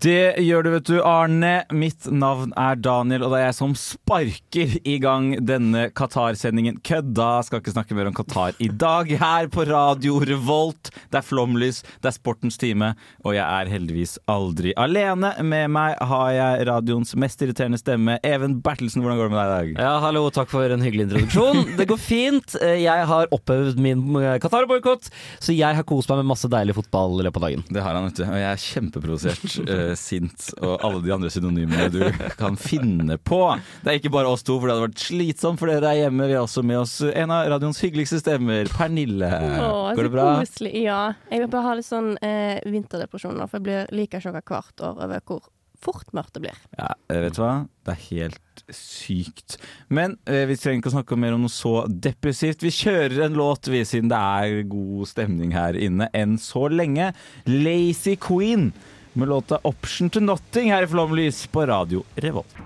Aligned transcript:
Det 0.00 0.38
gjør 0.40 0.62
du, 0.64 0.68
vet 0.72 0.86
du, 0.88 0.94
Arne. 1.04 1.50
Mitt 1.76 2.06
navn 2.08 2.54
er 2.56 2.78
Daniel, 2.80 3.20
og 3.26 3.34
det 3.34 3.40
er 3.42 3.48
jeg 3.50 3.56
som 3.58 3.74
sparker 3.76 4.70
i 4.88 4.94
gang 5.02 5.34
denne 5.44 5.90
Qatar-sendingen. 5.92 6.78
Kødda! 6.88 7.26
Skal 7.44 7.60
ikke 7.60 7.74
snakke 7.74 7.96
mer 7.98 8.08
om 8.08 8.14
Qatar 8.16 8.56
i 8.64 8.70
dag. 8.72 9.10
Her 9.20 9.50
på 9.52 9.66
Radio 9.68 10.22
Revolt. 10.24 10.88
Det 11.12 11.18
er 11.20 11.26
flomlys, 11.26 11.82
det 12.00 12.08
er 12.08 12.16
sportens 12.16 12.56
time, 12.62 12.94
og 13.26 13.34
jeg 13.36 13.44
er 13.44 13.68
heldigvis 13.74 14.14
aldri 14.32 14.72
alene. 14.80 15.34
Med 15.44 15.68
meg 15.74 16.00
har 16.08 16.32
jeg 16.32 16.64
radioens 16.70 17.12
mest 17.20 17.44
irriterende 17.44 17.82
stemme, 17.82 18.16
Even 18.24 18.56
Bertelsen. 18.64 19.04
Hvordan 19.04 19.20
går 19.20 19.28
det 19.28 19.34
med 19.36 19.40
deg 19.42 19.52
i 19.52 19.76
dag? 19.76 19.84
Ja, 19.84 19.92
hallo, 20.06 20.24
takk 20.32 20.48
for 20.54 20.64
en 20.78 20.86
hyggelig 20.86 21.10
introduksjon. 21.10 21.74
Det 21.76 21.88
går 21.92 22.00
fint. 22.00 22.56
Jeg 22.80 23.04
har 23.12 23.28
opphøvd 23.36 23.76
min 23.84 24.08
Qatar-boikott, 24.40 25.12
så 25.44 25.52
jeg 25.52 25.76
har 25.76 25.84
kost 25.92 26.08
meg 26.08 26.22
med 26.24 26.32
masse 26.32 26.48
deilig 26.56 26.78
fotball 26.80 27.20
i 27.20 27.28
løpet 27.28 27.42
av 27.44 27.48
dagen. 27.50 27.68
Det 27.68 27.84
har 27.84 28.00
han, 28.00 28.08
vet 28.08 28.24
du. 28.24 28.26
Og 28.30 28.40
jeg 28.40 28.48
er 28.54 28.66
kjempeprovosert, 28.70 29.60
sint 29.98 30.50
og 30.60 30.76
alle 30.86 31.02
de 31.04 31.12
andre 31.14 31.30
synonymene 31.32 31.88
du 31.92 32.00
kan 32.40 32.58
finne 32.60 33.16
på. 33.18 33.40
Det 33.82 33.92
er 33.92 34.00
ikke 34.00 34.12
bare 34.14 34.30
oss 34.30 34.44
to, 34.46 34.58
for 34.58 34.68
det 34.68 34.76
hadde 34.76 34.88
vært 34.88 35.04
slitsomt 35.06 35.60
for 35.60 35.70
dere 35.70 35.84
der 35.86 36.00
hjemme. 36.04 36.28
Vi 36.30 36.36
har 36.38 36.46
også 36.46 36.64
med 36.66 36.82
oss 36.82 36.98
en 37.10 37.34
av 37.34 37.48
radioens 37.54 37.80
hyggeligste 37.84 38.20
stemmer, 38.22 38.70
Pernille. 38.76 39.30
Åh, 39.60 39.94
Går 39.96 40.08
det 40.08 40.14
bra? 40.16 40.26
Koselig. 40.40 40.74
Ja. 40.84 41.00
Jeg 41.30 41.44
vil 41.44 41.52
bare 41.54 41.68
ha 41.68 41.78
litt 41.78 41.88
sånn 41.88 42.12
eh, 42.24 42.60
vinterdepresjon 42.70 43.38
nå, 43.38 43.48
for 43.50 43.60
jeg 43.60 43.68
blir 43.68 43.96
like 43.96 44.20
sjokka 44.22 44.44
hvert 44.50 44.86
år 44.86 45.02
over 45.06 45.24
hvor 45.30 45.48
fort 45.80 46.10
mørkt 46.16 46.34
det 46.36 46.42
blir. 46.44 46.58
Ja, 46.76 46.92
eh, 47.08 47.22
vet 47.24 47.38
du 47.38 47.42
hva? 47.42 47.54
Det 47.88 47.94
er 47.94 48.02
helt 48.10 48.64
sykt. 48.76 49.56
Men 49.88 50.18
eh, 50.28 50.44
vi 50.50 50.56
trenger 50.60 50.82
ikke 50.82 50.92
å 50.92 50.96
snakke 50.98 51.18
mer 51.20 51.36
om 51.36 51.46
noe 51.46 51.52
så 51.52 51.86
depressivt. 51.88 52.62
Vi 52.66 52.72
kjører 52.74 53.24
en 53.26 53.38
låt, 53.38 53.70
vi, 53.72 53.82
siden 53.88 54.12
det 54.12 54.20
er 54.20 54.68
god 54.70 55.08
stemning 55.10 55.54
her 55.56 55.78
inne 55.78 56.10
enn 56.16 56.36
så 56.40 56.66
lenge. 56.68 57.10
Lazy 57.48 58.16
Queen 58.20 58.70
med 59.12 59.28
låta 59.28 59.58
'Option 59.62 60.10
to 60.10 60.20
Nothing' 60.20 60.70
her 60.74 60.82
i 60.82 60.86
Flomlys 60.86 61.46
på 61.46 61.66
Radio 61.66 62.02
Revolt. 62.16 62.56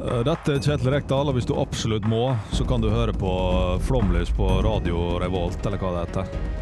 Eh, 0.00 0.20
Dette 0.24 0.54
er 0.54 0.62
Kjetil 0.64 0.90
Rekdal, 0.90 1.28
og 1.28 1.36
hvis 1.36 1.46
du 1.46 1.54
absolutt 1.60 2.06
må, 2.08 2.36
så 2.52 2.64
kan 2.64 2.80
du 2.80 2.88
høre 2.90 3.12
på 3.12 3.32
Flomlys 3.84 4.30
på 4.36 4.48
Radio 4.64 5.18
Revolt, 5.20 5.60
eller 5.66 5.78
hva 5.78 5.92
det 5.92 6.06
heter. 6.08 6.59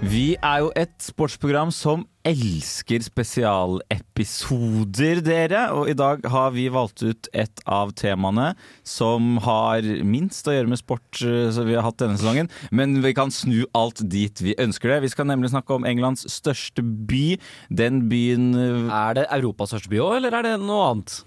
Vi 0.00 0.32
er 0.40 0.62
jo 0.62 0.70
et 0.80 0.94
sportsprogram 1.04 1.68
som 1.76 2.06
elsker 2.24 3.02
spesialepisoder, 3.04 5.20
dere. 5.24 5.70
Og 5.76 5.88
i 5.92 5.94
dag 5.96 6.24
har 6.32 6.50
vi 6.54 6.68
valgt 6.72 7.02
ut 7.04 7.28
et 7.36 7.60
av 7.68 7.92
temaene 8.00 8.54
som 8.80 9.36
har 9.44 9.84
minst 10.00 10.48
å 10.48 10.54
gjøre 10.56 10.72
med 10.72 10.80
sport 10.80 11.20
eh, 11.20 11.52
som 11.52 11.68
vi 11.68 11.76
har 11.76 11.84
hatt 11.84 12.00
denne 12.00 12.16
sesongen. 12.16 12.48
Men 12.72 13.04
vi 13.04 13.12
kan 13.16 13.28
snu 13.28 13.68
alt 13.76 14.00
dit 14.08 14.32
vi 14.40 14.56
ønsker 14.56 14.88
det. 14.94 15.04
Vi 15.04 15.12
skal 15.12 15.28
nemlig 15.28 15.52
snakke 15.52 15.76
om 15.76 15.84
Englands 15.84 16.24
største 16.32 16.80
by. 16.80 17.36
Den 17.68 18.08
byen 18.08 18.56
eh, 18.56 18.88
Er 18.88 19.20
det 19.20 19.28
Europas 19.36 19.68
største 19.74 19.92
by 19.92 20.00
òg, 20.00 20.16
eller 20.22 20.32
er 20.40 20.48
det 20.48 20.56
noe 20.64 20.94
annet? 20.94 21.20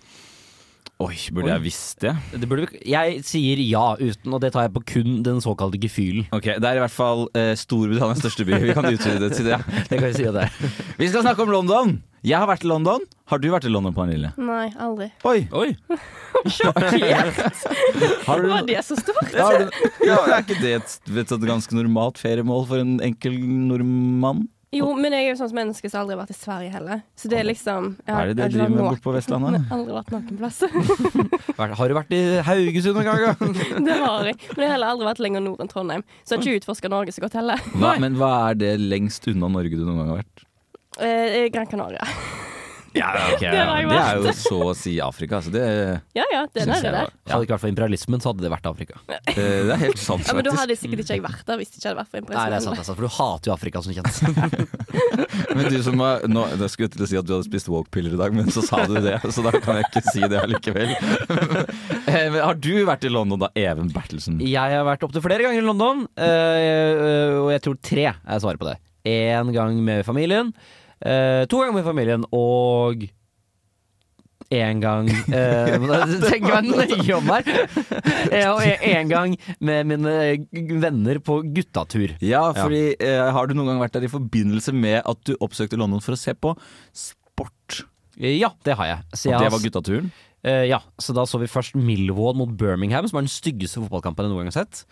Oi, 1.01 1.15
burde 1.33 1.49
jeg 1.49 1.63
visst 1.63 2.03
det? 2.03 2.13
Det 2.37 2.47
burde, 2.47 2.67
jeg 2.85 3.23
sier 3.25 3.59
ja 3.65 3.95
uten, 3.97 4.35
og 4.35 4.39
det 4.43 4.51
tar 4.53 4.67
jeg 4.67 4.73
på 4.75 4.83
kun 4.93 5.15
den 5.25 5.41
såkalte 5.43 5.79
gefühlen. 5.81 6.27
Ok, 6.35 6.51
Det 6.61 6.69
er 6.69 6.77
i 6.77 6.83
hvert 6.83 6.93
fall 6.93 7.25
eh, 7.33 7.55
Storbritannias 7.57 8.21
største 8.21 8.45
by. 8.47 8.59
Vi 8.61 8.75
kan 8.77 8.87
utvide 8.87 9.19
det 9.25 9.31
til 9.35 9.49
det. 9.49 9.59
Det 9.89 9.97
kan 9.97 10.05
vi 10.05 10.13
si 10.15 10.29
det. 10.37 10.47
Vi 11.01 11.09
skal 11.09 11.25
snakke 11.25 11.43
om 11.43 11.51
London. 11.51 11.97
Jeg 12.23 12.39
har 12.39 12.47
vært 12.47 12.63
i 12.63 12.69
London. 12.69 13.01
Har 13.27 13.41
du 13.41 13.49
vært 13.51 13.65
i 13.67 13.71
London, 13.73 13.91
Pernille? 13.97 14.29
Nei, 14.39 14.69
aldri. 14.79 15.09
Oi! 15.27 15.41
Oi! 15.51 15.73
Sjokkert! 16.55 17.65
du, 17.99 18.05
Var 18.29 18.63
det 18.69 18.79
så 18.87 18.95
stort? 18.95 19.33
Ja, 19.35 19.49
du, 19.59 19.83
ja, 20.07 20.21
er 20.29 20.45
ikke 20.45 20.61
det 20.61 20.75
et, 20.77 20.95
vet 21.09 21.27
du, 21.27 21.35
et 21.35 21.49
ganske 21.49 21.75
normalt 21.75 22.21
feriemål 22.21 22.67
for 22.69 22.83
en 22.85 22.95
enkel 23.03 23.35
nordmann? 23.41 24.45
Jo, 24.73 24.87
men 24.97 25.13
jeg 25.13 25.27
er 25.27 25.33
jo 25.33 25.37
sånn 25.39 25.51
som 25.51 25.57
menneske 25.59 25.89
som 25.91 26.01
aldri 26.01 26.15
har 26.15 26.21
vært 26.23 26.33
i 26.33 26.37
Sverige 26.37 26.73
heller. 26.73 27.01
Så 27.19 27.29
det 27.29 27.39
er 27.39 27.45
liksom 27.45 27.89
Hva 28.07 28.21
er 28.23 28.31
det 28.31 28.37
dere 28.39 28.53
driver 28.55 28.71
med 28.73 28.81
borte 28.87 29.03
på 29.05 29.13
Vestlandet? 29.15 29.67
Aldri 29.75 29.97
vært 29.97 30.13
noen 30.15 30.39
plass. 30.39 30.61
Har 31.79 31.91
du 31.91 31.95
vært 31.97 32.15
i 32.17 32.21
Haugesund 32.47 32.97
noen 32.97 33.09
gang? 33.09 33.53
det 33.87 33.97
har 34.01 34.29
jeg. 34.31 34.39
Men 34.55 34.63
jeg 34.65 34.71
har 34.71 34.75
heller 34.75 34.93
aldri 34.95 35.09
vært 35.11 35.21
lenger 35.23 35.45
nord 35.45 35.61
enn 35.63 35.69
Trondheim. 35.71 36.05
Så 36.23 36.33
jeg 36.33 36.39
har 36.39 36.47
ikke 36.47 36.63
utforska 36.63 36.91
Norge 36.93 37.13
så 37.15 37.23
godt 37.23 37.37
heller. 37.37 37.61
Hva, 37.77 37.93
men 38.01 38.17
hva 38.19 38.31
er 38.49 38.59
det 38.59 38.73
lengst 38.81 39.29
unna 39.31 39.51
Norge 39.53 39.77
du 39.77 39.85
noen 39.85 40.01
gang 40.01 40.11
har 40.15 40.23
vært? 40.23 40.47
Eh, 41.03 41.45
Gran 41.53 41.69
Canaria. 41.69 42.09
Ja, 42.93 43.09
okay. 43.33 43.49
Det 43.49 43.61
Det 43.89 43.99
er 43.99 44.19
jo 44.21 44.33
så 44.37 44.57
å 44.69 44.73
si 44.77 44.95
Afrika. 45.01 45.39
Så 45.41 45.51
det, 45.53 45.63
Ja 46.17 46.25
ja, 46.31 46.43
det 46.53 46.63
er 46.63 46.71
det 46.71 46.81
der. 46.83 47.09
Hadde 47.27 47.39
det 47.39 47.47
ikke 47.47 47.55
vært 47.55 47.63
for 47.65 47.71
imperialismen, 47.71 48.21
så 48.21 48.31
hadde 48.33 48.45
det 48.45 48.51
vært 48.53 48.67
Afrika. 48.69 48.99
eh, 49.09 49.35
det 49.35 49.73
er 49.73 49.81
helt 49.81 50.01
sant, 50.01 50.27
Ja, 50.27 50.35
men 50.37 50.45
da 50.45 50.53
hadde 50.59 50.77
sikkert 50.77 51.03
ikke 51.03 51.17
jeg 51.17 51.23
vært 51.25 51.45
der 51.47 51.57
hvis 51.61 51.73
det 51.73 51.79
ikke 51.81 51.89
hadde 51.89 52.01
vært 52.03 52.11
for 52.13 52.21
imperialismen. 52.21 52.43
Nei, 52.43 52.49
det 52.53 52.59
er 52.59 52.65
sant, 52.67 52.75
det 52.77 52.83
er 52.83 52.89
sant, 52.89 52.99
for 52.99 53.07
du 53.07 53.13
hater 53.17 53.49
jo 53.49 53.55
Afrika 53.55 53.81
som 53.81 53.93
kjent. 53.93 54.13
Men 55.57 55.67
du 55.69 55.77
som 55.85 55.99
har 56.01 56.23
nå, 56.29 56.43
Jeg 56.57 56.71
skulle 56.73 56.91
til 56.93 57.03
å 57.05 57.07
si 57.09 57.17
at 57.19 57.27
du 57.27 57.33
hadde 57.35 57.45
spist 57.47 57.69
woke-piller 57.69 58.15
i 58.15 58.19
dag, 58.19 58.33
men 58.33 58.49
så 58.53 58.63
sa 58.65 58.83
du 58.89 58.95
det, 59.03 59.19
så 59.33 59.43
da 59.45 59.51
kan 59.61 59.77
jeg 59.79 59.89
ikke 59.89 60.03
si 60.13 60.21
det 60.29 60.39
allikevel. 60.43 60.93
Eh, 62.03 62.27
men 62.29 62.41
Har 62.43 62.57
du 62.59 62.71
vært 62.85 63.05
i 63.07 63.09
London 63.11 63.39
da, 63.41 63.47
Even 63.57 63.87
Bertelsen? 63.93 64.37
Jeg 64.43 64.73
har 64.75 64.83
vært 64.85 65.03
opptil 65.05 65.23
flere 65.23 65.45
ganger 65.45 65.61
i 65.61 65.65
London, 65.65 66.03
øh, 66.19 67.37
og 67.45 67.49
jeg 67.53 67.63
tror 67.65 67.77
tre 67.85 68.05
er 68.11 68.41
svaret 68.43 68.59
på 68.61 68.67
det. 68.67 68.75
Én 69.09 69.49
gang 69.55 69.79
med 69.85 70.03
familien, 70.05 70.51
øh, 71.05 71.43
to 71.51 71.59
ganger 71.61 71.75
med 71.79 71.83
familien 71.87 72.25
og 72.31 73.03
én 74.53 74.79
gang 74.83 75.07
øh, 75.09 75.33
ja, 75.33 75.77
jeg 76.29 76.41
meg 76.43 76.67
nøye 76.67 77.15
om 77.15 77.29
her. 77.31 77.47
Eh, 78.29 78.49
Og 78.51 78.61
én 78.61 79.07
gang 79.09 79.33
med 79.63 79.87
mine 79.89 80.13
venner 80.83 81.17
på 81.25 81.39
guttatur. 81.55 82.13
Ja, 82.21 82.43
fordi 82.51 82.83
eh, 82.99 83.23
Har 83.33 83.47
du 83.49 83.55
noen 83.57 83.71
gang 83.71 83.81
vært 83.81 83.95
der 83.97 84.05
i 84.05 84.11
forbindelse 84.11 84.75
med 84.75 85.01
at 85.09 85.23
du 85.25 85.33
oppsøkte 85.41 85.79
London 85.79 86.03
for 86.05 86.13
å 86.13 86.19
se 86.19 86.35
på 86.37 86.53
sport? 86.93 87.81
Eh, 88.19 88.35
Ja, 88.37 88.51
det 88.67 88.77
har 88.77 88.91
jeg. 88.91 89.01
Så 89.15 89.33
Og 89.33 89.41
det 89.41 89.51
var 89.55 89.63
guttaturen? 89.65 90.11
Eh, 90.43 90.65
ja, 90.67 90.81
så 90.99 91.15
da 91.15 91.23
så 91.25 91.39
vi 91.39 91.47
først 91.47 91.73
Millwall 91.79 92.35
mot 92.35 92.51
Birmingham, 92.59 93.07
som 93.07 93.17
er 93.21 93.25
den 93.25 93.31
styggeste 93.31 93.79
fotballkampen 93.79 94.27
jeg 94.27 94.33
noen 94.35 94.43
gang 94.43 94.51
har 94.53 94.65
sett. 94.65 94.83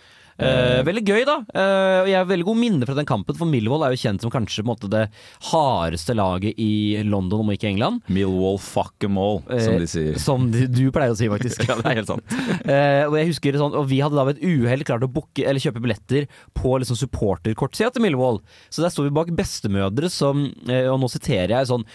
Eh, 0.42 0.82
veldig 0.88 1.04
gøy, 1.06 1.22
da. 1.28 1.38
Uh, 1.54 1.98
og 2.04 2.10
jeg 2.10 2.18
har 2.18 2.28
veldig 2.30 2.48
god 2.48 2.60
minne 2.60 2.88
fra 2.90 2.96
den 2.98 3.08
kampen, 3.10 3.38
for 3.38 3.50
Millwall 3.50 3.86
er 3.86 3.94
jo 3.96 4.02
kjent 4.02 4.24
som 4.24 4.32
kanskje 4.34 4.64
på 4.64 4.66
en 4.66 4.72
måte, 4.72 4.90
det 4.92 5.04
hardeste 5.52 6.16
laget 6.18 6.58
i 6.62 7.02
London, 7.06 7.44
om 7.46 7.52
ikke 7.54 7.70
England. 7.70 8.02
Millwall 8.12 8.58
fuck 8.62 9.06
em 9.08 9.20
all, 9.22 9.42
som 9.48 9.76
Eh, 9.76 9.80
de 9.84 9.90
sier. 9.90 10.18
Som 10.22 10.48
de, 10.54 10.66
du 10.72 10.84
pleier 10.94 11.14
å 11.14 11.20
si, 11.20 11.30
faktisk. 11.32 11.64
Ja, 11.72 11.78
det 11.80 11.88
er 11.88 12.00
helt 12.02 12.10
sant. 12.10 12.34
Eh, 12.66 13.06
og 13.08 13.16
jeg 13.16 13.30
husker 13.30 13.56
sånn, 13.62 13.76
og 13.78 13.86
vi 13.88 14.02
hadde 14.04 14.18
da 14.18 14.26
ved 14.28 14.42
et 14.42 14.48
uhell 14.50 14.82
klart 14.88 15.06
å 15.06 15.12
boke, 15.12 15.46
eller 15.46 15.62
kjøpe 15.62 15.84
billetter 15.84 16.26
på 16.58 16.74
liksom 16.82 16.98
supporterkortsida 17.00 17.94
til 17.96 18.04
Millwall. 18.04 18.42
Så 18.74 18.84
der 18.84 18.92
sto 18.92 19.06
vi 19.06 19.14
bak 19.14 19.32
bestemødre 19.38 20.10
som, 20.12 20.48
eh, 20.68 20.90
og 20.92 21.00
nå 21.04 21.10
siterer 21.12 21.54
jeg 21.54 21.70
sånn 21.70 21.86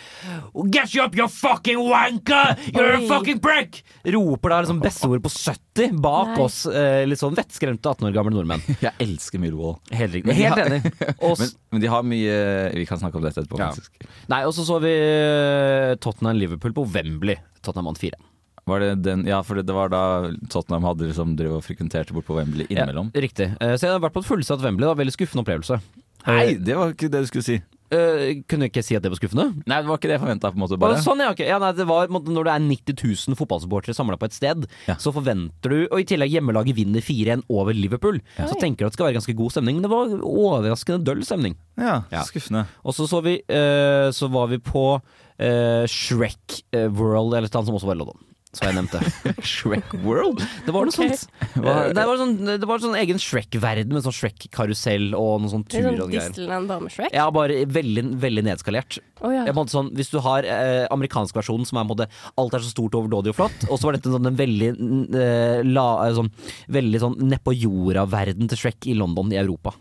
Get 0.73 0.95
you 0.95 1.03
up, 1.05 1.17
you 1.19 1.27
fucking 1.29 1.83
wanker! 1.83 2.55
You're 2.73 2.97
a 2.97 3.03
fucking 3.11 3.43
prick! 3.45 3.83
Roper 4.07 4.55
da 4.55 4.63
liksom 4.63 4.81
bestemor 4.85 5.21
på 5.25 5.33
70 5.35 5.99
bak 6.01 6.33
Nei. 6.37 6.45
oss, 6.47 6.63
eh, 6.71 7.03
litt 7.09 7.21
sånn 7.21 7.37
vettskremte 7.37 7.91
18 7.93 8.09
år 8.09 8.17
gamle 8.17 8.36
nordmenn. 8.37 8.63
Jeg 8.85 8.93
elsker 9.03 9.41
Millwall. 9.43 9.75
Helt 9.97 10.15
riktig. 10.15 10.37
Helt 10.39 10.63
enig. 10.63 10.81
Men, 11.41 11.51
men 11.75 11.83
de 11.83 11.91
har 11.91 12.05
mye 12.07 12.37
Vi 12.77 12.85
kan 12.89 13.01
snakke 13.01 13.19
om 13.19 13.25
dette 13.25 13.43
etterpå, 13.43 13.59
Ja. 13.61 13.73
faktisk. 13.75 14.07
nei, 14.33 14.43
og 14.47 14.55
så 14.57 14.65
så 14.69 14.79
vi 14.85 14.93
eh, 14.95 15.97
Tottenham-Liverpool 16.05 16.75
på 16.77 16.87
Wembley. 16.95 17.37
Tottenham 17.63 17.91
vant 17.91 18.01
4. 18.01 18.17
Var 18.67 18.83
det 18.83 18.89
den, 19.07 19.21
ja, 19.29 19.41
for 19.47 19.61
det 19.63 19.75
var 19.75 19.91
da 19.93 20.01
Tottenham 20.51 20.87
hadde 20.89 21.07
liksom 21.11 21.37
drev 21.39 21.53
og 21.59 21.63
frekventerte 21.67 22.15
bort 22.17 22.27
på 22.27 22.35
Wembley 22.39 22.67
innimellom. 22.67 23.13
Ja, 23.15 23.23
riktig. 23.23 23.53
Eh, 23.63 23.77
så 23.79 23.87
jeg 23.87 23.95
har 23.95 24.03
vært 24.03 24.17
på 24.17 24.25
et 24.25 24.31
fullsatt 24.31 24.65
Wembley. 24.65 24.89
Da. 24.89 24.97
Veldig 24.99 25.15
skuffende 25.15 25.45
opplevelse. 25.47 25.79
Nei, 26.27 26.57
det 26.59 26.75
var 26.75 26.91
ikke 26.91 27.11
det 27.13 27.21
du 27.23 27.29
skulle 27.31 27.47
si. 27.47 27.61
Eh, 27.95 28.43
kunne 28.51 28.67
jeg 28.67 28.73
ikke 28.73 28.83
si 28.83 28.97
at 28.99 29.05
det 29.05 29.13
var 29.13 29.19
skuffende? 29.21 29.45
Nei, 29.63 29.79
det 29.83 29.87
var 29.87 29.99
ikke 30.01 30.09
det 30.11 30.17
jeg 30.17 30.23
forventa. 30.25 30.51
Sånn, 31.05 31.21
ja, 31.23 31.31
okay. 31.31 31.47
ja, 31.47 31.59
nei, 31.63 31.71
det 31.77 31.87
var, 31.87 32.09
Når 32.11 32.49
det 32.49 32.53
er 32.55 32.65
90 32.65 33.29
000 33.31 33.39
fotballsupportere 33.39 33.95
samla 33.95 34.19
på 34.19 34.27
et 34.27 34.35
sted, 34.35 34.67
Ja. 34.89 34.97
så 34.99 35.13
forventer 35.15 35.71
du 35.71 35.77
Og 35.91 36.01
i 36.01 36.05
tillegg 36.05 36.33
hjemmelaget 36.35 36.75
vinner 36.75 37.01
4-1 37.01 37.45
over 37.49 37.73
Liverpool. 37.73 38.21
Så 38.37 38.59
tenker 38.59 38.83
du 38.83 38.87
at 38.87 38.93
det 38.93 38.99
skal 38.99 39.07
være 39.11 39.19
ganske 39.21 39.37
god 39.39 39.51
stemning, 39.55 39.77
men 39.79 39.87
det 39.87 39.91
var 39.93 40.17
overraskende 40.19 41.05
døll 41.05 41.23
stemning. 41.23 41.57
Ja, 41.79 42.03
Ja. 42.11 42.23
skuffende. 42.27 42.67
Og 42.85 42.95
så 42.95 43.07
så 43.07 43.23
vi 43.23 43.39
uh, 43.51 44.11
Så 44.11 44.29
var 44.31 44.49
vi 44.49 44.59
på 44.59 45.01
uh, 45.01 45.85
Shrek 45.87 46.63
World, 46.75 47.35
eller 47.35 47.47
et 47.47 47.55
eller 47.55 47.61
annet 47.63 47.71
som 47.71 47.77
også 47.79 47.87
var 47.87 47.95
i 47.95 47.99
London. 48.03 48.19
Så 48.57 48.65
har 48.65 48.73
jeg 48.73 48.79
nevnte. 48.79 49.01
Shrek 49.53 49.93
World? 50.03 50.41
Det 50.65 50.73
var 50.75 50.89
noe 50.89 50.95
okay. 50.95 51.13
sånt. 51.13 51.29
Eh, 51.61 51.83
Det 51.93 52.07
var, 52.09 52.21
sånn, 52.21 52.35
det 52.49 52.69
var 52.69 52.83
sånn 52.83 52.97
egen 52.99 53.21
Shrek-verden 53.21 53.93
med 53.93 54.07
sånn 54.07 54.17
Shrek-karusell 54.17 55.11
og 55.19 55.45
noe 55.45 55.53
sånn 55.53 55.67
tur 55.69 55.85
sånn 55.85 56.01
og 56.01 56.15
greier. 56.15 56.33
Disneyland 56.33 56.71
bare 56.71 56.87
med 56.87 56.95
Shrek? 56.95 57.13
Ja, 57.17 57.29
bare 57.35 57.61
veldig, 57.77 58.07
veldig 58.25 58.47
nedskalert. 58.49 58.99
Oh, 59.21 59.31
ja. 59.33 59.45
Jeg 59.49 59.57
måtte 59.57 59.77
sånn, 59.77 59.93
hvis 59.97 60.13
du 60.13 60.19
har 60.25 60.49
eh, 60.49 60.85
amerikansk 60.93 61.37
versjon 61.37 61.69
som 61.69 61.81
er 61.81 61.87
på 61.87 61.93
en 61.93 61.93
måte 61.95 62.09
alt 62.41 62.57
er 62.57 62.65
så 62.65 62.73
stort, 62.73 62.97
overdådig 62.99 63.33
og 63.35 63.39
flott, 63.43 63.69
og 63.69 63.77
så 63.77 63.91
var 63.91 63.99
dette 63.99 64.13
sånn 64.13 64.33
en 64.33 64.41
veldig 64.41 64.73
eh, 64.73 65.63
la, 65.69 65.87
eh, 66.07 66.17
sånn, 66.17 66.33
veldig 66.77 67.05
sånn 67.05 67.17
nedpå 67.33 67.55
jorda-verden 67.57 68.53
til 68.53 68.65
Shrek 68.65 68.89
i 68.89 68.97
London, 68.99 69.33
i 69.33 69.41
Europa. 69.41 69.77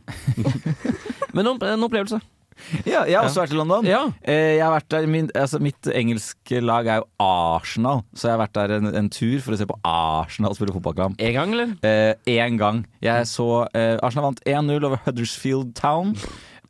Men 1.35 1.51
en, 1.51 1.59
en 1.59 1.87
opplevelse. 1.87 2.21
Ja, 2.87 3.03
jeg 3.05 3.17
har 3.19 3.27
også 3.27 3.43
vært 3.43 3.53
i 3.53 3.59
London. 3.59 3.85
Ja. 3.89 4.01
Eh, 4.23 4.55
jeg 4.57 4.63
har 4.63 4.73
vært 4.77 4.89
der, 4.95 5.07
min, 5.11 5.27
altså 5.35 5.59
mitt 5.61 5.89
engelske 5.91 6.61
lag 6.63 6.87
er 6.87 7.01
jo 7.03 7.07
Arsenal, 7.21 8.01
så 8.15 8.29
jeg 8.29 8.35
har 8.37 8.41
vært 8.45 8.55
der 8.57 8.75
en, 8.79 8.89
en 9.03 9.09
tur 9.13 9.37
for 9.43 9.53
å 9.55 9.59
se 9.59 9.67
på 9.69 9.77
Arsenal 9.85 10.55
spille 10.57 10.73
fotballkamp. 10.75 11.19
En 11.21 11.35
gang, 11.37 11.53
eller? 11.57 11.75
Én 12.31 12.57
gang. 12.61 12.83
Jeg 13.03 13.27
så 13.29 13.49
eh, 13.75 13.95
Arsenal 14.01 14.31
vant 14.31 14.43
1-0 14.47 14.75
over 14.87 15.01
Huddersfield 15.05 15.75
Town. 15.77 16.15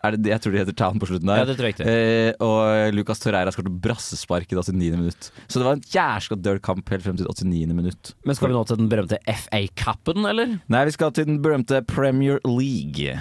Det, 0.05 0.19
det- 0.21 0.29
jeg 0.35 0.41
tror 0.43 0.53
de 0.53 0.59
heter 0.61 0.75
Town 0.77 0.99
på 1.01 1.07
slutten 1.09 1.29
der. 1.31 1.39
Ja, 1.41 1.45
det 1.49 1.55
tror 1.57 1.65
jeg 1.65 1.73
ikke. 1.79 1.85
Eh, 1.89 2.43
og 2.45 2.93
Lucas 2.93 3.21
Torreira 3.23 3.49
skåret 3.55 3.73
brassespark 3.81 4.51
i 4.53 4.57
det 4.57 4.61
89. 4.67 4.91
minutt. 4.99 5.29
Så 5.47 5.57
det 5.57 5.65
var 5.65 5.79
en 5.79 5.81
jævla 5.89 6.37
død 6.45 6.59
kamp 6.67 6.91
helt 6.93 7.05
frem 7.07 7.17
til 7.17 7.25
89. 7.31 7.73
minutt. 7.73 8.11
Men 8.25 8.37
skal 8.37 8.51
vi 8.51 8.57
nå 8.57 8.61
til 8.69 8.77
den 8.83 8.91
berømte 8.91 9.17
FA-cupen, 9.25 10.27
eller? 10.29 10.59
Nei, 10.69 10.83
vi 10.89 10.93
skal 10.93 11.13
til 11.17 11.25
den 11.31 11.39
berømte 11.41 11.81
Premier 11.89 12.37
League. 12.45 13.17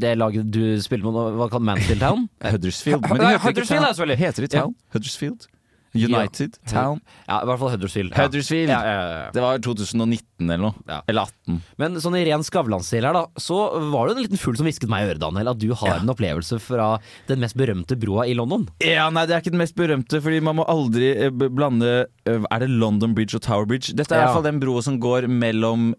Det 0.00 0.14
laget 0.18 0.50
du 0.54 0.62
spiller 0.84 1.08
med, 1.10 1.36
hva 1.40 1.48
kan 1.52 1.62
Mansfield 1.64 2.00
Town? 2.04 2.26
Huddersfield. 2.44 3.02
Nei, 3.02 3.18
de 3.18 3.24
heter 3.24 3.34
ikke 3.34 3.46
Huddersfield, 3.48 3.82
Town. 3.84 3.94
selvfølgelig. 3.94 4.18
Heter 4.24 4.42
de 4.46 4.50
Town? 4.56 4.74
Huddersfield? 4.92 5.48
United? 5.94 6.58
Town? 6.68 7.00
Ja, 7.28 7.40
i 7.42 7.46
hvert 7.48 7.58
fall 7.62 7.70
Huddersfield. 7.72 8.12
Ja. 8.12 8.26
Huddersfield. 8.26 8.70
Ja, 8.72 8.80
ja, 8.84 8.96
ja, 8.98 9.18
ja. 9.24 9.30
Det 9.34 9.42
var 9.44 9.58
2019 9.64 10.24
eller 10.50 10.62
noe. 10.68 10.74
Ja. 10.88 10.98
Eller 11.08 11.28
18. 11.28 11.60
Men 11.80 11.96
sånn 12.04 12.16
i 12.18 12.24
ren 12.28 12.44
Skavlan-stil 12.46 13.06
her, 13.08 13.16
da, 13.16 13.24
så 13.40 13.58
var 13.92 14.08
det 14.10 14.16
en 14.16 14.22
liten 14.26 14.40
fugl 14.40 14.58
som 14.60 14.68
hvisket 14.68 14.90
meg 14.92 15.06
i 15.06 15.10
øret, 15.12 15.22
Daniel, 15.22 15.52
at 15.54 15.62
du 15.62 15.70
har 15.74 16.00
en 16.02 16.12
opplevelse 16.12 16.58
fra 16.62 16.90
den 17.30 17.40
mest 17.42 17.56
berømte 17.58 17.96
broa 17.98 18.26
i 18.28 18.36
London. 18.38 18.68
Ja, 18.84 19.08
nei, 19.10 19.24
Det 19.28 19.36
er 19.36 19.42
ikke 19.44 19.54
den 19.56 19.62
mest 19.64 19.76
berømte, 19.78 20.20
Fordi 20.24 20.40
man 20.44 20.56
må 20.60 20.66
aldri 20.68 21.10
eh, 21.16 21.30
blande 21.30 21.90
eh, 22.26 22.44
Er 22.50 22.62
det 22.64 22.68
London 22.70 23.14
Bridge 23.16 23.36
og 23.38 23.42
Tower 23.44 23.66
Bridge? 23.68 23.94
Dette 23.96 24.14
er 24.14 24.22
i 24.22 24.24
hvert 24.26 24.36
fall 24.38 24.46
den 24.48 24.60
broa 24.62 24.82
som 24.84 24.98
går 25.00 25.26
mellom 25.30 25.90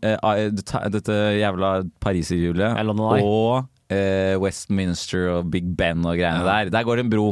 ta- 0.65 0.85
dette 0.91 1.15
jævla 1.39 1.83
Pariserhjulet 2.03 2.77
Ja, 2.77 2.83
og 3.23 3.65
uh, 3.91 4.35
Westminster 4.43 5.29
og 5.37 5.49
Big 5.53 5.69
Ben 5.77 6.03
og 6.05 6.17
greiene 6.19 6.43
Ja. 6.45 6.63
der. 6.63 6.69
Der 6.73 6.83
går 6.87 6.99
det 6.99 7.05
en 7.05 7.11
bro. 7.13 7.29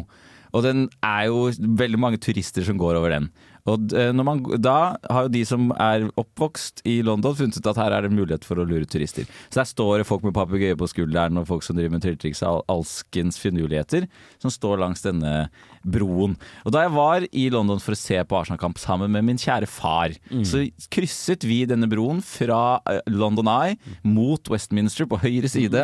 Og 0.56 0.64
den 0.66 0.88
er 1.04 1.28
jo 1.30 1.48
veldig 1.58 2.00
mange 2.00 2.22
turister 2.24 2.66
som 2.68 2.80
går 2.80 3.00
over 3.00 3.14
den. 3.16 3.30
Og 3.68 3.94
eh, 3.98 4.12
når 4.16 4.28
man, 4.28 4.44
da 4.64 4.78
har 5.12 5.28
jo 5.28 5.34
de 5.34 5.44
som 5.48 5.70
er 5.76 6.08
oppvokst 6.20 6.84
i 6.88 7.00
London 7.06 7.36
funnet 7.38 7.60
ut 7.60 7.72
at 7.72 7.80
her 7.82 7.96
er 7.96 8.08
det 8.08 8.14
mulighet 8.16 8.48
for 8.48 8.60
å 8.60 8.68
lure 8.68 8.88
turister. 8.90 9.28
Så 9.50 9.62
der 9.62 9.70
står 9.70 9.94
det 10.02 10.10
folk 10.10 10.26
med 10.26 10.36
papegøye 10.38 10.78
på 10.80 10.90
skulderen 10.92 11.40
og 11.42 11.50
folk 11.50 11.66
som 11.66 11.78
driver 11.78 11.98
med 11.98 12.06
trylletriks 12.06 12.44
og 12.48 12.64
alskens 12.72 13.40
finurligheter, 13.42 14.08
som 14.44 14.54
står 14.54 14.82
langs 14.84 15.04
denne 15.06 15.48
broen. 15.88 16.36
Og 16.66 16.74
da 16.76 16.86
jeg 16.86 16.96
var 16.96 17.26
i 17.28 17.48
London 17.54 17.82
for 17.84 17.96
å 17.96 18.00
se 18.00 18.18
på 18.28 18.40
Arsenal-kamp 18.40 18.80
sammen 18.82 19.12
med 19.14 19.26
min 19.28 19.40
kjære 19.40 19.70
far, 19.72 20.16
så 20.48 20.66
krysset 20.94 21.46
vi 21.48 21.62
denne 21.70 21.90
broen 21.92 22.20
fra 22.26 22.80
eh, 22.90 23.02
London 23.12 23.50
Eye 23.52 23.78
mot 24.08 24.52
Westminster 24.52 25.08
på 25.10 25.20
høyre 25.22 25.52
side. 25.52 25.84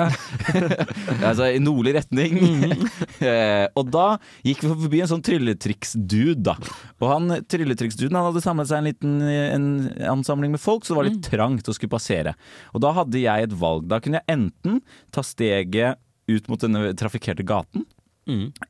altså 1.30 1.52
i 1.54 1.62
nordlig 1.64 1.98
retning. 2.00 2.40
Eh, 3.24 3.70
og 3.80 3.88
da 3.94 4.18
gikk 4.44 4.64
vi 4.66 4.70
forbi 4.70 5.00
en 5.04 5.08
sånn 5.08 5.22
trylletriksdude, 5.24 6.42
da. 6.44 6.56
Og 7.00 7.06
han 7.08 7.38
trylletriks-duden 7.74 8.20
hadde 8.20 8.44
samlet 8.44 8.70
seg 8.70 8.80
en 8.80 8.88
liten 8.88 9.16
en 9.24 9.68
ansamling 10.14 10.54
med 10.54 10.62
folk, 10.62 10.86
så 10.86 10.94
det 10.94 11.00
var 11.00 11.10
litt 11.10 11.26
trangt 11.26 11.68
å 11.70 11.76
skulle 11.76 11.94
passere. 11.94 12.36
Og 12.74 12.84
da 12.86 12.94
hadde 12.96 13.22
jeg 13.22 13.48
et 13.48 13.58
valg. 13.58 13.90
Da 13.90 14.00
kunne 14.04 14.22
jeg 14.22 14.38
enten 14.38 14.80
ta 15.12 15.26
steget 15.26 16.00
ut 16.32 16.48
mot 16.48 16.62
denne 16.62 16.94
trafikkerte 16.96 17.44
gaten. 17.44 17.86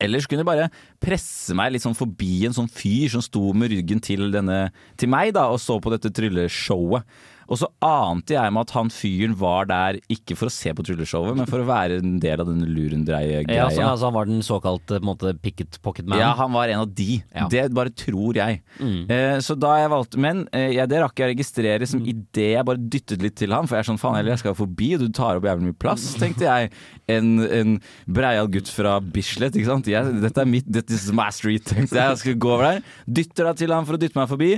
Eller 0.02 0.18
så 0.18 0.26
kunne 0.26 0.42
jeg 0.42 0.48
bare 0.48 0.70
presse 0.98 1.54
meg 1.54 1.72
litt 1.72 1.84
sånn 1.84 1.94
forbi 1.94 2.44
en 2.48 2.56
sånn 2.56 2.70
fyr 2.70 3.12
som 3.12 3.22
sto 3.22 3.52
med 3.54 3.70
ryggen 3.70 4.00
til, 4.02 4.26
denne, 4.34 4.72
til 4.98 5.08
meg 5.12 5.34
da, 5.36 5.46
og 5.52 5.60
så 5.62 5.76
på 5.78 5.92
dette 5.94 6.10
trylleshowet. 6.10 7.06
Og 7.50 7.60
så 7.60 7.68
ante 7.84 8.36
jeg 8.36 8.52
meg 8.54 8.64
at 8.64 8.74
han 8.76 8.90
fyren 8.92 9.34
var 9.38 9.68
der 9.70 9.98
ikke 10.12 10.36
for 10.38 10.48
å 10.50 10.54
se 10.54 10.72
på 10.76 10.84
trylleshowet, 10.86 11.36
men 11.38 11.48
for 11.50 11.62
å 11.62 11.68
være 11.68 11.98
en 12.00 12.16
del 12.22 12.40
av 12.42 12.48
denne 12.48 12.68
lurendreie-greia. 12.70 13.58
Ja, 13.58 13.66
sånn, 13.72 13.88
altså, 13.88 14.08
han 14.08 14.16
var 14.16 14.30
den 14.30 14.44
såkalte 14.44 15.00
måte, 15.04 15.34
picket 15.44 15.78
pocket 15.84 16.08
man. 16.08 16.20
Ja, 16.22 16.32
han 16.38 16.54
var 16.54 16.72
en 16.72 16.84
av 16.84 16.92
de. 16.96 17.20
Ja. 17.34 17.48
Det 17.52 17.66
bare 17.76 17.92
tror 17.94 18.38
jeg. 18.38 18.62
Eh, 18.80 19.36
så 19.44 19.56
da 19.58 19.74
jeg 19.80 19.90
valgte 19.92 20.20
Men 20.22 20.44
eh, 20.54 20.70
ja, 20.76 20.86
det 20.90 21.00
rakk 21.02 21.18
jeg 21.20 21.28
å 21.28 21.32
registrere 21.32 21.88
som 21.88 22.02
idet 22.04 22.54
jeg 22.54 22.66
bare 22.66 22.80
dyttet 22.80 23.22
litt 23.24 23.36
til 23.40 23.54
han. 23.54 23.68
For 23.68 23.76
jeg 23.78 23.84
er 23.84 23.90
sånn 23.92 24.00
faen 24.00 24.16
heller, 24.18 24.34
jeg 24.34 24.44
skal 24.44 24.56
forbi, 24.58 24.94
og 24.96 25.04
du 25.04 25.12
tar 25.14 25.40
opp 25.40 25.48
jævlig 25.48 25.70
mye 25.70 25.80
plass, 25.84 26.06
tenkte 26.22 26.48
jeg. 26.48 26.72
En, 27.10 27.34
en 27.44 27.76
breial 28.08 28.48
gutt 28.52 28.70
fra 28.72 28.96
Bislett, 29.04 29.56
ikke 29.58 29.72
sant. 29.72 29.90
Jeg, 29.90 30.16
dette 30.24 30.40
er 30.40 30.48
mitt, 30.48 30.68
this 30.72 31.04
is 31.04 31.12
my 31.14 31.28
street, 31.34 31.66
tenkte 31.68 31.98
jeg. 31.98 32.14
Jeg 32.14 32.22
skulle 32.22 32.40
gå 32.40 32.56
over 32.56 32.70
der. 32.72 32.82
Dytter 33.20 33.50
da 33.50 33.54
til 33.58 33.74
han 33.74 33.86
for 33.88 33.98
å 33.98 34.00
dytte 34.00 34.18
meg 34.18 34.30
forbi. 34.30 34.52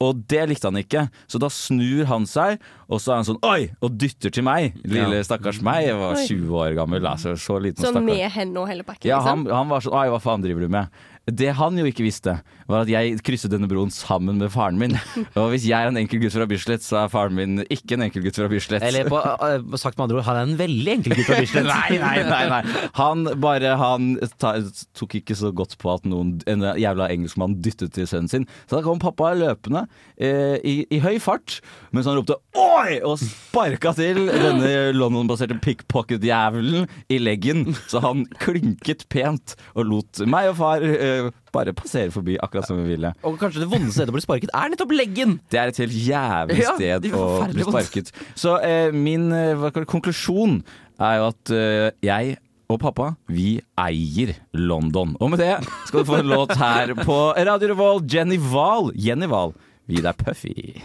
Og 0.00 0.22
det 0.32 0.46
likte 0.48 0.64
han 0.70 0.78
ikke, 0.80 1.02
så 1.28 1.38
da 1.42 1.50
snur 1.52 2.06
han 2.08 2.24
seg, 2.24 2.58
og 2.88 3.02
så 3.04 3.12
er 3.12 3.16
han 3.20 3.26
sånn 3.28 3.42
oi! 3.44 3.66
Og 3.84 3.98
dytter 4.00 4.32
til 4.32 4.42
meg. 4.46 4.72
Lille 4.88 5.18
Ja. 5.20 5.22
stakkars 5.26 5.60
meg. 5.60 5.84
Jeg 5.90 5.98
var 6.00 6.14
20 6.16 6.54
år 6.56 6.74
gammel, 6.78 7.04
altså 7.04 7.34
så 7.36 7.58
liten 7.60 7.84
Sånn 7.84 7.92
stakkars. 7.98 8.06
med 8.08 8.30
henne 8.32 8.56
og 8.62 8.68
hele 8.68 8.82
pakken, 8.82 9.04
Ja, 9.10 9.18
liksom? 9.20 9.44
han, 9.46 9.54
han 9.58 9.68
var 9.68 9.80
sånn 9.84 9.92
Oi, 10.00 10.06
hva 10.08 10.20
faen 10.24 10.40
driver 10.42 10.60
du 10.64 10.68
med? 10.72 10.88
Det 11.28 11.52
han 11.58 11.76
jo 11.78 11.84
ikke 11.86 12.04
visste, 12.06 12.38
var 12.70 12.84
at 12.84 12.90
jeg 12.90 13.18
krysset 13.26 13.52
denne 13.52 13.68
broen 13.70 13.90
sammen 13.92 14.38
med 14.40 14.50
faren 14.54 14.78
min. 14.80 14.96
Og 15.38 15.52
hvis 15.52 15.66
jeg 15.68 15.76
er 15.76 15.90
en 15.90 15.98
enkel 16.00 16.22
gutt 16.22 16.34
fra 16.34 16.46
Bislett, 16.48 16.84
så 16.84 17.02
er 17.02 17.12
faren 17.12 17.36
min 17.36 17.60
ikke 17.68 17.98
en 17.98 18.06
enkel 18.06 18.24
gutt 18.24 18.38
fra 18.40 18.48
Bislett. 18.50 18.84
Eller 18.86 19.10
på, 19.10 19.20
eh, 19.20 19.76
sagt 19.80 19.98
med 19.98 20.06
andre 20.06 20.20
ord, 20.20 20.26
han 20.26 20.40
er 20.40 20.48
en 20.48 20.56
veldig 20.58 20.94
enkel 20.96 21.16
gutt 21.18 21.28
fra 21.28 21.40
Bislett. 21.44 21.68
Nei, 21.68 21.98
nei, 22.00 22.14
nei, 22.26 22.42
nei. 22.50 22.62
Han 22.98 23.26
bare 23.42 23.76
Han 23.80 24.14
ta, 24.40 24.54
tok 24.96 25.18
ikke 25.20 25.36
så 25.38 25.52
godt 25.56 25.76
på 25.80 25.92
at 25.92 26.08
noen, 26.08 26.38
en 26.50 26.64
jævla 26.80 27.10
engelskmann 27.12 27.58
dyttet 27.62 27.94
til 27.96 28.08
sønnen 28.10 28.30
sin. 28.32 28.48
Så 28.66 28.78
da 28.78 28.82
kom 28.86 29.00
pappa 29.02 29.32
løpende 29.38 29.84
eh, 30.16 30.56
i, 30.66 30.74
i 30.90 31.02
høy 31.04 31.20
fart 31.22 31.60
mens 31.94 32.08
han 32.08 32.16
ropte 32.18 32.36
'oi!' 32.54 33.00
og 33.06 33.18
sparka 33.20 33.92
til 33.96 34.24
denne 34.30 34.90
London-baserte 34.96 35.58
pickpocket-jævelen 35.62 36.88
i 37.12 37.18
leggen. 37.20 37.74
Så 37.90 38.02
han 38.04 38.24
klinket 38.40 39.06
pent 39.12 39.56
og 39.74 39.88
lot 39.90 40.22
meg 40.30 40.50
og 40.52 40.58
far 40.60 40.84
eh, 40.84 41.19
bare 41.54 41.74
passere 41.76 42.12
forbi 42.14 42.36
akkurat 42.42 42.68
som 42.68 42.80
vi 42.80 42.94
ville. 42.94 43.12
Og 43.26 43.38
kanskje 43.40 43.64
det 43.64 43.70
vondeste 43.70 44.00
stedet 44.00 44.12
å 44.12 44.18
bli 44.18 44.24
sparket 44.24 44.52
er 44.56 44.72
nettopp 44.72 44.94
leggen! 44.96 45.38
Det 45.52 45.60
er 45.60 45.72
et 45.72 45.80
helt 45.82 45.96
jævlig 45.96 46.60
sted 46.66 47.08
er 47.10 47.16
å 47.16 47.26
bli 47.50 47.66
sparket. 47.66 48.12
Så 48.38 48.58
eh, 48.66 48.94
min 48.94 49.30
eh, 49.34 49.56
hva 49.58 49.72
kaller 49.74 49.90
konklusjon 49.90 50.60
er 51.00 51.18
jo 51.20 51.26
at 51.30 51.52
eh, 51.56 51.90
jeg 52.04 52.38
og 52.70 52.78
pappa, 52.78 53.08
vi 53.26 53.58
eier 53.80 54.36
London. 54.54 55.16
Og 55.18 55.32
med 55.32 55.42
det 55.42 55.56
skal 55.88 56.04
du 56.04 56.10
få 56.10 56.20
en 56.20 56.30
låt 56.36 56.54
her 56.60 56.94
på 57.02 57.18
Radio 57.34 57.72
Revolt. 57.72 58.06
Jenny 58.12 58.38
Wahl. 58.38 58.92
Jenny 58.94 59.26
Wahl. 59.30 59.56
Vi 59.90 60.02
er 60.04 60.14
Puffy. 60.14 60.78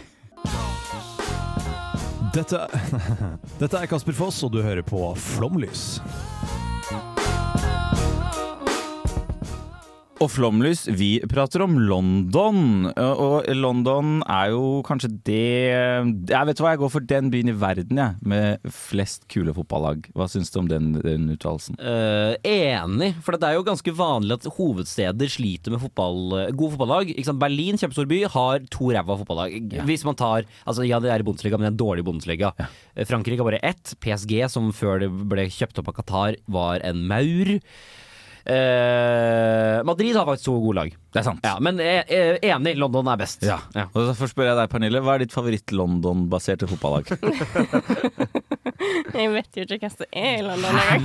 Dette, 2.34 2.66
dette 3.62 3.78
er 3.80 3.88
Kasper 3.88 4.16
Foss, 4.16 4.42
og 4.44 4.52
du 4.52 4.60
hører 4.66 4.84
på 4.84 5.08
Flomlys. 5.16 6.02
Og 10.16 10.30
Flomlys, 10.32 10.86
vi 10.96 11.18
prater 11.28 11.60
om 11.60 11.74
London. 11.76 12.88
Og 12.88 13.24
og 13.26 13.48
London 13.58 14.22
er 14.30 14.52
jo 14.54 14.80
kanskje 14.86 15.10
det 15.26 15.42
Jeg 16.30 16.48
vet 16.48 16.60
hva, 16.62 16.72
jeg 16.72 16.80
går 16.80 16.92
for 16.92 17.04
den 17.04 17.28
byen 17.32 17.50
i 17.52 17.56
verden, 17.58 18.00
jeg. 18.00 18.16
Med 18.24 18.70
flest 18.72 19.26
kule 19.32 19.52
fotballag. 19.56 20.06
Hva 20.16 20.28
syns 20.30 20.52
du 20.54 20.60
om 20.62 20.70
den, 20.70 20.94
den 21.04 21.28
uttalelsen? 21.34 21.76
Uh, 21.80 22.32
enig, 22.48 23.12
for 23.24 23.36
det 23.36 23.50
er 23.50 23.58
jo 23.58 23.66
ganske 23.66 23.94
vanlig 23.98 24.38
at 24.38 24.48
hovedsteder 24.56 25.32
sliter 25.32 25.74
med 25.74 25.82
fotball, 25.84 26.48
gode 26.56 26.76
fotballag. 26.76 27.12
Berlin, 27.36 27.76
kjempestor 27.80 28.08
by, 28.08 28.22
har 28.32 28.64
to 28.72 28.88
ræva 28.96 29.18
fotballag. 29.20 29.58
Hvis 29.84 30.06
man 30.06 30.16
tar 30.16 30.46
Altså, 30.66 30.86
ja, 30.86 30.98
det 31.02 31.10
er 31.12 31.20
i 31.20 31.26
Bundesliga, 31.26 31.58
men 31.58 31.66
det 31.66 31.72
er 31.72 31.76
en 31.76 31.82
dårlig 31.84 32.06
Bundesliga. 32.06 32.54
Eh, 32.94 33.04
Frankrike 33.08 33.42
har 33.42 33.50
bare 33.50 33.62
ett. 33.66 33.94
PSG, 34.02 34.38
som 34.50 34.72
før 34.74 35.04
det 35.04 35.10
ble 35.28 35.46
kjøpt 35.52 35.82
opp 35.82 35.92
av 35.92 36.00
Qatar, 36.00 36.40
var 36.50 36.82
en 36.86 37.04
maur. 37.10 37.56
Eh, 38.46 39.82
Madrid 39.84 40.16
har 40.16 40.26
faktisk 40.28 40.44
to 40.46 40.54
gode 40.62 40.76
lag. 40.78 40.92
Det 41.12 41.18
er 41.18 41.24
sant. 41.26 41.40
Ja, 41.42 41.56
men 41.62 41.80
jeg 41.82 42.04
er 42.12 42.38
enig, 42.52 42.76
London 42.78 43.08
er 43.10 43.18
best. 43.18 43.42
Ja. 43.46 43.58
Og 43.88 43.98
Derfor 44.12 44.30
spør 44.30 44.50
jeg 44.52 44.58
deg, 44.60 44.70
Pernille. 44.70 45.02
Hva 45.02 45.16
er 45.16 45.24
ditt 45.24 45.34
favoritt-London-baserte 45.34 46.68
fotballag? 46.70 47.10
Jeg 49.16 49.30
vet 49.32 49.56
jo 49.56 49.64
ikke 49.64 49.78
hva 49.80 49.90
som 49.90 50.06
er 50.12 50.34
i 50.36 50.42
London 50.44 50.76
engang. 50.76 51.04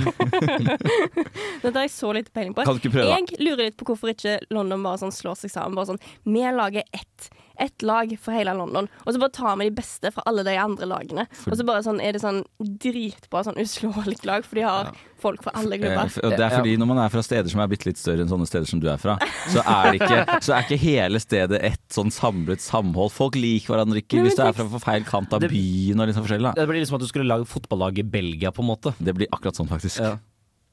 Dette 1.62 1.72
har 1.72 1.86
jeg 1.86 1.92
så 1.94 2.10
lite 2.14 2.32
peiling 2.34 2.52
på. 2.54 2.64
Kan 2.66 2.76
du 2.76 2.82
ikke 2.82 2.92
prøve. 2.98 3.14
Jeg 3.16 3.40
lurer 3.40 3.62
litt 3.70 3.78
på 3.80 3.86
hvorfor 3.88 4.12
ikke 4.12 4.36
London 4.52 4.84
bare 4.84 5.00
sånn 5.00 5.14
slår 5.14 5.38
seg 5.40 5.54
sammen. 5.54 5.78
Bare 5.78 5.94
sånn 5.94 6.02
Vi 6.28 6.44
lager 6.52 6.84
ett 6.92 7.30
ett 7.60 7.82
lag 7.82 8.12
for 8.20 8.32
hele 8.36 8.54
London, 8.56 8.88
og 9.04 9.12
så 9.14 9.20
bare 9.22 9.34
tar 9.34 9.56
vi 9.60 9.68
de 9.68 9.76
beste 9.76 10.12
fra 10.14 10.24
alle 10.26 10.44
de 10.46 10.56
andre 10.58 10.88
lagene. 10.88 11.26
Og 11.46 11.56
så 11.58 11.66
bare 11.66 11.84
sånn 11.84 12.00
er 12.02 12.16
det 12.16 12.22
sånn 12.22 12.42
dritbra, 12.60 13.44
sånn 13.46 13.60
uslåelig 13.62 14.22
lag, 14.28 14.46
for 14.46 14.60
de 14.60 14.66
har 14.66 14.92
folk 15.22 15.42
fra 15.44 15.52
alle 15.54 15.76
Eh, 15.76 15.78
klubber. 15.78 16.24
og 16.24 16.36
Det 16.36 16.40
er 16.40 16.50
fordi 16.50 16.76
når 16.76 16.86
man 16.90 16.98
er 16.98 17.08
fra 17.08 17.22
steder 17.22 17.48
som 17.48 17.60
er 17.62 17.68
bitte 17.70 17.86
litt 17.86 18.00
større 18.00 18.24
enn 18.24 18.30
sånne 18.30 18.46
steder 18.48 18.66
som 18.66 18.80
du 18.82 18.88
er 18.90 18.98
fra, 18.98 19.18
så 19.52 19.62
er, 19.62 19.92
det 19.92 20.00
ikke, 20.02 20.40
så 20.46 20.56
er 20.56 20.66
ikke 20.66 20.80
hele 20.82 21.20
stedet 21.22 21.62
et 21.62 21.80
sånn 21.94 22.10
samlet 22.10 22.60
samhold. 22.60 23.12
Folk 23.14 23.38
liker 23.38 23.74
hverandre 23.76 24.02
ikke 24.02 24.24
hvis 24.24 24.36
du 24.38 24.42
er 24.42 24.52
fra 24.56 24.66
for 24.66 24.82
feil 24.82 25.06
kant 25.06 25.32
av 25.32 25.46
byen 25.46 26.00
og 26.02 26.10
liksom 26.10 26.26
forskjellig. 26.26 26.50
Da. 26.50 26.58
Det 26.58 26.68
blir 26.70 26.82
liksom 26.82 26.98
at 26.98 27.06
du 27.06 27.08
skulle 27.10 27.28
lage 27.30 27.46
fotballag 27.46 28.02
i 28.02 28.06
Belgia, 28.06 28.50
på 28.50 28.62
en 28.64 28.70
måte. 28.72 28.94
Det 28.98 29.14
blir 29.14 29.30
akkurat 29.30 29.58
sånn, 29.58 29.70
faktisk. 29.70 30.02
Ja. 30.02 30.16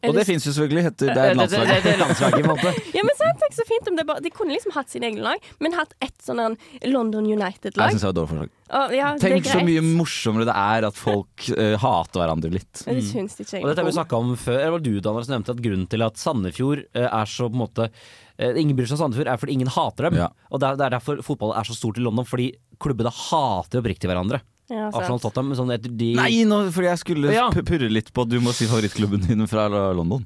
Og 0.07 0.15
det 0.15 0.23
fins 0.29 0.45
jo 0.47 0.53
selvfølgelig. 0.55 0.83
Heter, 0.85 1.09
det 1.11 1.23
er 1.27 1.35
landslaget. 1.35 1.83
det, 1.83 1.91
det, 1.91 1.99
landslag. 1.99 2.31
det, 2.31 2.39
det 2.39 2.45
er 2.45 2.45
landslaget, 2.45 2.45
på 2.45 2.53
en 2.53 2.55
måte. 2.55 2.95
Ja, 2.95 3.03
men 3.03 3.18
tenk 3.41 3.55
så 3.57 3.65
fint 3.67 3.89
om 3.91 3.97
det 3.99 4.05
bare 4.09 4.23
De 4.23 4.31
kunne 4.33 4.53
liksom 4.53 4.73
hatt 4.75 4.91
sine 4.91 5.09
egne 5.09 5.23
lag, 5.25 5.49
men 5.63 5.75
hatt 5.77 5.93
ett 6.03 6.15
sånn 6.23 6.55
London 6.87 7.25
United-lag. 7.25 7.89
Jeg 7.89 7.97
synes 7.97 8.05
det 8.05 8.09
var 8.09 8.15
et 8.15 8.19
dårlig 8.19 8.31
forslag. 8.35 8.55
Og 8.69 8.93
Ja, 8.93 9.07
det 9.17 9.25
er 9.25 9.33
Tenk 9.33 9.47
så 9.49 9.57
greit. 9.57 9.67
mye 9.71 9.83
morsommere 9.97 10.45
det 10.45 10.55
er 10.61 10.87
at 10.91 10.97
folk 10.99 11.47
eh, 11.57 11.75
hater 11.81 12.21
hverandre 12.21 12.51
litt. 12.53 12.83
Men 12.85 12.99
det 12.99 13.05
syns 13.09 13.39
ikke 13.39 13.57
jeg. 13.57 13.63
Og 13.65 13.71
dette 13.71 13.81
har 13.81 13.89
vi 13.89 13.95
snakka 13.97 14.19
om 14.21 14.35
før. 14.37 14.59
Eller 14.59 14.75
var 14.75 14.83
det 14.85 14.91
du, 14.93 14.99
Daniel, 15.07 15.25
som 15.25 15.35
nevnte 15.37 15.55
at 15.55 15.63
grunnen 15.65 15.87
til 15.89 16.05
at 16.05 16.21
Sandefjord 16.21 16.83
eh, 16.93 17.07
er 17.09 17.25
så 17.33 17.49
på 17.49 17.57
en 17.57 17.63
måte 17.65 17.89
eh, 17.89 18.53
Ingen 18.61 18.77
bryr 18.77 18.85
seg 18.91 18.99
om 18.99 19.03
Sandefjord, 19.07 19.31
er 19.33 19.41
fordi 19.41 19.57
ingen 19.57 19.73
hater 19.73 20.09
dem. 20.09 20.19
Ja. 20.21 20.29
Og 20.51 20.61
det 20.61 20.69
er, 20.69 20.79
det 20.79 20.85
er 20.89 20.97
derfor 20.99 21.23
fotball 21.25 21.55
er 21.57 21.67
så 21.67 21.75
stort 21.77 21.97
i 21.97 22.05
London, 22.05 22.27
fordi 22.29 22.51
klubbene 22.79 23.11
hater 23.11 23.81
oppriktig 23.81 24.07
hverandre. 24.11 24.43
Ja. 24.69 24.87
Arsenal 24.93 25.19
Tottenham. 25.23 25.55
Sånn 25.57 25.71
etter 25.73 25.89
de 25.97 26.11
Nei, 26.17 26.43
nå, 26.45 26.59
fordi 26.73 26.89
jeg 26.91 27.01
skulle 27.01 27.33
Ja. 27.33 27.47
purre 27.51 27.89
litt 27.89 28.11
på 28.13 28.21
at 28.25 28.29
du 28.29 28.37
må 28.43 28.53
si 28.53 28.67
favorittklubben 28.69 29.25
din 29.27 29.45
fra 29.49 29.67
London. 29.97 30.23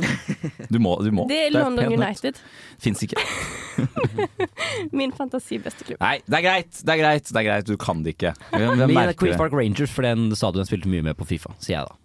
Du 0.69 0.79
må. 0.83 0.97
Du 1.03 1.11
må. 1.15 1.27
Det 1.29 1.47
er 1.47 1.51
London 1.55 1.79
det 1.79 1.87
er 1.87 1.97
United. 1.97 2.41
Fins 2.83 3.03
ikke. 3.05 3.15
Min 4.91 5.11
fantasibeste 5.15 5.87
klubb. 5.87 6.01
Nei, 6.03 6.17
det 6.27 6.39
er 6.41 6.45
greit, 6.45 6.83
det 6.83 6.93
er 6.95 7.01
greit, 7.01 7.31
det 7.31 7.39
er 7.41 7.47
greit. 7.49 7.65
Du 7.71 7.77
kan 7.79 8.03
det 8.03 8.15
ikke. 8.17 8.33
Hvem, 8.51 8.77
hvem 8.77 8.87
Min 8.93 9.01
er 9.05 9.13
Queen? 9.17 9.37
Park 9.39 9.55
Rangers, 9.55 9.91
for 9.93 10.05
den 10.05 10.29
stadion 10.37 10.67
spilte 10.69 10.91
mye 10.91 11.05
med 11.05 11.17
på 11.19 11.27
Fifa, 11.29 11.55
sier 11.63 11.79
jeg 11.79 11.87
da. 11.89 11.99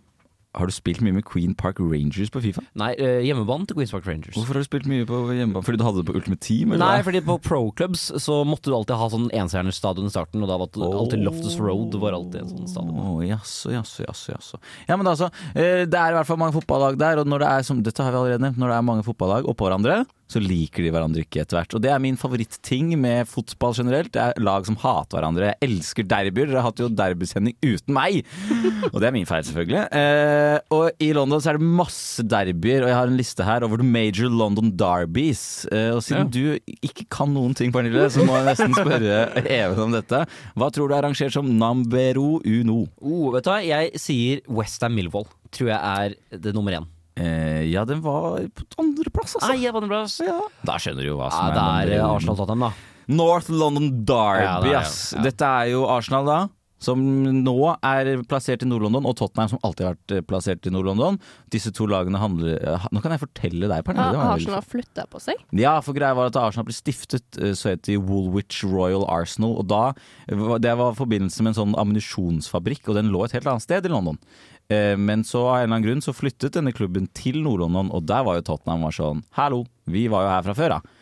Har 0.58 0.66
du 0.66 0.74
spilt 0.74 1.00
mye 1.04 1.14
med 1.14 1.24
Queen 1.28 1.54
Park 1.54 1.78
Rangers 1.78 2.32
på 2.34 2.42
Fifa? 2.42 2.64
Nei, 2.78 2.90
eh, 2.98 3.20
hjemmebanen 3.22 3.68
til 3.68 3.78
Queen 3.78 3.90
Park 3.92 4.08
Rangers. 4.08 4.34
Hvorfor 4.34 4.58
har 4.58 4.64
du 4.64 4.68
spilt 4.68 4.88
mye 4.90 5.06
på 5.06 5.20
hjemmebane? 5.30 5.62
Fordi 5.64 5.78
du 5.78 5.84
hadde 5.86 6.02
det 6.02 6.08
på 6.08 6.16
Ultimate 6.18 6.42
Team? 6.42 6.72
Eller? 6.74 6.82
Nei, 6.82 7.04
fordi 7.06 7.22
på 7.28 7.38
pro 7.44 7.60
clubs 7.78 8.08
så 8.18 8.40
måtte 8.48 8.72
du 8.72 8.74
alltid 8.74 8.98
ha 8.98 9.08
sånn 9.12 9.28
enstjerners 9.30 9.78
stadion 9.78 10.10
i 10.10 10.12
starten, 10.12 10.42
og 10.42 10.50
da 10.50 10.58
var 10.58 10.72
det 10.74 10.82
alltid 10.82 11.22
Loftus 11.22 11.58
Road 11.62 11.94
var 12.02 12.18
alltid 12.18 12.42
en 12.42 12.52
sånn 12.56 12.72
stadion. 12.74 12.98
Å, 12.98 13.22
jaså, 13.28 13.72
jaså, 13.76 14.04
jaså, 14.08 14.34
jaså. 14.34 14.62
Ja, 14.90 14.98
men 14.98 15.06
altså, 15.06 15.30
eh, 15.54 15.86
det 15.86 15.94
er 15.94 16.10
i 16.10 16.18
hvert 16.18 16.26
fall 16.26 16.42
mange 16.42 16.56
fotballag 16.58 16.98
der, 16.98 17.22
og 17.22 17.30
når 17.30 17.44
det 17.44 17.50
er 17.54 17.68
som, 17.70 17.82
dette 17.86 18.02
har 18.02 18.14
vi 18.14 18.22
allerede 18.24 18.42
nevnt, 18.42 18.58
når 18.58 18.74
det 18.74 18.78
er 18.80 18.88
mange 18.90 19.06
fotballag 19.06 19.46
oppå 19.46 19.68
hverandre, 19.68 20.02
så 20.28 20.42
liker 20.42 20.84
de 20.84 20.92
hverandre 20.92 21.24
ikke 21.24 21.42
etter 21.42 21.58
hvert. 21.58 21.74
Og 21.76 21.82
det 21.84 21.90
er 21.92 22.02
min 22.02 22.18
favoritting 22.20 22.92
med 23.00 23.28
fotball 23.30 23.76
generelt. 23.78 24.12
Det 24.12 24.20
er 24.20 24.42
lag 24.44 24.66
som 24.68 24.76
hater 24.80 25.16
hverandre. 25.16 25.52
Jeg 25.54 25.68
elsker 25.70 26.08
derbyer. 26.08 26.50
Dere 26.50 26.60
har 26.60 26.68
hatt 26.68 26.82
jo 26.82 26.90
derbysending 26.92 27.56
uten 27.64 27.96
meg! 27.96 28.20
Og 28.92 29.00
det 29.00 29.08
er 29.08 29.14
min 29.14 29.28
feil, 29.28 29.44
selvfølgelig. 29.46 29.84
Eh, 29.98 30.58
og 30.74 31.02
i 31.02 31.10
London 31.16 31.40
så 31.42 31.52
er 31.52 31.58
det 31.58 31.68
masse 31.78 32.22
derbyer, 32.24 32.84
og 32.84 32.90
jeg 32.90 32.96
har 32.96 33.10
en 33.10 33.18
liste 33.18 33.44
her 33.44 33.64
over 33.66 33.80
the 33.80 33.86
major 33.86 34.30
London 34.32 34.70
derbies. 34.78 35.42
Eh, 35.72 35.90
og 35.94 36.02
siden 36.04 36.30
du 36.32 36.56
ikke 36.78 37.08
kan 37.12 37.32
noen 37.34 37.56
ting, 37.58 37.72
Pernille, 37.74 38.06
så 38.12 38.24
må 38.26 38.36
jeg 38.38 38.48
nesten 38.48 38.76
spørre 38.76 39.18
Even 39.58 39.82
om 39.88 39.96
dette. 39.96 40.22
Hva 40.58 40.70
tror 40.74 40.90
du 40.90 40.96
er 40.96 41.04
rangert 41.04 41.34
som 41.34 41.50
Nambero 41.60 42.38
uno? 42.44 42.84
Oh, 43.00 43.32
vet 43.34 43.48
du 43.48 43.52
hva, 43.52 43.58
jeg 43.64 44.00
sier 44.00 44.44
Westham 44.48 44.96
Millwall. 44.96 45.28
Tror 45.54 45.72
jeg 45.74 45.80
er 45.80 46.38
det 46.38 46.54
nummer 46.56 46.76
én. 46.80 46.88
Eh, 47.18 47.64
ja, 47.72 47.84
den 47.88 48.00
var 48.04 48.38
på 48.54 48.66
andreplass, 48.82 49.34
altså. 49.38 49.48
Nei, 49.52 49.62
jeg 49.64 49.74
var 49.74 49.86
bra. 49.90 50.04
Ja. 50.24 50.38
Da 50.68 50.76
skjønner 50.78 51.02
du 51.02 51.10
jo 51.12 51.16
hva 51.18 51.30
Ja, 51.32 51.38
som 51.38 51.56
det 51.88 51.96
er 51.98 52.04
Arsenal 52.06 52.38
Tottenham, 52.38 52.68
da. 52.68 52.94
North 53.08 53.48
London 53.50 54.04
Derby, 54.04 54.44
Ja, 54.44 54.60
det 54.62 54.76
ass. 54.82 54.98
ja. 55.16 55.22
Dette 55.24 55.42
er 55.62 55.72
jo 55.72 55.86
Arsenal, 55.88 56.26
da. 56.28 56.38
Som 56.78 57.00
nå 57.42 57.54
er 57.82 58.20
plassert 58.30 58.62
i 58.62 58.66
Nord-London, 58.70 59.02
og 59.10 59.16
Tottenham 59.18 59.48
som 59.50 59.58
alltid 59.66 59.82
har 59.84 59.96
vært 59.96 60.12
eh, 60.14 60.20
plassert 60.22 60.68
i 60.68 60.70
Nord-London. 60.70 61.16
Disse 61.50 61.72
to 61.74 61.88
lagene 61.90 62.20
handler 62.22 62.54
eh, 62.62 62.84
Nå 62.94 63.02
kan 63.02 63.10
jeg 63.16 63.18
fortelle 63.24 63.66
deg, 63.66 63.82
Pernille. 63.82 64.14
Har 64.14 64.36
Arsenal 64.36 64.60
har 64.60 64.68
flytta 64.68 65.08
på 65.10 65.18
seg? 65.24 65.40
Ja, 65.58 65.72
for 65.82 65.96
greia 65.98 66.14
var 66.14 66.30
at 66.30 66.36
da 66.36 66.44
Arsenal 66.46 66.68
ble 66.68 66.76
stiftet, 66.76 67.26
eh, 67.42 67.50
så 67.58 67.72
het 67.72 67.82
de 67.88 67.96
Woolwich 67.98 68.60
Royal 68.62 69.02
Arsenal. 69.10 69.56
Og 69.58 69.66
da, 69.66 69.88
Det 70.28 70.76
var 70.78 70.94
i 70.94 71.00
forbindelse 71.00 71.42
med 71.42 71.56
en 71.56 71.58
sånn 71.64 71.74
ammunisjonsfabrikk, 71.82 72.86
og 72.92 73.00
den 73.00 73.10
lå 73.10 73.24
et 73.26 73.34
helt 73.34 73.50
annet 73.50 73.66
sted 73.66 73.84
i 73.88 73.90
London. 73.90 74.20
Eh, 74.68 74.96
Men 74.96 75.24
så 75.24 75.46
av 75.46 75.54
en 75.56 75.62
eller 75.62 75.74
annen 75.76 75.82
grunn 75.86 76.02
så 76.04 76.12
flyttet 76.12 76.52
denne 76.52 76.74
klubben 76.76 77.06
til 77.16 77.38
Nord-London, 77.40 77.88
og 77.94 78.04
der 78.04 78.24
var 78.26 78.36
jo 78.36 78.44
Tottenham 78.50 78.82
var 78.84 78.92
sånn 78.92 79.22
Hallo, 79.38 79.62
vi 79.88 80.02
var 80.12 80.26
jo 80.26 80.32
her 80.34 80.42
fra 80.44 80.54
før 80.58 80.74
av. 80.76 80.94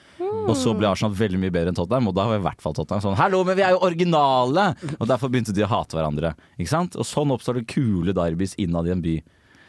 Og 0.47 0.55
så 0.57 0.71
ble 0.79 0.87
Arsenal 0.89 1.17
veldig 1.19 1.41
mye 1.43 1.51
bedre 1.53 1.73
enn 1.73 1.77
Tottenham, 1.79 2.07
og 2.09 2.15
da 2.15 2.29
var 2.31 2.39
i 2.39 2.45
hvert 2.45 2.63
fall 2.63 2.77
Tottenham 2.79 3.03
sånn 3.03 3.19
Hallo, 3.19 3.41
men 3.45 3.59
vi 3.59 3.65
er 3.67 3.75
jo 3.75 3.83
originale! 3.89 4.69
Og 5.01 5.09
derfor 5.11 5.33
begynte 5.33 5.55
de 5.57 5.65
å 5.67 5.71
hate 5.73 5.99
hverandre. 5.99 6.37
Ikke 6.61 6.71
sant? 6.71 6.95
Og 6.95 7.09
sånn 7.11 7.35
oppstår 7.35 7.59
det 7.59 7.67
kule 7.75 8.15
derbys 8.15 8.55
innad 8.63 8.87
i 8.87 8.95
en 8.95 9.03
by. 9.03 9.17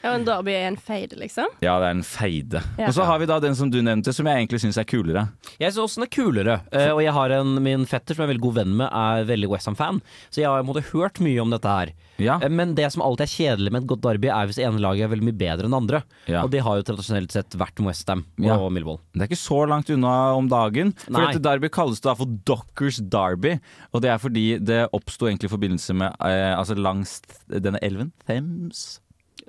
Ja, 0.03 0.13
En 0.13 0.23
Derby 0.27 0.51
er 0.53 0.67
en 0.69 0.77
feide, 0.77 1.17
liksom? 1.19 1.47
Ja, 1.63 1.79
det 1.81 1.87
er 1.89 1.95
en 1.97 2.03
feide. 2.05 2.61
Ja. 2.77 2.87
Og 2.87 2.93
så 2.95 3.03
har 3.07 3.19
vi 3.19 3.25
da 3.29 3.39
den 3.43 3.55
som 3.57 3.69
du 3.73 3.79
nevnte, 3.81 4.13
som 4.13 4.25
jeg 4.29 4.37
egentlig 4.45 4.59
syns 4.63 4.77
er 4.77 4.85
kulere. 4.87 5.23
Jeg 5.59 5.73
syns 5.73 5.83
også 5.83 5.99
den 6.01 6.05
er 6.07 6.11
kulere. 6.13 6.55
eh, 6.71 6.91
og 6.93 7.01
jeg 7.03 7.13
har 7.13 7.33
en, 7.39 7.55
min 7.63 7.85
fetter 7.89 8.13
som 8.15 8.23
jeg 8.23 8.29
er 8.29 8.33
veldig 8.35 8.45
god 8.45 8.55
venn 8.59 8.75
med, 8.77 8.87
er 8.93 9.25
veldig 9.25 9.49
Westham-fan. 9.51 10.01
Så 10.29 10.41
jeg 10.43 10.47
har 10.51 10.63
måte 10.67 10.83
hørt 10.93 11.19
mye 11.19 11.41
om 11.41 11.49
dette 11.51 11.67
her. 11.67 11.91
Ja. 12.21 12.37
Eh, 12.41 12.49
Men 12.49 12.75
det 12.77 12.91
som 12.93 13.01
alltid 13.01 13.25
er 13.25 13.33
kjedelig 13.33 13.71
med 13.73 13.83
et 13.83 13.87
godt 13.89 14.01
derby, 14.05 14.27
er 14.29 14.45
hvis 14.49 14.59
ene 14.61 14.79
laget 14.81 15.05
er 15.07 15.11
veldig 15.15 15.27
mye 15.31 15.37
bedre 15.37 15.65
enn 15.65 15.73
det 15.75 15.81
andre. 15.81 16.03
Ja. 16.27 16.43
Og 16.43 16.51
det 16.53 16.61
har 16.65 16.77
jo 16.79 16.85
tradisjonelt 16.91 17.31
sett 17.31 17.57
vært 17.57 17.79
Westham 17.83 18.23
og 18.39 18.45
Ja. 18.45 18.57
Millwall. 18.69 18.99
Det 19.13 19.21
er 19.25 19.31
ikke 19.31 19.41
så 19.41 19.67
langt 19.67 19.89
unna 19.89 20.13
om 20.37 20.47
dagen. 20.47 20.93
For 21.07 21.11
Nei. 21.17 21.25
dette 21.33 21.41
derby 21.43 21.69
kalles 21.69 21.99
da 22.01 22.13
for 22.13 22.25
Dockers 22.45 22.97
Derby. 23.01 23.59
Og 23.93 24.01
det 24.01 24.09
er 24.13 24.17
fordi 24.21 24.59
det 24.63 24.89
oppsto 24.93 25.25
egentlig 25.27 25.49
i 25.49 25.55
forbindelse 25.57 25.93
med 25.97 26.15
eh, 26.21 26.53
Altså 26.57 26.75
langs 26.77 27.21
denne 27.49 27.79
elven. 27.81 28.11
Thames. 28.27 28.99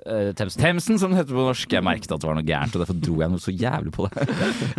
Eh, 0.05 0.29
Themsen. 0.37 0.61
Themsen, 0.63 0.99
som 1.01 1.11
det 1.11 1.19
heter 1.21 1.35
på 1.35 1.43
norsk. 1.43 1.73
Jeg 1.75 1.83
merket 1.85 2.11
at 2.13 2.21
det 2.21 2.27
var 2.29 2.37
noe 2.37 2.45
gærent, 2.47 2.75
og 2.75 2.81
derfor 2.83 2.97
dro 3.03 3.17
jeg 3.19 3.31
noe 3.33 3.43
så 3.43 3.53
jævlig 3.53 3.91
på 3.95 4.07
det. 4.07 4.27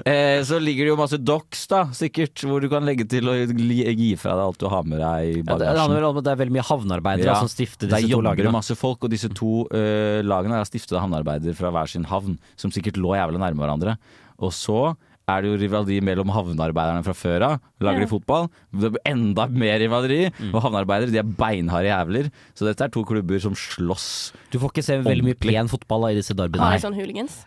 uh, 0.06 0.40
så 0.48 0.60
ligger 0.62 0.86
det 0.86 0.92
jo 0.94 0.98
masse 1.00 1.18
docks, 1.20 1.66
da, 1.70 1.82
sikkert, 1.96 2.40
hvor 2.46 2.62
du 2.64 2.68
kan 2.72 2.86
legge 2.88 3.06
til 3.10 3.28
og 3.30 3.52
gi, 3.52 4.10
fra 4.20 4.36
deg 4.38 4.44
alt 4.46 4.60
du 4.62 4.68
har 4.72 4.86
med 4.88 5.02
deg 5.02 5.28
i 5.28 5.34
Ja, 5.40 5.46
bagasjen. 5.52 5.96
at 6.10 6.24
det 6.24 6.32
er 6.34 6.40
veldig 6.44 6.56
mye 6.56 6.66
havnearbeidere 6.70 7.34
Ja. 7.34 7.38
som 7.42 7.50
stifter 7.52 7.90
disse 7.90 8.08
to 8.08 8.20
lagene. 8.20 8.40
det 8.40 8.46
lagene. 8.48 8.56
masse 8.56 8.78
folk, 8.78 9.04
og 9.04 9.12
disse 9.12 9.28
to 9.34 9.66
uh, 9.68 10.20
lagene 10.24 10.58
er 10.60 10.68
stiftet 10.70 10.96
av 10.96 11.04
havnearbeidere 11.04 11.54
fra 11.58 11.70
hver 11.74 11.92
sin 11.92 12.08
havn, 12.10 12.38
som 12.56 12.72
sikkert 12.74 12.96
lå 13.00 13.14
jævlig 13.18 13.42
nærme 13.42 13.60
hverandre. 13.64 13.98
Og 14.40 14.54
så 14.56 14.96
er 15.30 15.42
det 15.44 15.50
jo 15.52 15.58
rivaleri 15.62 15.98
mellom 16.04 16.32
havnearbeiderne 16.34 17.04
fra 17.06 17.14
før 17.16 17.46
av. 17.46 17.60
Lager 17.80 18.00
Ja. 18.02 18.06
de 18.06 18.10
fotball? 18.10 18.48
Det 18.72 18.92
blir 18.94 19.04
enda 19.06 19.46
mer 19.48 19.78
rivaleri. 19.82 20.22
Mm. 20.38 20.54
Og 20.54 20.62
havnearbeidere 20.66 21.12
de 21.14 21.18
er 21.22 21.30
beinharde 21.38 21.88
jævler. 21.92 22.30
Så 22.54 22.66
dette 22.68 22.84
er 22.84 22.92
to 22.94 23.04
klubber 23.04 23.40
som 23.40 23.54
slåss. 23.54 24.32
Du 24.50 24.58
får 24.58 24.72
ikke 24.74 24.84
se 24.84 24.98
veldig 25.02 25.24
mye 25.30 25.38
pen 25.38 25.68
fotball 25.70 26.08
da, 26.08 26.12
i 26.14 26.20
disse 26.20 26.34
derbyene. 26.36 26.74
De 26.76 26.84
sånn 26.84 26.98
hooligans? 26.98 27.46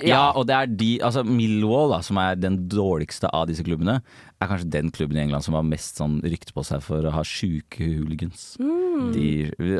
Ja, 0.00 0.30
og 0.32 0.46
det 0.48 0.54
er 0.56 0.66
de 0.66 0.86
Altså 1.04 1.20
Millwall, 1.22 1.90
da, 1.92 1.98
som 2.00 2.16
er 2.16 2.34
den 2.40 2.54
dårligste 2.72 3.28
av 3.28 3.46
disse 3.50 3.62
klubbene, 3.62 3.98
er 4.40 4.48
kanskje 4.48 4.70
den 4.72 4.90
klubben 4.90 5.18
i 5.18 5.20
England 5.26 5.44
som 5.44 5.54
har 5.54 5.62
mest 5.68 6.00
sånn 6.00 6.22
rykte 6.24 6.54
på 6.56 6.64
seg 6.64 6.80
for 6.82 7.04
å 7.04 7.12
ha 7.12 7.22
sjuke 7.22 7.84
hooligans. 7.84 8.56
Mm. 8.58 9.12
De, 9.12 9.26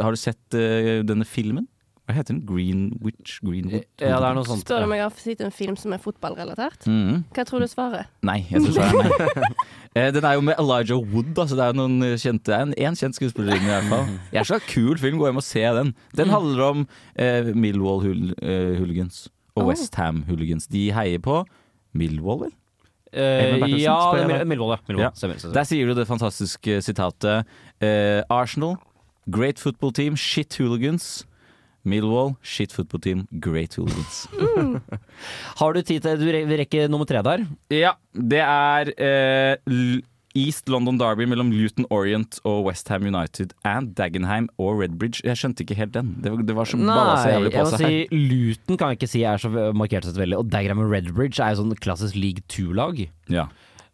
har 0.03 0.13
du 0.13 0.21
sett 0.21 0.53
uh, 0.53 1.01
denne 1.09 1.25
filmen? 1.25 1.67
Hva 2.03 2.17
heter 2.17 2.35
den? 2.35 2.41
Greenwich? 2.47 3.37
Greenwood? 3.47 3.85
Ja, 4.03 4.17
det 4.19 4.27
er 4.27 4.35
noe 4.35 4.47
sånt. 4.49 4.65
Spør 4.65 4.83
du 4.83 4.89
om 4.89 4.95
jeg 4.97 5.05
har 5.05 5.13
sett 5.23 5.43
en 5.47 5.53
film 5.55 5.77
som 5.79 5.93
er 5.95 6.01
fotballrelatert? 6.03 6.87
Mhm. 6.91 7.21
Hva 7.37 7.45
tror 7.47 7.63
du 7.63 7.69
svaret? 7.71 8.09
Nei, 8.27 8.41
jeg 8.51 8.65
tror 8.65 8.75
svaret 8.81 9.21
er 9.21 9.41
nei. 9.45 9.53
Eh, 9.93 10.07
Den 10.09 10.25
er 10.25 10.39
jo 10.39 10.41
med 10.41 10.57
Elijah 10.57 10.97
Wood, 11.13 11.37
altså 11.37 11.53
det 11.59 11.65
er 11.67 11.75
noen 11.77 11.99
kjente 12.17 12.55
En, 12.57 12.71
en 12.81 12.95
kjent 12.97 13.13
skuespiller 13.19 13.59
i 13.59 13.67
hvert 13.67 13.91
fall. 13.91 14.07
Jeg 14.33 14.49
så 14.49 14.57
kul 14.65 14.97
film, 14.97 15.19
gå 15.21 15.27
hjem 15.29 15.37
og 15.37 15.45
se 15.45 15.61
den. 15.77 15.91
Den 16.17 16.33
handler 16.33 16.63
om 16.65 16.87
eh, 17.13 17.51
Millwall 17.53 18.01
hul, 18.01 18.23
uh, 18.41 18.73
hooligans 18.81 19.27
og 19.53 19.67
Oh. 19.67 19.69
Westham 19.69 20.23
hooligans. 20.31 20.65
De 20.73 20.87
heier 20.97 21.21
på 21.21 21.43
Millwall, 21.93 22.47
vel? 22.47 22.55
Uh, 23.13 23.69
ja, 23.77 23.99
Millwall, 24.49 24.79
ja. 24.97 25.11
Der 25.13 25.69
sier 25.69 25.93
du 25.93 25.95
det 26.01 26.09
fantastiske 26.09 26.81
sitatet 26.81 27.45
Uh, 27.83 28.23
Arsenal, 28.31 28.77
great 29.29 29.59
football 29.59 29.91
team, 29.93 30.15
shit 30.17 30.55
hooligans. 30.57 31.27
Millwall, 31.85 32.37
shit 32.47 32.71
football 32.73 33.01
team, 33.03 33.25
great 33.43 33.75
hooligans. 33.75 34.27
Har 35.61 35.75
du 35.75 35.83
tid 35.83 36.05
til 36.05 36.21
Du 36.21 36.29
re- 36.31 36.47
rekker 36.63 36.89
nummer 36.93 37.09
tre 37.09 37.23
der? 37.27 37.45
Ja, 37.75 37.95
det 38.15 38.41
er 38.45 38.93
eh, 38.97 40.01
East 40.39 40.71
London 40.73 40.97
Derby 40.97 41.27
mellom 41.29 41.51
Luton 41.53 41.85
Orient 41.93 42.39
og 42.49 42.63
Westham 42.71 43.05
United 43.11 43.51
and 43.69 43.91
Dagenham 43.99 44.47
og 44.63 44.79
Redbridge. 44.81 45.21
Jeg 45.27 45.37
skjønte 45.43 45.67
ikke 45.67 45.77
helt 45.77 45.93
den. 45.93 46.15
Det 46.25 46.33
var, 46.33 46.45
det 46.49 46.57
var 46.57 46.71
så 46.71 46.79
balla 46.81 47.17
så 47.21 47.35
jævlig 47.35 47.51
jeg 47.53 47.59
på 47.59 47.67
må 47.67 47.73
seg 47.75 47.83
si 47.83 47.91
her. 47.91 48.15
Luton 48.31 48.79
kan 48.81 48.93
jeg 48.95 49.01
ikke 49.03 49.11
si 49.13 49.25
er 49.29 49.43
så 49.43 49.51
markert 49.77 50.09
sett 50.09 50.17
veldig. 50.23 50.39
Og 50.41 50.49
Dagenheim 50.55 50.87
og 50.87 50.95
Redbridge 50.95 51.43
er 51.45 51.53
jo 51.53 51.61
sånn 51.65 51.77
klassisk 51.85 52.17
league 52.17 52.47
two-lag. 52.49 53.03
Ja. 53.33 53.49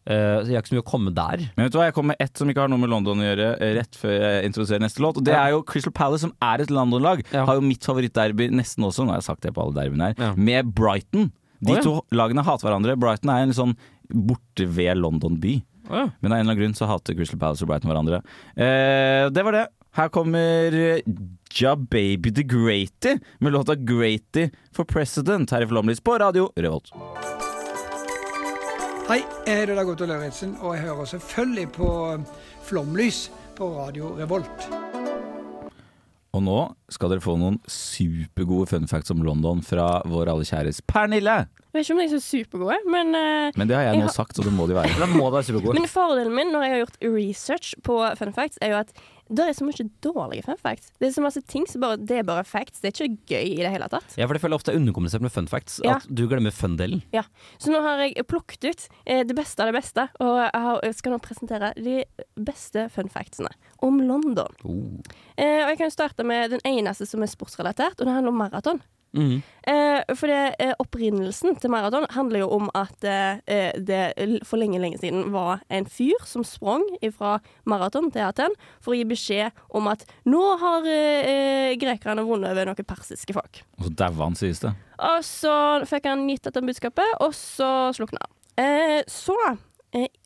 Eh, 0.09 0.39
så 0.41 0.49
jeg 0.49 0.57
har 0.57 0.63
ikke 0.63 0.71
så 0.73 0.77
mye 0.79 0.85
å 0.87 0.89
komme 0.89 1.13
der. 1.13 1.43
Men 1.53 1.67
vet 1.67 1.75
du 1.75 1.79
hva, 1.79 1.87
jeg 1.91 1.95
kommer 1.99 2.15
med 2.15 2.23
ett 2.25 2.41
som 2.41 2.49
ikke 2.49 2.63
har 2.65 2.71
noe 2.73 2.81
med 2.81 2.89
London 2.89 3.21
å 3.21 3.27
gjøre, 3.27 3.49
eh, 3.61 3.73
rett 3.77 3.99
før 4.01 4.15
jeg 4.17 4.49
introduserer 4.49 4.81
neste 4.87 5.03
låt. 5.05 5.19
Og 5.21 5.27
det 5.29 5.35
er 5.37 5.53
jo 5.53 5.63
Crystal 5.69 5.93
Palace, 5.93 6.25
som 6.25 6.33
er 6.41 6.65
et 6.65 6.73
London-lag. 6.73 7.21
Ja. 7.35 7.45
Har 7.45 7.59
jo 7.61 7.67
mitt 7.67 7.85
favorittderby 7.85 8.49
nesten 8.57 8.87
også, 8.89 9.05
nå 9.05 9.13
har 9.13 9.21
jeg 9.21 9.29
sagt 9.29 9.45
det 9.45 9.53
på 9.57 9.67
alle 9.67 9.77
derbyene 9.77 10.09
her, 10.09 10.15
Ja. 10.19 10.35
med 10.35 10.73
Brighton. 10.73 11.31
De 11.61 11.73
oh, 11.73 11.77
ja. 11.77 11.83
to 11.83 11.95
lagene 12.15 12.45
hater 12.47 12.69
hverandre. 12.69 12.97
Brighton 12.97 13.31
er 13.35 13.43
en 13.43 13.53
sånn 13.53 13.77
borte 14.09 14.65
ved 14.65 14.97
London 14.97 15.37
by. 15.43 15.59
Oh, 15.91 15.97
ja. 15.97 16.07
Men 16.23 16.33
av 16.33 16.39
en 16.39 16.47
eller 16.47 16.53
annen 16.53 16.61
grunn 16.63 16.77
så 16.79 16.89
hater 16.89 17.17
Crystal 17.19 17.41
Palace 17.41 17.65
og 17.65 17.69
Brighton 17.69 17.91
hverandre. 17.91 18.23
Uh, 18.57 19.29
det 19.35 19.45
var 19.45 19.53
det. 19.53 19.67
Her 19.99 20.09
kommer 20.15 21.03
Ja 21.59 21.75
Baby 21.75 22.31
The 22.31 22.45
Greaty 22.45 23.19
med 23.41 23.53
låta 23.53 23.75
'Greaty 23.75 24.51
for 24.71 24.85
President' 24.85 25.51
her 25.51 25.63
i 25.63 25.67
Flåmlys 25.67 26.01
på 26.01 26.19
radio 26.21 26.53
Revolt. 26.57 26.93
Hei, 29.09 29.23
jeg 29.49 29.63
heter 29.63 29.79
Dag 29.79 29.89
Otto 29.89 30.05
Lauritzen, 30.05 30.51
og 30.61 30.75
jeg 30.77 30.83
hører 30.85 31.07
selvfølgelig 31.09 31.69
på 31.73 31.89
Flomlys 32.69 33.23
på 33.57 33.71
Radio 33.79 34.11
Revolt. 34.19 34.67
Og 36.37 36.43
nå 36.45 36.59
skal 36.93 37.15
dere 37.15 37.25
få 37.25 37.39
noen 37.41 37.57
supergode 37.73 38.69
fun 38.69 38.85
facts 38.91 39.11
om 39.15 39.23
London 39.25 39.63
fra 39.65 40.03
vår 40.07 40.29
alle 40.35 40.45
kjæres 40.47 40.83
Pernille. 40.85 41.39
Jeg 41.49 41.73
vet 41.79 41.87
ikke 41.87 41.97
om 41.97 42.03
de 42.03 42.05
er 42.05 42.13
så 42.13 42.21
supergode, 42.25 42.77
men 42.93 43.15
uh, 43.17 43.49
Men 43.57 43.71
det 43.71 43.77
har 43.79 43.87
jeg 43.89 43.95
Jeg 43.97 44.03
nå 44.03 44.07
har- 44.11 44.17
sagt, 44.19 44.37
så 44.37 44.45
det 44.45 44.53
må 44.53 44.67
de 44.69 44.77
være. 44.77 45.09
Må 45.17 45.31
de 45.33 45.41
være. 45.57 45.75
Men 45.81 45.89
fordelen 45.89 46.35
min 46.37 46.53
når 46.53 46.67
jeg 46.67 46.75
har 46.75 46.83
gjort 46.85 47.01
research 47.17 47.75
på 47.85 47.97
fun 48.21 48.33
facts, 48.37 48.61
er 48.61 48.75
jo 48.77 48.83
at 48.85 48.93
det 49.29 49.45
er 49.45 49.57
så 49.57 49.67
mye 49.67 49.87
dårlige 50.05 50.45
fun 50.47 50.59
facts. 50.61 50.93
Det 51.01 51.09
er 51.09 51.15
så 51.15 51.25
masse 51.25 51.43
ting 51.51 51.67
som 51.69 51.83
bare, 51.85 51.99
det 52.01 52.21
er 52.21 52.27
bare 52.29 52.45
facts. 52.49 52.81
Det 52.81 52.91
er 52.91 53.09
ikke 53.09 53.35
gøy 53.35 53.53
i 53.53 53.61
det 53.61 53.73
hele 53.75 53.89
tatt. 53.93 54.17
Ja, 54.17 54.27
for 54.27 54.39
jeg 54.39 54.45
føler 54.45 54.59
ofte 54.59 54.73
er 54.73 54.81
underkommunisert 54.81 55.25
med 55.25 55.35
fun 55.35 55.49
facts. 55.51 55.79
Ja. 55.85 55.99
At 55.99 56.09
du 56.09 56.25
glemmer 56.31 56.55
fun-delen. 56.55 57.03
Ja. 57.15 57.25
Så 57.61 57.73
nå 57.75 57.83
har 57.85 58.03
jeg 58.05 58.27
plukket 58.29 58.69
ut 58.69 58.87
eh, 59.05 59.25
det 59.29 59.37
beste 59.39 59.65
av 59.65 59.71
det 59.71 59.79
beste, 59.79 60.09
og 60.25 60.41
jeg, 60.43 60.95
skal 60.99 61.15
nå 61.15 61.23
presentere 61.23 61.73
de 61.77 62.03
beste 62.35 62.89
fun 62.95 63.11
factsene 63.13 63.53
om 63.85 64.01
London. 64.03 64.55
Eh, 65.37 65.61
og 65.65 65.75
jeg 65.75 65.81
kan 65.83 65.95
starte 65.95 66.27
med 66.27 66.57
den 66.57 66.65
eneste 66.69 67.07
som 67.09 67.25
er 67.25 67.31
sportsrelatert, 67.31 67.99
og 67.99 68.09
det 68.09 68.15
handler 68.15 68.35
om 68.35 68.43
maraton. 68.47 68.83
Mhm. 69.17 69.43
Eh, 69.69 70.15
for 70.17 70.27
det, 70.29 70.55
eh, 70.59 70.73
opprinnelsen 70.81 71.59
til 71.61 71.71
maraton 71.71 72.07
handler 72.11 72.41
jo 72.41 72.49
om 72.57 72.71
at 72.75 73.05
eh, 73.05 73.41
eh, 73.47 73.73
det 73.77 74.41
for 74.47 74.57
lenge, 74.61 74.81
lenge 74.81 74.99
siden 75.01 75.31
var 75.33 75.61
en 75.69 75.85
fyr 75.85 76.17
som 76.25 76.45
sprang 76.45 76.85
fra 77.13 77.39
maraton 77.69 78.11
til 78.13 78.25
Aten 78.25 78.57
for 78.81 78.95
å 78.95 78.97
gi 78.99 79.05
beskjed 79.09 79.53
om 79.77 79.89
at 79.89 80.05
nå 80.29 80.43
har 80.61 80.89
eh, 80.89 81.29
eh, 81.29 81.77
grekerne 81.81 82.25
vunnet 82.25 82.53
over 82.53 82.71
noen 82.71 82.89
persiske 82.89 83.37
folk. 83.37 83.63
Og 83.79 83.89
så 83.89 83.95
daua 83.95 84.25
han, 84.29 84.37
sies 84.39 84.61
det. 84.65 84.75
Og 84.99 85.25
så 85.25 85.55
fikk 85.89 86.09
han 86.09 86.29
gitt 86.29 86.49
dette 86.49 86.65
budskapet, 86.65 87.17
og 87.21 87.33
så 87.37 87.91
slukna 87.97 88.25
han. 88.25 89.05
Så 89.09 89.37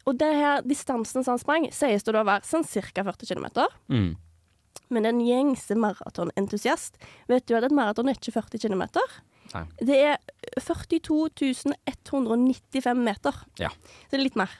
Og 0.06 0.16
det 0.18 0.32
her 0.34 0.62
distansen 0.66 1.22
som 1.22 1.36
han 1.36 1.38
sprang, 1.38 1.66
sies 1.70 2.02
det 2.02 2.14
da 2.14 2.22
å 2.24 2.26
være 2.26 2.42
sånn 2.42 2.64
ca. 2.66 3.04
40 3.04 3.26
km. 3.30 3.46
Mhm. 3.88 4.16
Men 4.92 5.08
en 5.08 5.20
gjengse 5.24 5.76
maratonentusiast 5.78 6.98
vet 7.30 7.46
du 7.48 7.56
at 7.56 7.66
et 7.68 7.74
maraton 7.74 8.10
er 8.10 8.18
ikke 8.18 8.34
40 8.34 8.62
km. 8.66 8.84
Nei. 9.52 9.64
Det 9.80 9.98
er 10.12 10.20
42 10.60 11.72
195 11.88 13.02
meter. 13.02 13.40
Ja. 13.60 13.72
Så 13.72 14.12
det 14.12 14.20
er 14.20 14.26
litt 14.26 14.38
mer. 14.40 14.52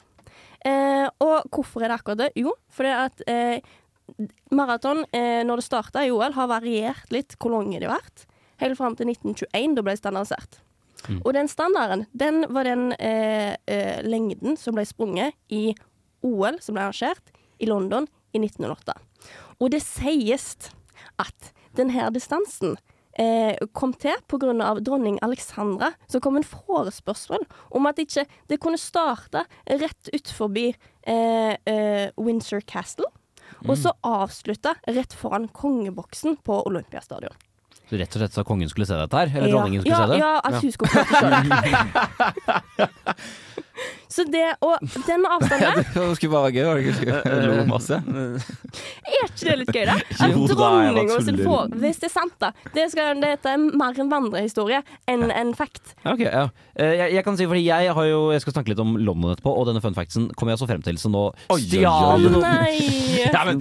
Eh, 0.64 1.06
og 1.22 1.48
hvorfor 1.52 1.82
er 1.82 1.90
det 1.90 2.00
akkurat 2.00 2.20
det? 2.22 2.32
Jo, 2.38 2.54
fordi 2.72 2.92
at 2.94 3.22
eh, 3.30 3.72
maraton, 4.54 5.04
eh, 5.12 5.40
når 5.46 5.62
det 5.62 5.66
starta 5.66 6.04
i 6.06 6.12
OL, 6.14 6.34
har 6.36 6.50
variert 6.50 7.10
litt 7.14 7.36
hvor 7.38 7.56
lange 7.56 7.80
de 7.80 7.88
har 7.88 7.96
vært. 7.98 8.26
Helt 8.62 8.78
fram 8.78 8.94
til 8.98 9.10
1921, 9.10 9.74
da 9.74 9.82
ble 9.82 9.96
det 9.96 10.02
standardisert. 10.02 10.60
Og 11.24 11.32
den 11.34 11.48
standarden, 11.50 12.04
den 12.14 12.44
var 12.54 12.68
den 12.68 12.92
eh, 13.02 13.56
eh, 13.66 14.02
lengden 14.06 14.54
som 14.60 14.76
ble 14.76 14.84
sprunget 14.86 15.34
i 15.50 15.72
OL, 16.22 16.60
som 16.62 16.76
ble 16.76 16.84
arrangert 16.84 17.32
i 17.58 17.66
London 17.66 18.06
i 18.32 18.38
1908. 18.38 18.94
Og 19.62 19.70
det 19.70 19.82
sies 19.84 20.56
at 21.22 21.52
denne 21.78 22.08
distansen 22.12 22.74
eh, 23.18 23.54
kom 23.76 23.92
til 23.94 24.18
pga. 24.28 24.74
dronning 24.82 25.18
Alexandra, 25.22 25.92
som 26.10 26.20
kom 26.24 26.36
en 26.40 26.46
forespørsel 26.46 27.46
om 27.70 27.86
at 27.86 28.00
ikke 28.02 28.26
det 28.50 28.60
kunne 28.60 28.80
starte 28.80 29.44
rett 29.70 30.10
ut 30.12 30.34
forbi 30.34 30.72
eh, 31.06 31.54
eh, 31.54 32.10
Windsor 32.18 32.60
Castle, 32.66 33.06
og 33.68 33.76
så 33.78 33.92
avslutte 34.02 34.74
rett 34.90 35.12
foran 35.14 35.46
kongeboksen 35.54 36.36
på 36.42 36.62
Olympiastadion. 36.66 37.34
Så 37.86 37.98
rett 38.00 38.14
og 38.16 38.22
slett 38.22 38.34
så 38.34 38.42
kongen 38.48 38.70
skulle 38.72 38.88
se 38.88 38.96
dette 38.96 39.16
her? 39.18 39.28
Eller 39.36 39.48
Ja. 39.50 39.54
dronningen 39.54 39.82
skulle 39.82 39.98
ja, 39.98 40.06
se 40.06 40.12
det? 40.12 40.18
Ja, 40.18 40.40
at 40.42 40.54
hun 40.62 40.72
skulle 40.72 40.90
få 40.90 41.04
se 41.20 41.28
det. 41.30 42.88
Så 44.12 44.24
det, 44.28 44.44
og 44.60 44.76
den 45.06 45.24
avstanden 45.24 45.84
Det 45.94 46.16
skulle 46.16 46.32
bare 46.32 46.42
være 46.42 46.52
gøy, 46.52 46.64
var 46.66 46.74
det 46.76 46.82
ikke? 46.92 47.16
Lo 47.48 47.64
masse. 47.70 47.96
Er 49.22 49.30
ikke 49.32 49.48
det 49.48 49.56
litt 49.62 49.72
gøy, 49.76 49.84
da? 49.88 49.96
At 50.26 50.36
dronninga 50.52 51.20
sin 51.26 51.38
får 51.42 51.72
Hvis 51.82 52.02
det 52.02 52.08
er 52.10 52.14
sant, 52.14 52.34
da. 52.42 52.52
Det, 52.74 52.88
skal, 52.92 53.20
det 53.22 53.32
er 53.38 53.62
mer 53.62 53.98
en 54.02 54.10
vandrehistorie 54.12 54.82
enn 55.10 55.30
en 55.30 55.52
fact. 55.58 55.94
Ja, 56.04 56.12
ok, 56.14 56.22
ja. 56.26 56.44
Eh, 56.74 56.94
Jeg, 56.98 57.12
jeg 57.18 57.24
kan 57.26 57.36
si, 57.36 57.46
fordi 57.48 57.64
jeg 57.66 57.92
har 57.96 58.06
jo 58.08 58.20
Jeg 58.32 58.42
skal 58.44 58.54
snakke 58.56 58.72
litt 58.72 58.80
om 58.82 58.94
London 58.96 59.34
etterpå, 59.34 59.52
og 59.52 59.66
denne 59.68 59.82
fun 59.84 59.96
factsen 59.96 60.28
kommer 60.38 60.54
jeg 60.54 60.62
så 60.62 60.68
frem 60.70 60.84
til, 60.84 60.98
så 61.00 61.10
nå 61.12 61.24
stjal 61.60 62.26
du 62.28 62.38
Nei! 62.42 62.76
Ja, 63.32 63.44
men, 63.46 63.60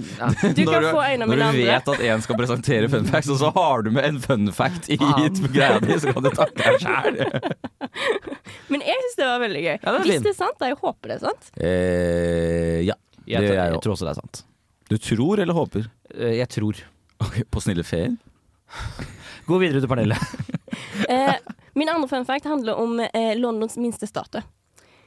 Du 0.56 0.62
kan 0.66 0.82
når 0.82 0.88
få 0.90 1.02
en 1.06 1.22
av 1.24 1.30
når 1.30 1.42
du 1.42 1.60
vet 1.62 1.90
at 1.92 2.00
en 2.08 2.22
skal 2.24 2.38
presentere 2.40 2.88
fun 2.92 3.06
facts, 3.08 3.30
og 3.32 3.38
så 3.40 3.52
har 3.54 3.84
du 3.86 3.90
med 3.94 4.06
en 4.08 4.20
fun 4.22 4.48
fact 4.54 4.88
i 4.92 4.98
greia 4.98 5.78
di, 5.84 5.98
så 6.02 6.12
kan 6.12 6.24
du 6.26 6.30
takke 6.34 6.58
deg 6.58 6.80
sjæl. 6.82 7.20
Men 8.72 8.84
jeg 8.86 9.02
syns 9.04 9.18
det 9.20 9.28
var 9.28 9.42
veldig 9.44 9.62
gøy. 9.66 9.74
Ja, 9.76 9.92
det 9.94 10.02
Hvis 10.08 10.24
det 10.24 10.32
er 10.32 10.38
sant, 10.38 10.58
da. 10.60 10.70
Jeg 10.72 10.80
håper 10.80 11.12
det 11.12 11.18
er 11.18 11.24
sant. 11.26 11.50
Eh, 11.60 12.78
ja. 12.88 12.96
Jeg, 13.22 13.38
Det 13.44 13.52
jeg, 13.52 13.54
jeg, 13.54 13.76
jeg 13.76 13.84
tror 13.84 13.94
også 13.96 14.08
det 14.08 14.14
er 14.16 14.20
sant. 14.22 14.42
Du 14.92 14.98
tror 14.98 15.40
eller 15.40 15.56
håper? 15.56 15.86
Eh, 16.14 16.36
Jeg 16.36 16.48
tror. 16.48 16.76
Okay, 17.18 17.44
På 17.48 17.60
Snille 17.60 17.84
feer? 17.84 18.16
Gå 19.48 19.58
videre 19.58 19.80
til 19.80 19.88
Pernille. 19.88 20.18
Eh, 21.08 21.34
min 21.74 21.88
andre 21.88 22.08
fun 22.08 22.24
fact 22.24 22.46
handler 22.48 22.78
om 22.80 23.00
eh, 23.00 23.34
Londons 23.36 23.76
minste 23.76 24.06
statue. 24.06 24.40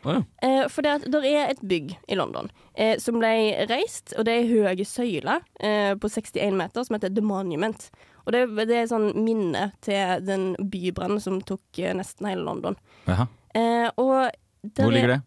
Oh, 0.04 0.14
ja. 0.14 0.22
Eh, 0.48 0.68
for 0.70 0.86
det, 0.86 0.92
at 1.00 1.06
det 1.10 1.22
er 1.30 1.50
et 1.50 1.62
bygg 1.66 1.96
i 2.08 2.18
London 2.18 2.50
eh, 2.78 3.00
som 3.02 3.18
ble 3.18 3.32
reist, 3.70 4.14
og 4.18 4.28
det 4.28 4.36
er 4.36 4.50
høye 4.50 4.86
søyler 4.86 4.86
søyle 4.92 5.38
eh, 5.66 5.94
på 5.98 6.10
61 6.12 6.58
meter 6.60 6.86
som 6.86 6.98
heter 6.98 7.14
The 7.16 7.24
Monument. 7.26 7.88
Og 8.26 8.34
det, 8.36 8.44
det 8.70 8.78
er 8.82 8.90
sånn 8.92 9.12
minne 9.26 9.72
til 9.86 10.26
den 10.26 10.52
bybrannen 10.62 11.22
som 11.24 11.40
tok 11.42 11.82
eh, 11.82 11.96
nesten 11.98 12.30
hele 12.30 12.46
London. 12.46 12.78
Eh, 13.10 13.90
og 13.98 14.30
der 14.62 14.86
Hvor 14.86 14.94
ligger 14.94 15.16
det? 15.16 15.22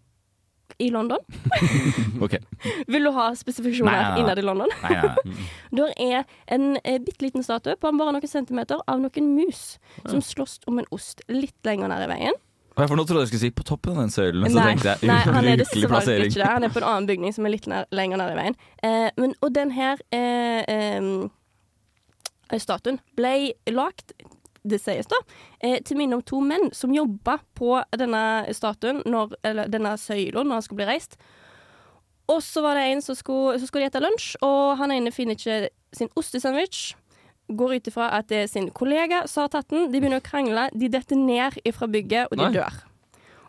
I 0.78 0.90
London. 0.94 1.18
Ok. 2.24 2.34
Vil 2.90 3.04
du 3.06 3.10
ha 3.14 3.28
spesifikasjoner 3.38 3.92
Nei, 3.92 4.00
nei, 4.02 4.10
nei. 4.10 4.20
innad 4.24 4.38
i 4.38 4.42
London? 4.46 4.72
Nei. 4.82 5.36
Der 5.78 5.92
er 6.02 6.24
en 6.54 6.76
eh, 6.82 6.98
bitte 7.02 7.22
liten 7.26 7.44
statue 7.46 7.76
på 7.78 7.92
bare 7.98 8.14
noen 8.16 8.30
centimeter 8.30 8.80
av 8.90 8.98
noen 9.02 9.28
mus 9.36 9.62
som 10.08 10.22
slåss 10.24 10.58
om 10.70 10.78
en 10.82 10.88
ost 10.94 11.22
litt 11.30 11.54
lenger 11.66 11.90
ned 11.92 12.06
i 12.06 12.10
veien. 12.10 12.38
For 12.78 12.94
nå 12.94 13.02
trodde 13.08 13.24
jeg 13.24 13.32
skulle 13.32 13.42
si 13.48 13.50
på 13.58 13.64
toppen 13.66 13.96
av 13.96 14.04
den 14.04 14.12
søylen, 14.14 14.44
så 14.46 14.58
Nei, 14.60 14.66
tenkte 14.72 14.92
jeg 14.94 15.08
nei, 15.10 15.18
han 15.26 15.34
er 15.34 15.38
ubrukelig 15.58 15.62
dessverre 15.64 15.88
plassering. 15.94 16.28
ikke 16.30 16.42
det. 16.44 16.50
Han 16.52 16.66
er 16.68 16.74
på 16.74 16.78
en 16.82 16.88
annen 16.92 17.08
bygning 17.10 17.34
som 17.34 17.46
er 17.48 17.54
litt 17.56 17.66
nær, 17.70 17.88
lenger 17.90 18.20
ned 18.22 18.30
i 18.34 18.36
veien. 18.38 18.58
Eh, 18.86 19.08
men, 19.18 19.34
og 19.42 19.54
den 19.56 19.72
her 19.74 20.02
eh, 20.14 20.62
eh, 20.76 22.58
statuen 22.62 23.00
ble 23.18 23.32
lagt, 23.74 24.14
det 24.70 24.80
sies 24.82 25.08
da, 25.10 25.18
eh, 25.60 25.78
til 25.84 25.98
minne 26.00 26.18
om 26.18 26.22
to 26.22 26.40
menn 26.44 26.70
som 26.76 26.94
jobba 26.94 27.38
på 27.58 27.76
denne 27.98 28.22
statuen, 28.56 29.02
når, 29.06 29.34
eller 29.46 29.68
denne 29.72 29.96
søyla, 30.00 30.44
når 30.44 30.58
han 30.60 30.66
skulle 30.66 30.82
bli 30.84 30.90
reist. 30.92 31.18
Og 32.28 32.42
så 32.44 32.60
var 32.64 32.76
det 32.76 32.86
en 32.92 33.02
som 33.04 33.16
skulle, 33.16 33.58
som 33.58 33.68
skulle 33.70 33.88
de 33.88 34.00
lunsj, 34.04 34.34
og 34.44 34.76
han 34.80 34.92
ene 34.92 35.12
finner 35.14 35.38
ikke 35.38 35.70
sin 35.96 36.10
ostesandwich. 36.18 36.90
Går 37.48 37.78
ut 37.78 37.88
ifra 37.88 38.10
at 38.18 38.28
det 38.28 38.42
er 38.44 38.50
sin 38.52 38.68
kollega 38.76 39.22
som 39.30 39.46
har 39.46 39.54
tatt 39.54 39.70
den. 39.72 39.86
De 39.88 39.96
begynner 40.02 40.20
å 40.20 40.26
krangle. 40.26 40.66
De 40.76 40.90
detter 40.92 41.16
ned 41.16 41.56
ifra 41.64 41.88
bygget, 41.88 42.28
og 42.28 42.36
de 42.36 42.44
Nei. 42.44 42.52
dør. 42.58 42.82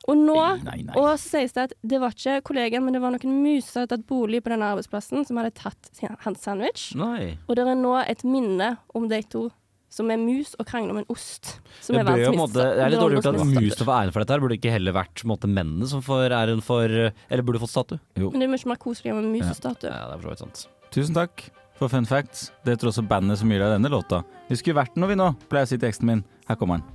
Og 0.09 0.15
nå 0.17 0.37
Nei, 0.63 0.79
nei. 0.87 0.95
og 0.97 1.11
så 1.19 1.35
sies 1.35 1.51
det 1.53 1.67
at 1.67 1.73
det 1.85 1.99
var 2.01 2.15
ikke 2.15 2.39
kollegaen, 2.47 2.81
men 2.85 2.95
det 2.95 3.01
var 3.03 3.11
noen 3.13 3.41
muser 3.43 3.67
som 3.67 3.81
hadde 3.83 3.97
tatt 3.97 4.07
bolig 4.09 4.39
på 4.41 4.49
denne 4.53 4.71
arbeidsplassen, 4.71 5.27
som 5.27 5.37
hadde 5.37 5.51
tatt 5.59 5.91
hans 6.23 6.41
sandwich. 6.47 6.87
Nei. 6.97 7.35
Og 7.45 7.59
det 7.59 7.67
er 7.67 7.77
nå 7.77 7.91
et 8.01 8.23
minne 8.25 8.77
om 8.95 9.09
de 9.11 9.19
to 9.29 9.49
som 9.89 10.09
er 10.13 10.19
mus 10.21 10.53
og 10.59 10.67
krangler 10.69 10.93
om 10.93 11.01
en 11.01 11.07
ost. 11.09 11.55
Som 11.81 11.97
Det, 11.97 12.01
er 12.01 12.09
verdens 12.09 12.35
minste 12.37 12.63
det 12.63 12.83
er 12.85 12.93
litt 12.93 13.01
dårlig 13.01 13.19
gjort 13.19 13.29
at 13.31 13.39
Londons 13.39 13.55
mus 13.57 13.79
får 13.81 13.93
æren 13.95 14.13
for 14.13 14.23
dette. 14.23 14.35
her 14.35 14.43
Burde 14.43 14.57
ikke 14.59 14.73
heller 14.73 14.95
vært 14.95 15.23
på 15.23 15.29
måte, 15.31 15.49
mennene 15.49 15.89
som 15.89 16.03
får 16.05 16.35
æren 16.37 16.61
for 16.65 16.85
Eller 16.89 17.45
burde 17.45 17.61
fått 17.61 17.73
statue? 17.73 18.01
Jo. 18.15 18.29
Men 18.33 18.43
det 18.43 18.49
er 18.49 18.53
mye 18.55 18.73
mer 18.73 18.81
koselig 18.81 19.15
med 19.15 19.25
en 19.25 19.33
musestatue. 19.33 19.89
Ja, 19.89 20.11
det 20.13 20.21
er 20.21 20.39
sant. 20.43 20.67
Tusen 20.93 21.17
takk 21.17 21.49
for 21.79 21.91
fun 21.91 22.05
facts. 22.05 22.51
Det 22.65 22.77
tror 22.79 22.91
også 22.91 23.05
bandet 23.07 23.39
som 23.39 23.51
gir 23.51 23.61
deg 23.63 23.75
denne 23.77 23.91
låta. 23.91 24.23
Vi 24.49 24.57
skulle 24.59 24.81
vært 24.81 24.97
noe, 24.99 25.09
vi 25.09 25.17
nå, 25.19 25.31
pleier 25.49 25.65
jeg 25.65 25.69
å 25.69 25.73
si 25.73 25.81
til 25.81 25.91
eksen 25.91 26.09
min. 26.11 26.23
Her 26.49 26.59
kommer 26.59 26.81
den. 26.81 26.87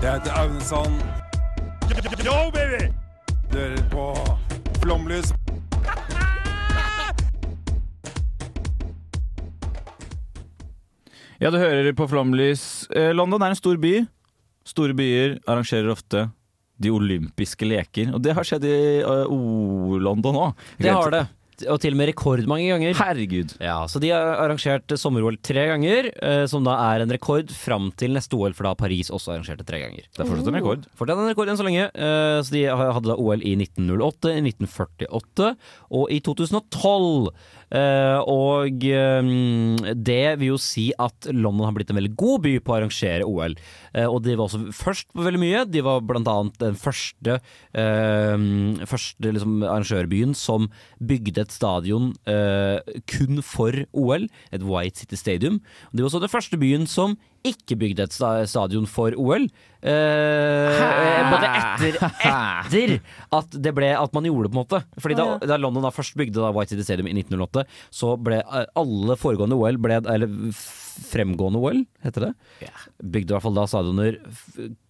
Jeg 0.00 0.16
heter 0.16 0.32
Aune 0.40 0.60
Sand. 0.64 1.02
Yo, 2.24 2.36
baby! 2.54 2.90
Du 3.50 3.58
hører 3.58 3.82
på 3.92 4.04
Flomlys. 4.80 5.32
Ja, 11.40 11.48
du 11.48 11.56
hører 11.56 11.94
på 11.96 12.04
Flomlys. 12.04 12.84
Eh, 12.92 13.14
London 13.16 13.40
er 13.40 13.54
en 13.54 13.56
stor 13.56 13.78
by. 13.80 14.02
Store 14.68 14.92
byer 14.92 15.38
arrangerer 15.48 15.88
ofte 15.88 16.26
de 16.80 16.90
olympiske 16.92 17.64
leker. 17.64 18.10
Og 18.12 18.20
det 18.20 18.34
har 18.36 18.44
skjedd 18.44 18.66
i 18.68 18.80
uh, 19.00 19.24
O-London 19.32 20.36
òg. 20.36 20.66
Det 20.76 20.92
har 20.92 21.14
det. 21.14 21.22
Og 21.68 21.80
til 21.82 21.92
og 21.92 21.98
med 22.00 22.08
rekordmange 22.12 22.70
ganger. 22.72 22.94
Herregud. 22.96 23.54
Ja, 23.60 23.80
så 23.90 24.00
de 24.00 24.08
har 24.14 24.38
arrangert 24.44 24.86
sommer-OL 25.00 25.36
tre 25.44 25.66
ganger, 25.72 26.08
eh, 26.22 26.44
som 26.50 26.64
da 26.64 26.76
er 26.94 27.04
en 27.04 27.10
rekord 27.12 27.50
fram 27.52 27.90
til 28.00 28.14
neste 28.16 28.38
OL, 28.38 28.54
for 28.56 28.68
da 28.68 28.74
Paris 28.78 29.10
også 29.12 29.34
arrangert 29.34 29.58
det 29.60 29.66
tre 29.68 29.80
ganger. 29.82 30.06
Det 30.08 30.24
er 30.24 30.30
fortsatt 30.30 30.48
en 30.52 30.58
rekord. 30.60 30.86
Fortsatt 30.96 31.18
en 31.24 31.30
rekord 31.32 31.48
enn 31.52 31.60
så 31.60 31.66
lenge. 31.68 31.90
eh, 31.94 32.40
Så 32.46 32.50
de 32.54 32.64
hadde 32.70 33.08
da 33.10 33.16
OL 33.20 33.42
i 33.44 33.56
1908, 33.58 34.32
i 34.38 34.44
1948 34.48 35.50
og 35.90 36.10
i 36.10 36.20
2012. 36.20 37.30
Eh, 37.70 38.18
og 38.26 38.80
det 38.80 40.22
vil 40.40 40.48
jo 40.48 40.56
si 40.58 40.88
at 40.98 41.28
London 41.30 41.68
har 41.68 41.74
blitt 41.76 41.90
en 41.92 42.00
veldig 42.00 42.16
god 42.18 42.42
by 42.42 42.54
på 42.66 42.72
å 42.74 42.78
arrangere 42.80 43.26
OL. 43.28 43.54
Og 44.10 44.18
de 44.22 44.34
var 44.38 44.46
også 44.48 44.72
først 44.74 45.08
på 45.14 45.22
veldig 45.26 45.40
mye. 45.42 45.64
De 45.70 45.82
var 45.82 46.00
blant 46.06 46.26
annet 46.30 46.58
den 46.62 46.74
første, 46.78 47.38
første 48.90 49.32
liksom, 49.34 49.60
arrangørbyen 49.66 50.34
som 50.38 50.68
bygde 51.02 51.44
et 51.46 51.49
stadion 51.52 52.12
eh, 52.28 52.78
kun 53.10 53.42
for 53.42 53.84
OL, 53.92 54.28
et 54.52 54.62
White 54.62 55.02
City 55.02 55.18
Stadium. 55.18 55.60
Det 55.92 56.02
var 56.02 56.10
også 56.10 56.22
den 56.22 56.32
første 56.32 56.58
byen 56.60 56.86
som 56.86 57.16
ikke 57.46 57.76
bygde 57.80 58.06
et 58.06 58.16
stadion 58.50 58.86
for 58.90 59.14
OL. 59.16 59.46
Eh, 59.80 61.30
både 61.32 61.48
etter, 61.56 61.96
etter 61.96 62.92
at, 63.32 63.54
det 63.64 63.72
ble, 63.76 63.88
at 63.96 64.12
man 64.16 64.28
gjorde 64.28 64.48
det, 64.48 64.52
på 64.52 64.58
en 64.58 64.62
måte. 64.62 64.82
Fordi 65.00 65.16
da, 65.16 65.26
da 65.48 65.56
London 65.60 65.86
da 65.86 65.92
først 65.94 66.18
bygde 66.20 66.42
da 66.42 66.52
White 66.52 66.74
City 66.74 66.84
Stadium 66.84 67.08
i 67.08 67.16
1908, 67.16 67.64
så 67.94 68.12
ble 68.20 68.42
eh, 68.42 68.68
alle 68.80 69.16
foregående 69.20 69.56
OL 69.56 69.80
ble, 69.80 70.02
Eller 70.12 70.52
fremgående 71.00 71.60
OL, 71.62 71.82
heter 72.04 72.28
det. 72.28 72.32
Bygde 73.00 73.32
i 73.32 73.34
hvert 73.36 73.46
fall 73.46 73.56
da 73.56 73.66
stadioner 73.70 74.18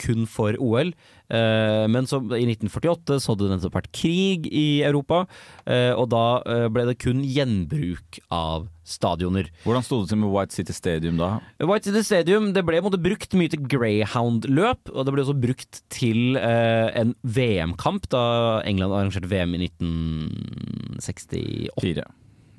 kun 0.01 0.27
for 0.31 0.59
OL. 0.59 0.91
Eh, 1.31 1.87
men 1.93 2.09
så 2.11 2.19
i 2.35 2.47
1948 2.49 3.21
så 3.23 3.33
hadde 3.33 3.47
det 3.47 3.59
nettopp 3.59 3.79
vært 3.79 3.93
krig 3.95 4.51
i 4.51 4.83
Europa, 4.87 5.23
eh, 5.71 5.93
og 5.95 6.11
da 6.11 6.25
eh, 6.43 6.67
ble 6.73 6.89
det 6.91 6.99
kun 7.03 7.23
gjenbruk 7.23 8.19
av 8.35 8.67
stadioner. 8.91 9.51
Hvordan 9.65 9.85
sto 9.87 10.01
det 10.03 10.09
til 10.13 10.21
med 10.23 10.33
White 10.35 10.57
City 10.57 10.75
Stadium 10.77 11.21
da? 11.21 11.29
White 11.63 11.91
City 11.91 12.03
Stadium 12.07 12.51
det 12.57 12.65
ble 12.67 12.83
måte 12.85 13.01
brukt 13.01 13.37
mye 13.39 13.53
til 13.53 13.63
Greyhound-løp, 13.71 14.83
og 14.93 15.07
det 15.07 15.15
ble 15.15 15.25
også 15.25 15.39
brukt 15.41 15.75
til 15.93 16.37
eh, 16.41 16.89
en 17.01 17.15
VM-kamp 17.23 18.03
da 18.13 18.25
England 18.69 18.97
arrangerte 18.97 19.31
VM 19.31 19.57
i 19.57 19.59
1968. 19.71 21.71
Fire. 21.81 22.07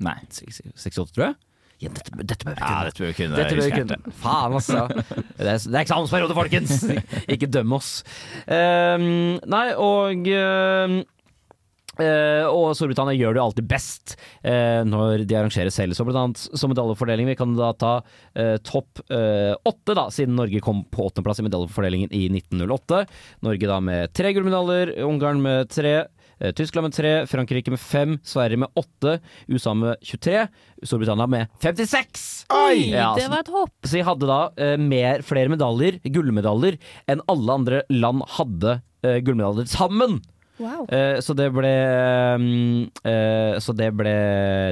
Nei. 0.02 0.18
68, 0.32 1.14
tror 1.14 1.28
jeg. 1.28 1.34
Ja, 1.82 1.90
dette, 1.90 2.12
dette 2.22 2.46
bør 2.46 2.54
vi 2.54 2.60
kunne. 2.60 2.70
Ja, 2.70 2.84
dette 2.86 3.02
bør 3.02 3.08
vi 3.08 3.14
kunne. 3.16 3.38
Dette 3.40 3.56
bør 3.56 3.64
vi 3.66 3.72
kunne. 3.74 3.96
Faen, 4.22 4.52
altså. 4.54 4.84
Det 4.86 5.48
er, 5.50 5.56
det 5.58 5.74
er 5.74 5.80
eksamensperiode, 5.80 6.36
folkens! 6.38 6.84
Ikke 7.32 7.48
døm 7.50 7.74
oss. 7.74 7.88
Um, 8.46 9.42
nei, 9.50 9.64
og 9.74 10.22
ehm, 10.30 11.02
eh, 12.00 12.46
og 12.48 12.72
Storbritannia 12.78 13.16
gjør 13.18 13.36
det 13.36 13.42
alltid 13.42 13.68
best 13.68 14.14
uh, 14.46 14.80
når 14.88 15.26
de 15.28 15.36
arrangerer 15.38 15.72
selv. 15.74 15.96
Så 15.96 16.06
blant 16.06 16.20
annet 16.20 16.42
som 16.58 16.72
medaljefordeling. 16.72 17.28
Vi 17.32 17.38
kan 17.38 17.52
da 17.58 17.72
ta 17.76 17.92
uh, 18.00 18.56
topp 18.64 19.02
åtte, 19.02 19.94
da, 19.96 20.06
siden 20.12 20.36
Norge 20.38 20.60
kom 20.64 20.82
på 20.90 21.06
åttendeplass 21.08 21.40
i 21.42 21.46
medaljefordelingen 21.46 22.12
i 22.16 22.26
1908. 22.30 23.04
Norge 23.44 23.68
da 23.70 23.78
med 23.84 24.12
tre 24.16 24.32
gullmedaljer, 24.34 24.96
Ungarn 25.06 25.42
med 25.44 25.70
tre. 25.72 26.02
Tyskland 26.58 26.88
med 26.88 26.94
tre, 26.96 27.10
Frankrike 27.30 27.70
med 27.70 27.78
fem, 27.78 28.16
Sverige 28.26 28.58
med 28.58 28.78
åtte, 28.78 29.20
USA 29.46 29.76
med 29.78 30.00
23, 30.02 30.40
Storbritannia 30.82 31.28
med 31.30 31.52
56! 31.62 32.24
Oi, 32.50 32.90
Ja, 32.90 33.12
det 33.14 33.28
var 33.30 33.44
et 33.44 33.52
hopp. 33.52 33.74
så 33.84 33.94
de 33.94 34.02
hadde 34.08 34.26
da 34.26 34.40
eh, 34.58 34.74
mer, 34.80 35.22
flere 35.22 35.52
medaljer, 35.52 36.00
gullmedaljer, 36.02 36.80
enn 37.06 37.22
alle 37.30 37.58
andre 37.60 37.82
land 37.94 38.26
hadde 38.38 38.80
eh, 39.06 39.20
gullmedaljer 39.22 39.70
sammen. 39.70 40.18
Wow. 40.60 40.84
Eh, 40.92 41.18
så 41.24 41.34
det 41.36 41.48
ble 41.54 41.70
mm, 42.38 42.90
eh, 43.08 43.54
Så 43.62 43.72
det 43.76 43.88
ble 43.96 44.12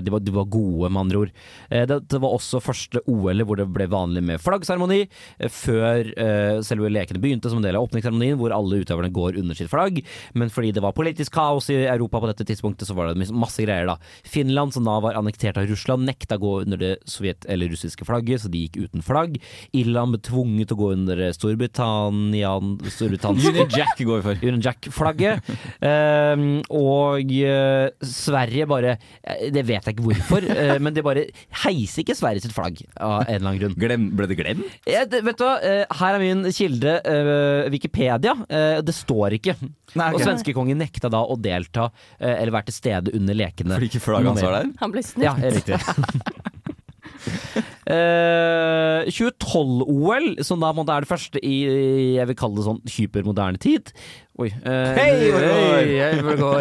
de 0.04 0.12
var, 0.12 0.20
de 0.20 0.34
var 0.34 0.48
gode, 0.52 0.90
med 0.90 1.00
andre 1.00 1.22
ord. 1.24 1.32
Eh, 1.70 1.86
det, 1.88 1.96
det 2.12 2.20
var 2.22 2.34
også 2.36 2.60
første 2.62 3.00
OL 3.10 3.44
hvor 3.46 3.58
det 3.58 3.66
ble 3.72 3.86
vanlig 3.90 4.22
med 4.26 4.42
flaggseremoni, 4.42 5.00
eh, 5.38 5.50
før 5.52 6.12
eh, 6.14 6.60
selve 6.66 6.90
lekene 6.92 7.22
begynte 7.22 7.50
som 7.50 7.60
en 7.60 7.66
del 7.66 7.78
av 7.78 7.86
åpningsseremonien, 7.88 8.38
hvor 8.40 8.54
alle 8.54 8.82
utøverne 8.82 9.12
går 9.14 9.38
under 9.40 9.58
sitt 9.58 9.70
flagg. 9.72 10.02
Men 10.36 10.52
fordi 10.52 10.72
det 10.76 10.84
var 10.84 10.96
politisk 10.96 11.34
kaos 11.36 11.70
i 11.72 11.80
Europa 11.86 12.20
på 12.22 12.30
dette 12.30 12.46
tidspunktet, 12.48 12.88
så 12.88 12.96
var 12.96 13.10
det 13.10 13.30
masse 13.32 13.62
greier, 13.64 13.88
da. 13.88 13.96
Finland, 14.28 14.74
som 14.76 14.86
da 14.88 14.98
var 15.02 15.18
annektert 15.18 15.58
av 15.60 15.68
Russland, 15.70 16.06
nekta 16.08 16.38
å 16.38 16.44
gå 16.44 16.54
under 16.66 16.80
det 16.80 16.92
sovjet- 17.08 17.48
eller 17.50 17.72
russiske 17.72 18.06
flagget, 18.08 18.44
så 18.44 18.52
de 18.52 18.66
gikk 18.66 18.80
uten 18.84 19.04
flagg. 19.04 19.40
Irland 19.76 20.16
ble 20.16 20.22
tvunget 20.28 20.70
til 20.70 20.78
å 20.78 20.82
gå 20.84 20.92
under 20.98 21.24
Storbritannia 21.36 22.54
Storbritannia 22.90 23.50
Union 23.50 23.68
Jack 23.74 23.98
går 23.98 24.20
vi 24.20 24.22
for. 24.22 24.46
Union 24.46 24.62
Jack-flagget. 24.64 25.50
Ehm, 25.87 26.61
og 26.74 27.33
eh, 27.35 27.90
Sverige 28.06 28.66
bare 28.70 28.96
eh, 28.96 29.48
Det 29.54 29.62
vet 29.68 29.87
jeg 29.87 29.96
ikke 29.96 30.06
hvorfor, 30.06 30.46
eh, 30.56 30.76
men 30.83 30.96
det 30.96 31.04
bare 31.06 31.26
heiser 31.64 32.04
ikke 32.04 32.16
Sverige 32.18 32.44
sitt 32.44 32.56
flagg 32.56 32.83
av 32.96 33.22
en 33.26 33.35
eller 33.35 33.50
annen 33.50 33.62
grunn. 33.62 33.76
Glem, 33.80 34.09
ble 34.18 34.28
det 34.30 34.38
glemt? 34.40 34.78
Ja, 34.88 35.04
det, 35.09 35.22
vet 35.26 35.40
du 35.40 35.46
hva, 35.46 35.56
eh, 35.64 35.85
her 36.00 36.18
er 36.18 36.24
min 36.24 36.44
kilde, 36.54 36.96
eh, 37.00 37.70
Wikipedia. 37.72 38.37
Eh, 38.48 38.80
det 38.87 38.96
står 38.96 39.38
ikke. 39.40 39.56
Nei, 39.98 40.12
Og 40.14 40.22
svenskekongen 40.22 40.78
nekta 40.80 41.11
da 41.12 41.22
å 41.26 41.37
delta 41.40 41.88
eh, 42.18 42.37
eller 42.37 42.54
være 42.54 42.70
til 42.70 42.78
stede 42.78 43.16
under 43.16 43.37
lekene. 43.37 43.76
Fordi 43.76 43.90
ikke 43.90 44.04
flagget 44.04 44.33
hans 44.35 44.46
var 44.46 44.59
der? 44.61 44.72
Han 44.85 44.94
ble 44.94 45.04
snytt. 45.06 45.26
Ja, 45.26 45.37
riktig. 45.50 45.80
Uh, 47.90 49.02
2012-OL, 49.11 50.38
som 50.46 50.62
da 50.62 50.70
er 50.70 51.04
det 51.04 51.11
første 51.11 51.40
i 51.44 51.56
jeg 52.16 52.28
vil 52.30 52.38
kalle 52.38 52.61
det 52.61 52.66
sånn 52.68 52.80
hypermoderne 52.94 53.61
tid. 53.61 53.90
Oi. 54.40 54.48
Uh, 54.64 54.96
Hei, 54.96 55.11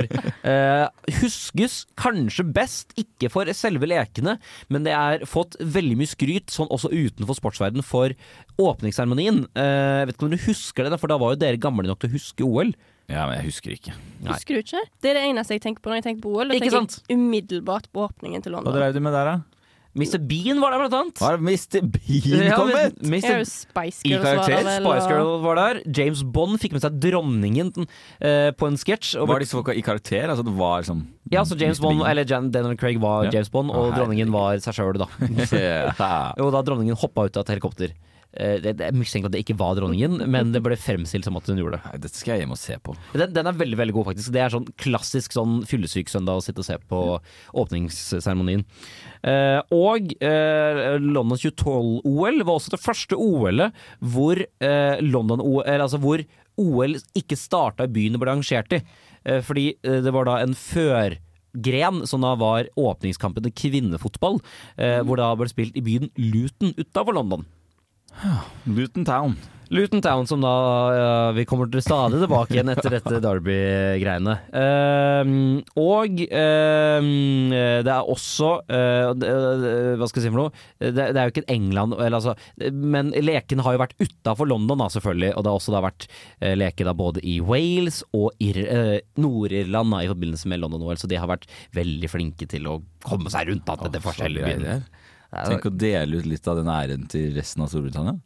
det. 0.09 0.31
Eh, 0.43 1.13
huskes 1.21 1.85
kanskje 1.99 2.43
best, 2.51 2.91
ikke 2.99 3.29
for 3.31 3.47
selve 3.55 3.87
lekene, 3.87 4.35
men 4.67 4.83
det 4.83 4.91
er 4.95 5.23
fått 5.29 5.55
veldig 5.63 5.95
mye 6.01 6.11
skryt, 6.11 6.51
sånn 6.51 6.67
også 6.73 6.91
utenfor 6.91 7.37
sportsverden, 7.39 7.85
for 7.85 8.11
åpningsseremonien. 8.59 9.45
Uh, 9.55 10.03
vet 10.09 10.17
ikke 10.17 10.27
om 10.27 10.33
du 10.35 10.41
husker 10.43 10.89
det, 10.89 10.99
for 10.99 11.11
da 11.11 11.19
var 11.21 11.35
jo 11.35 11.41
dere 11.45 11.61
gamle 11.61 11.87
nok 11.87 12.01
til 12.03 12.11
å 12.11 12.17
huske 12.17 12.47
OL. 12.47 12.73
Ja, 13.09 13.23
men 13.25 13.39
jeg 13.39 13.47
husker 13.47 13.73
ikke. 13.73 13.95
Husker 14.27 14.59
du 14.59 14.61
ikke? 14.61 14.83
Det 15.01 15.13
er 15.13 15.17
det 15.17 15.23
eneste 15.31 15.55
jeg 15.55 15.63
tenker 15.63 15.81
på 15.85 15.89
når 15.89 16.01
jeg 16.01 16.07
tenker 16.09 16.25
på 16.27 16.33
OL. 16.35 16.51
Da 16.51 16.57
Ikke 16.59 16.67
tenker 16.67 16.83
sant? 16.83 16.99
jeg 17.07 17.17
umiddelbart 17.17 17.87
på 17.95 18.03
åpningen 18.05 18.43
til 18.45 18.53
Hva 18.53 18.59
London. 18.59 18.75
drev 18.77 18.93
du 18.93 19.01
med 19.07 19.15
der, 19.17 19.31
da? 19.31 19.58
Mr. 19.97 20.19
Bean 20.21 20.59
var 20.61 20.71
der, 20.71 20.83
blant 20.83 20.93
annet. 20.93 21.19
Har 21.23 21.37
Mr. 21.41 21.81
Bean 21.81 22.43
Ja, 22.45 22.55
kommet? 22.59 22.99
Mr. 23.01 23.41
Spice 23.49 24.03
I 24.05 24.11
Girls 24.13 24.23
var 24.23 24.35
karakter, 24.37 24.55
der 24.55 24.67
vel. 24.69 24.85
Spice 24.85 25.05
og- 25.05 25.09
Girl 25.09 25.41
var 25.43 25.55
der. 25.59 25.79
James 25.97 26.21
Bond 26.23 26.59
fikk 26.61 26.75
med 26.77 26.81
seg 26.85 26.99
dronningen 27.01 27.71
uh, 27.73 28.51
på 28.53 28.67
en 28.69 28.77
sketsj. 28.77 29.15
Var 29.25 29.39
disse 29.41 29.57
folka 29.57 29.73
i 29.73 29.81
karakter? 29.81 30.29
Altså 30.29 30.45
det 30.45 30.53
var 30.59 30.83
som 30.85 31.07
Ja, 31.31 31.41
så 31.43 31.57
James 31.59 31.79
Mr. 31.81 31.83
Bond, 31.87 31.99
Bean? 32.03 32.11
eller 32.11 32.25
Jan, 32.29 32.51
Daniel 32.51 32.77
Craig 32.77 32.99
var 33.01 33.25
Ja. 33.25 33.31
James 33.33 33.49
Bond, 33.49 33.71
og 33.71 33.89
Å, 33.91 33.95
dronningen 33.97 34.31
var 34.31 34.57
seg 34.61 34.73
sjøl, 34.77 34.97
da. 35.01 35.09
Og 36.43 36.51
da 36.53 36.61
dronningen 36.61 36.95
hoppa 36.95 37.25
ut 37.25 37.37
av 37.37 37.43
et 37.47 37.55
helikopter. 37.55 37.93
Eh, 38.33 38.59
det, 38.61 38.75
det, 38.77 38.89
jeg 38.91 38.97
mistenker 38.99 39.29
at 39.29 39.33
det 39.33 39.41
ikke 39.41 39.57
var 39.57 39.77
dronningen, 39.79 40.19
men 40.29 40.51
det 40.53 40.61
ble 40.65 40.77
fremstilt 40.77 41.25
som 41.25 41.37
at 41.39 41.49
hun 41.49 41.61
gjorde 41.61 41.79
det. 41.79 41.81
Nei, 41.87 42.01
Dette 42.05 42.19
skal 42.19 42.35
jeg 42.35 42.45
hjem 42.45 42.53
og 42.53 42.61
se 42.61 42.77
på. 42.85 42.95
Den, 43.17 43.33
den 43.35 43.49
er 43.49 43.57
veldig 43.57 43.79
veldig 43.79 43.95
god, 43.97 44.09
faktisk. 44.11 44.33
Det 44.35 44.43
er 44.43 44.53
sånn 44.53 44.67
klassisk 44.81 45.35
sånn 45.35 45.59
fyllesyksøndag 45.69 46.41
å 46.41 46.43
sitte 46.45 46.61
og 46.63 46.67
se 46.67 46.77
på 46.91 47.01
åpningsseremonien. 47.63 48.65
Eh, 49.25 49.59
og 49.75 50.13
eh, 50.21 50.83
London 51.01 51.39
2012-OL 51.39 52.43
var 52.45 52.59
også 52.59 52.75
det 52.75 52.83
første 52.83 53.17
OL-et 53.19 53.87
hvor 54.13 54.39
eh, 54.39 55.01
London 55.03 55.41
OL, 55.43 55.65
altså 55.79 55.99
hvor 56.01 56.23
OL 56.59 56.99
ikke 57.17 57.37
starta 57.39 57.87
i 57.87 57.93
byen 57.95 58.15
det 58.15 58.21
ble 58.21 58.33
arrangert 58.33 58.77
i. 58.77 58.83
Eh, 59.25 59.41
fordi 59.45 59.71
eh, 59.81 59.99
det 60.05 60.13
var 60.15 60.29
da 60.29 60.39
en 60.43 60.55
før 60.57 61.17
gren 61.57 62.03
som 62.07 62.21
da 62.21 62.35
var 62.37 62.69
åpningskampen 62.77 63.47
til 63.47 63.55
kvinnefotball, 63.63 64.37
eh, 64.77 64.99
hvor 65.01 65.17
da 65.19 65.31
ble 65.37 65.49
spilt 65.49 65.77
i 65.79 65.85
byen 65.85 66.11
Luton 66.19 66.75
utafor 66.77 67.17
London. 67.17 67.47
Luton 68.65 69.05
Town. 69.07 69.37
Luton 69.69 70.01
Town, 70.01 70.25
som 70.25 70.41
da 70.41 70.51
uh, 70.89 71.31
Vi 71.37 71.43
kommer 71.45 71.69
til 71.69 71.83
stadig 71.85 72.17
tilbake 72.23 72.55
igjen 72.55 72.71
etter 72.73 72.95
dette 72.95 73.19
Derby-greiene. 73.25 74.33
Uh, 74.49 75.61
og 75.77 76.23
uh, 76.25 77.09
det 77.85 77.93
er 77.93 78.09
også 78.09 78.49
eh, 78.65 79.11
det- 79.19 79.29
eh, 79.29 79.91
Hva 79.99 80.07
skal 80.09 80.21
jeg 80.21 80.25
si 80.25 80.31
for 80.33 80.39
noe? 80.41 80.53
Det, 80.81 80.93
det 81.13 81.19
er 81.21 81.29
jo 81.29 81.33
ikke 81.35 81.45
England, 81.53 81.93
eller, 81.99 82.17
altså, 82.17 82.33
men 82.73 83.11
leken 83.13 83.61
har 83.65 83.75
jo 83.75 83.81
vært 83.83 83.95
utafor 84.01 84.49
London, 84.49 84.81
da, 84.81 84.89
selvfølgelig. 84.93 85.31
Og 85.35 85.45
det 85.45 85.51
har 85.51 85.59
også 85.61 85.75
da 85.75 85.83
vært 85.85 86.07
uh, 86.09 86.55
leke 86.57 86.87
da 86.87 86.95
både 86.97 87.21
i 87.21 87.37
Wales 87.45 88.01
og 88.17 88.33
Ir 88.41 88.57
Nord-Irland 89.21 89.95
i 90.01 90.09
forbindelse 90.09 90.49
med 90.49 90.63
London-OL, 90.63 90.97
så 90.99 91.09
de 91.11 91.19
har 91.19 91.29
vært 91.29 91.45
veldig 91.77 92.09
flinke 92.09 92.49
til 92.49 92.65
å 92.69 92.79
komme 93.05 93.29
seg 93.31 93.51
rundt 93.51 93.67
da, 93.69 93.77
til 93.83 93.93
det 93.93 94.03
forskjellige 94.03 94.49
greier. 94.57 94.81
Tenk 95.29 95.67
å 95.69 95.73
dele 95.77 96.19
ut 96.21 96.25
litt 96.29 96.47
av 96.49 96.57
den 96.57 96.71
æren 96.73 97.05
til 97.11 97.31
resten 97.35 97.61
av 97.65 97.69
Storbritannia. 97.69 98.17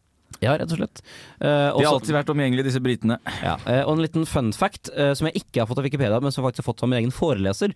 Ja, 0.42 0.56
rett 0.58 0.72
og 0.74 0.80
slett. 0.80 1.02
Eh, 1.40 1.48
De 1.78 1.84
har 1.86 1.94
alltid 1.94 2.16
vært 2.16 2.32
omgjengelige, 2.34 2.66
disse 2.68 2.82
britene. 2.84 3.20
Ja, 3.44 3.58
eh, 3.70 3.84
og 3.86 3.94
en 3.98 4.04
liten 4.04 4.26
fun 4.28 4.52
fact 4.56 4.90
eh, 4.96 5.14
som 5.16 5.28
jeg 5.30 5.44
ikke 5.44 5.62
har 5.62 5.70
fått 5.70 5.80
av 5.80 5.86
Wikipedia, 5.88 6.20
men 6.24 6.34
som 6.34 6.42
jeg 6.44 6.50
faktisk 6.52 6.66
har 6.66 6.74
fått 6.74 6.84
av 6.84 6.90
min 6.92 7.00
egen 7.04 7.14
foreleser. 7.16 7.76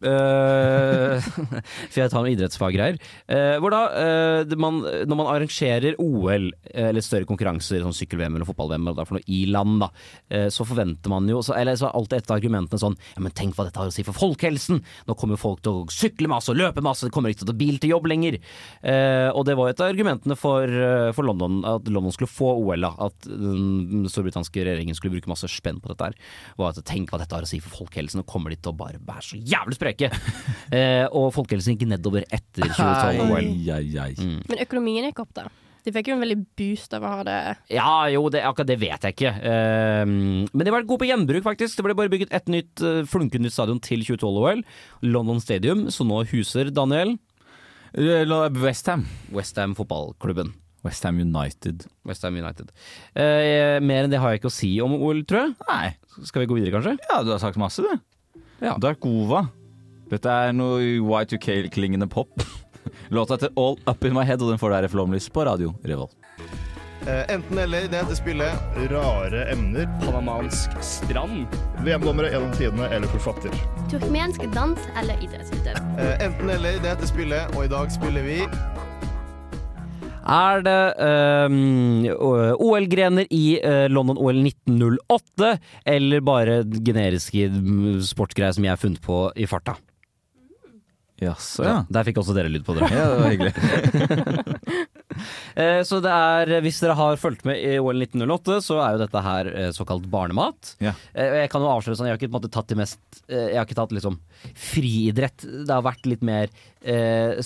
Eh, 0.00 1.16
eh, 1.16 1.20
For 1.90 2.00
jeg 2.00 2.12
tar 2.12 2.24
med 2.24 2.34
idrettsfaggreier. 2.36 2.98
Uh, 3.28 3.56
hvor 3.60 3.72
da, 3.74 3.80
eh, 4.00 4.56
man, 4.60 4.80
når 4.80 5.18
man 5.18 5.30
arrangerer 5.34 5.98
OL, 6.00 6.50
eh, 6.72 6.88
eller 6.90 7.04
større 7.04 7.28
konkurranser, 7.28 7.82
sånn 7.84 7.96
sykkel-VM 7.96 8.38
eller 8.38 8.48
fotball-VM, 8.48 8.88
i 9.30 9.42
land, 9.50 9.80
da, 9.82 9.90
eh, 10.32 10.48
så 10.52 10.64
forventer 10.68 11.12
man 11.12 11.28
jo 11.28 11.40
så, 11.44 11.54
Eller 11.58 11.76
så 11.78 11.88
er 11.88 11.96
alltid 11.98 12.20
et 12.20 12.30
av 12.30 12.38
argumentene 12.38 12.80
sånn 12.80 12.96
Ja, 13.14 13.22
men 13.22 13.34
tenk 13.36 13.56
hva 13.56 13.66
dette 13.66 13.80
har 13.80 13.90
å 13.90 13.94
si 13.94 14.04
for 14.06 14.16
folkehelsen! 14.16 14.80
Nå 15.08 15.16
kommer 15.18 15.40
folk 15.40 15.62
til 15.64 15.82
å 15.82 15.92
sykle 15.92 16.30
masse 16.30 16.50
og 16.52 16.58
løpe 16.60 16.82
masse, 16.84 17.06
det 17.06 17.14
kommer 17.14 17.32
ikke 17.32 17.42
til 17.42 17.50
å 17.50 17.52
ta 17.52 17.58
bil 17.60 17.80
til 17.82 17.94
jobb 17.94 18.08
lenger. 18.10 18.38
Eh, 18.82 19.28
og 19.34 19.44
det 19.48 19.56
var 19.58 19.70
et 19.70 19.82
av 19.82 19.90
argumentene 19.92 20.36
for, 20.38 20.64
eh, 20.64 21.10
for 21.16 21.26
London, 21.26 21.60
at 21.68 21.88
London 21.90 22.14
skulle 22.14 22.32
få 22.32 22.52
OL, 22.62 22.86
da. 22.86 22.92
At 23.10 23.28
den 23.28 24.08
storbritanniske 24.10 24.64
regjeringen 24.64 24.96
skulle 24.96 25.16
bruke 25.16 25.30
masse 25.30 25.50
spenn 25.50 25.80
på 25.82 25.92
dette 25.92 26.10
her. 26.10 26.18
Var 26.60 26.72
at 26.72 26.84
tenk 26.88 27.12
hva 27.12 27.20
dette 27.20 27.36
har 27.36 27.46
å 27.46 27.50
si 27.50 27.60
for 27.62 27.84
folkehelsen, 27.84 28.22
nå 28.22 28.28
kommer 28.30 28.54
de 28.54 28.60
til 28.60 28.72
å 28.72 28.78
bare 28.80 29.00
være 29.04 29.26
så 29.26 29.40
jævlig 29.40 29.59
spreke! 29.76 30.10
eh, 30.76 31.06
og 31.06 31.30
folkehelsen 31.36 31.76
gikk 31.76 31.90
nedover 31.90 32.26
etter 32.28 32.68
2012-OL. 32.68 33.40
Ai, 33.40 33.56
ai, 33.76 33.88
ai. 34.08 34.30
Men 34.50 34.62
økonomien 34.66 35.08
gikk 35.10 35.24
opp, 35.24 35.34
da. 35.36 35.48
De 35.80 35.92
fikk 35.94 36.10
jo 36.10 36.16
en 36.18 36.20
veldig 36.20 36.38
boost 36.60 36.92
av 36.92 37.04
å 37.06 37.10
ha 37.14 37.22
det 37.24 37.36
Ja, 37.72 37.92
jo, 38.12 38.26
det, 38.32 38.42
akkurat 38.44 38.68
det 38.68 38.76
vet 38.82 39.06
jeg 39.06 39.16
ikke. 39.16 39.32
Eh, 39.32 40.02
men 40.04 40.66
de 40.66 40.74
var 40.74 40.84
gode 40.84 41.04
på 41.04 41.08
gjenbruk, 41.08 41.44
faktisk. 41.46 41.78
Det 41.78 41.86
ble 41.86 41.96
bare 41.96 42.12
bygget 42.12 42.34
et 42.36 42.52
nytt 42.52 42.84
uh, 42.84 43.00
flunkende 43.08 43.48
nytt 43.48 43.56
stadion 43.56 43.80
til 43.84 44.04
2012-OL. 44.04 44.64
London 45.08 45.40
Stadium, 45.40 45.86
som 45.94 46.12
nå 46.12 46.22
huser 46.32 46.72
Daniel. 46.74 47.16
Westham. 47.94 49.06
Westham 49.34 49.74
fotballklubben. 49.78 50.52
Westham 50.84 51.18
United. 51.20 51.84
Westham 52.04 52.36
United. 52.36 52.70
Eh, 53.14 53.80
mer 53.84 54.04
enn 54.06 54.12
det 54.12 54.20
har 54.20 54.32
jeg 54.32 54.40
ikke 54.40 54.52
å 54.52 54.54
si 54.54 54.70
om 54.84 54.94
OL, 54.96 55.24
tror 55.28 55.42
jeg. 55.42 55.56
Nei. 55.68 56.22
Skal 56.28 56.44
vi 56.44 56.50
gå 56.50 56.56
videre, 56.56 56.72
kanskje? 56.76 56.96
Ja, 57.10 57.20
du 57.24 57.32
har 57.34 57.42
sagt 57.42 57.60
masse, 57.60 57.84
du. 57.84 58.00
Ja. 58.60 58.76
Darkova. 58.78 59.46
Dette 60.10 60.30
er 60.30 60.52
noe 60.56 60.80
Y2K-klingende 61.00 62.08
pop. 62.10 62.42
Låta 63.08 63.34
heter 63.34 63.52
All 63.56 63.78
Up 63.86 64.04
In 64.04 64.14
My 64.14 64.24
Head, 64.26 64.42
og 64.42 64.50
den 64.50 64.58
får 64.58 64.70
du 64.70 64.74
her 64.74 64.88
i 64.88 64.88
Flåmlys 64.88 65.28
på 65.32 65.44
radio 65.46 65.74
Revolt. 65.84 66.16
enten 67.28 67.58
eller, 67.58 67.88
det 67.88 67.96
heter 67.96 68.14
spillet. 68.14 68.52
Rare 68.90 69.44
emner. 69.52 69.86
Panamansk 70.02 70.70
strand. 70.84 71.46
VM-dommere 71.84 72.30
gjennom 72.34 72.52
tidene 72.58 72.88
eller 72.88 73.08
forfatter. 73.14 73.54
Turkmensk 73.90 74.44
dans 74.54 74.78
eller 75.00 75.22
idrettsutøver. 75.24 75.80
Eh, 75.98 76.26
enten 76.26 76.50
eller, 76.50 76.76
det 76.82 76.92
heter 76.92 77.06
spillet, 77.06 77.56
og 77.56 77.64
i 77.64 77.72
dag 77.72 77.92
spiller 77.92 78.26
vi 78.26 78.42
Er 80.20 80.64
det 80.66 80.78
ehm, 81.00 82.06
OL-grener 82.12 83.28
i 83.32 83.44
eh, 83.58 83.86
London-OL 83.90 84.42
1908, 84.44 85.52
eller 85.94 86.24
bare 86.26 86.60
generiske 86.84 87.48
mm, 87.54 88.02
sportsgreier 88.04 88.56
som 88.56 88.66
jeg 88.66 88.74
har 88.74 88.80
funnet 88.80 89.00
på 89.04 89.22
i 89.36 89.48
farta? 89.50 89.76
Jaså, 91.20 91.64
ja. 91.66 91.78
Der 91.92 92.06
fikk 92.08 92.20
også 92.22 92.36
dere 92.36 92.52
lyd 92.52 92.64
på 92.64 92.76
dere. 92.78 92.88
Ja, 92.96 93.08
det 93.12 93.18
var 93.20 93.30
hyggelig. 93.34 93.54
Eh, 95.56 95.80
Så 95.86 96.00
det 96.04 96.10
er, 96.12 96.60
hvis 96.64 96.80
dere 96.82 96.94
har 96.98 97.16
fulgt 97.20 97.44
med 97.48 97.58
i 97.60 97.76
OL 97.80 98.00
1908, 98.02 98.58
så 98.64 98.78
er 98.84 98.94
jo 98.96 99.00
dette 99.04 99.22
her 99.24 99.50
eh, 99.54 99.70
såkalt 99.76 100.06
barnemat. 100.10 100.74
Ja. 100.80 100.92
Eh, 101.14 101.40
Jeg 101.42 101.50
kan 101.52 101.62
jo 101.64 101.70
avsløre 101.72 101.96
sånn, 101.98 102.08
jeg 102.10 102.16
har 102.16 102.20
ikke 102.22 102.32
måte 102.34 102.50
tatt 102.52 102.68
de 102.68 102.78
mest 102.80 102.98
Jeg 103.28 103.56
har 103.56 103.66
ikke 103.68 103.78
tatt 103.78 103.92
liksom 103.96 104.18
friidrett. 104.54 105.44
Det 105.66 105.70
har 105.74 105.82
vært 105.86 106.06
litt 106.10 106.22
mer 106.26 106.48
eh, 106.82 107.40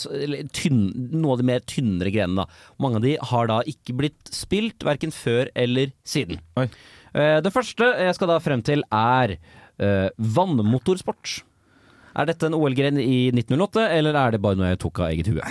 tynn, 0.54 0.84
Noe 1.14 1.34
av 1.36 1.42
de 1.42 1.48
mer 1.48 1.64
tynnere 1.68 2.12
grenene. 2.14 2.44
da. 2.44 2.74
Mange 2.82 3.00
av 3.00 3.06
de 3.06 3.16
har 3.30 3.50
da 3.50 3.60
ikke 3.66 3.96
blitt 3.98 4.30
spilt, 4.34 4.84
verken 4.86 5.12
før 5.14 5.50
eller 5.54 5.92
siden. 6.06 6.40
Oi. 6.60 6.68
Det 7.14 7.52
første 7.54 7.86
jeg 8.02 8.14
skal 8.16 8.26
da 8.32 8.40
frem 8.42 8.62
til, 8.66 8.82
er 8.90 9.36
eh, 9.78 10.08
vannmotorsport. 10.18 11.42
Er 12.14 12.26
dette 12.30 12.46
en 12.46 12.54
OL-gren 12.58 12.98
i 13.02 13.28
1908, 13.34 13.88
eller 13.98 14.14
er 14.18 14.34
det 14.34 14.40
bare 14.42 14.58
noe 14.58 14.68
jeg 14.72 14.80
tok 14.82 15.00
av 15.02 15.12
eget 15.12 15.30
hue? 15.30 15.42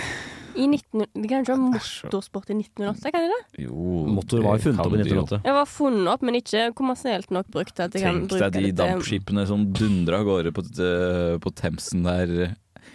I 0.54 0.66
19... 0.68 1.06
det 1.14 1.28
kan 1.30 1.42
ikke 1.42 1.54
være 1.54 1.70
motorsport 1.74 2.50
i 2.52 2.56
1908, 2.60 3.12
kan 3.14 3.24
det 3.24 3.30
det? 3.32 3.64
Jo, 3.64 4.04
Motor 4.14 4.44
var 4.44 4.58
jo 4.58 4.68
funnet 4.68 4.84
opp 4.84 4.94
i 4.94 5.00
1908. 5.02 5.40
Det 5.44 5.54
var 5.58 5.70
funnet 5.70 6.10
opp, 6.14 6.26
men 6.26 6.38
ikke 6.40 6.66
kommersielt 6.78 7.32
nok 7.34 7.50
brukt 7.54 7.80
at 7.82 7.94
Tenk 7.94 8.06
kan 8.06 8.20
bruke 8.28 8.42
deg 8.44 8.54
de 8.54 8.60
det 8.60 8.70
til 8.70 8.78
dampskipene 8.82 9.46
som 9.50 9.66
dundra 9.74 10.22
av 10.22 10.28
gårde 10.28 10.54
på, 10.54 10.66
eh, 10.86 11.34
på 11.42 11.54
Themsen 11.58 12.06
der. 12.06 12.54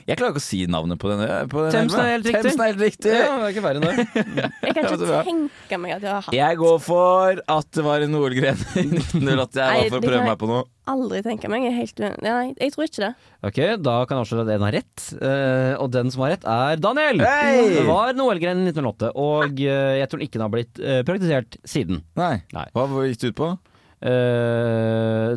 Jeg 0.10 0.18
klarer 0.18 0.34
ikke 0.34 0.42
å 0.42 0.46
si 0.46 0.60
navnet 0.72 0.98
på 1.02 1.10
denne. 1.12 1.28
På 1.52 1.64
den 1.68 1.76
Themsen 1.76 2.02
er 2.02 2.08
helt 2.16 2.26
riktig. 2.26 2.42
Themsen 2.48 2.64
er 2.64 2.72
helt 2.72 2.82
riktig. 2.82 3.12
Ja, 3.14 3.28
det 3.30 3.46
er 3.46 3.54
ikke 3.54 3.64
verre 3.66 3.80
enn 3.80 3.86
det. 3.86 4.06
Jeg 4.66 4.76
kan 4.76 4.88
ikke 4.88 5.22
tenke 5.28 5.80
meg 5.82 5.94
at 5.96 6.04
jeg 6.06 6.10
har 6.10 6.26
hatt 6.26 6.36
Jeg 6.36 6.58
går 6.60 6.82
for 6.82 7.42
at 7.54 7.70
det 7.78 7.86
var 7.86 8.06
en 8.06 8.18
OL-gren 8.18 8.64
i 8.74 8.84
1908. 8.88 9.62
Jeg 9.62 9.86
var 9.86 9.94
for 9.94 10.00
å 10.00 10.08
prøve 10.08 10.24
meg 10.26 10.42
på 10.42 10.50
noe. 10.50 10.66
Aldri 10.90 11.22
tenke 11.26 11.52
meg. 11.52 11.68
Jeg 11.68 11.76
er 11.76 11.78
helt. 11.78 12.04
Nei, 12.26 12.34
jeg 12.58 12.74
tror 12.74 12.88
ikke 12.88 13.04
det. 13.06 13.12
Ok, 13.46 13.62
da 13.86 13.96
kan 14.10 14.18
jeg 14.18 14.26
avsløre 14.26 14.46
at 14.48 14.54
en 14.56 14.66
har 14.66 14.78
rett. 14.80 15.08
Uh, 15.22 15.74
og 15.78 15.94
den 15.94 16.14
som 16.14 16.26
har 16.26 16.34
rett, 16.34 16.50
er 16.50 16.82
Daniel. 16.82 17.26
Hey! 17.30 17.64
Det 17.78 17.88
var 17.90 18.14
en 18.14 18.26
OL-gren 18.26 18.66
i 18.66 18.72
1908, 18.74 19.14
og 19.14 19.62
uh, 19.62 19.94
jeg 20.02 20.10
tror 20.10 20.26
ikke 20.26 20.40
den 20.40 20.48
har 20.48 20.56
blitt 20.58 20.82
uh, 20.82 21.02
praktisert 21.06 21.60
siden. 21.70 22.02
Nei. 22.18 22.40
Nei. 22.58 22.70
Hva 22.74 22.90
gikk 23.06 23.22
det 23.22 23.36
ut 23.36 23.42
på? 23.44 23.54
Eh, 24.00 25.36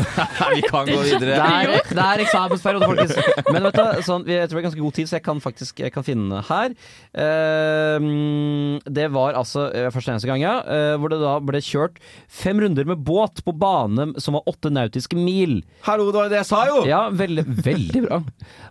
det 0.00 0.48
vi 0.56 0.62
kan 0.66 0.88
gå 0.88 0.96
Det 1.00 1.18
videre. 1.20 1.36
er, 1.40 1.72
det 1.90 2.04
er 2.06 2.22
eksamensperiode, 2.24 2.88
folkens. 2.90 3.14
Men 3.50 3.66
vet 3.68 3.78
du, 3.78 4.02
sånn, 4.06 4.26
jeg 4.30 4.48
tror 4.48 4.56
det 4.58 4.62
er 4.62 4.66
ganske 4.68 4.84
god 4.84 4.96
tid, 4.98 5.10
så 5.10 5.18
jeg 5.18 5.24
kan 5.26 5.42
faktisk 5.44 5.82
jeg 5.84 5.94
kan 5.94 6.06
finne 6.06 6.40
her. 6.48 6.74
Uh, 7.14 8.78
det 8.90 9.08
var 9.14 9.36
altså 9.38 9.66
eh, 9.74 9.88
første 9.92 10.14
eneste 10.14 10.30
gang, 10.30 10.42
ja. 10.42 10.56
Uh, 10.64 10.94
hvor 11.00 11.12
det 11.12 11.20
da 11.22 11.36
ble 11.44 11.60
kjørt 11.64 12.00
fem 12.30 12.60
runder 12.62 12.88
med 12.88 13.02
båt 13.06 13.42
på 13.46 13.54
bane 13.56 14.10
som 14.20 14.36
var 14.38 14.48
åtte 14.50 14.72
nautiske 14.72 15.18
mil. 15.18 15.60
Hallo, 15.86 16.10
det 16.10 16.22
var 16.22 16.32
det 16.32 16.40
jeg 16.42 16.50
sa, 16.50 16.64
jo! 16.70 16.82
Ja, 16.88 17.04
veldig, 17.12 17.46
veldig 17.64 18.04
bra. 18.08 18.20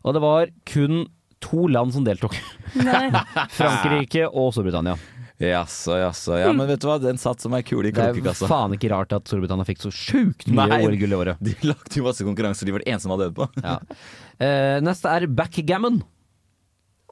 Og 0.04 0.16
det 0.18 0.24
var 0.26 0.52
kun 0.70 1.06
to 1.44 1.70
land 1.72 1.94
som 1.96 2.04
deltok. 2.08 2.36
Nei. 2.76 3.08
Frankrike 3.58 4.28
og 4.28 4.52
Storbritannia. 4.56 4.98
Jaså, 5.40 5.96
jaså. 5.96 6.36
Ja, 6.36 6.52
men 6.52 6.68
vet 6.68 6.82
du 6.84 6.88
hva? 6.90 6.98
Den 7.00 7.20
satt 7.22 7.40
som 7.40 7.54
ei 7.56 7.62
kule 7.64 7.88
i 7.88 7.94
Det 7.96 8.10
er 8.12 8.36
faen 8.44 8.74
ikke 8.76 8.90
rart 8.92 9.14
at 9.16 9.30
Storbritannia 9.30 9.64
fikk 9.68 9.80
så 9.86 9.92
sjukt 9.94 10.50
mye. 10.52 10.82
OL-gull 10.84 11.16
i 11.16 11.20
året. 11.20 11.40
De 11.44 11.54
lagde 11.64 11.96
jo 11.96 12.04
masse 12.04 12.26
konkurranser, 12.28 12.68
de 12.68 12.76
var 12.76 12.84
det 12.84 12.92
eneste 12.92 13.08
som 13.08 13.16
hadde 13.16 13.30
øvd 13.30 13.38
på. 13.40 13.48
Ja. 13.64 13.78
Eh, 14.40 14.80
neste 14.84 15.14
er 15.16 15.28
backgammon. 15.32 16.02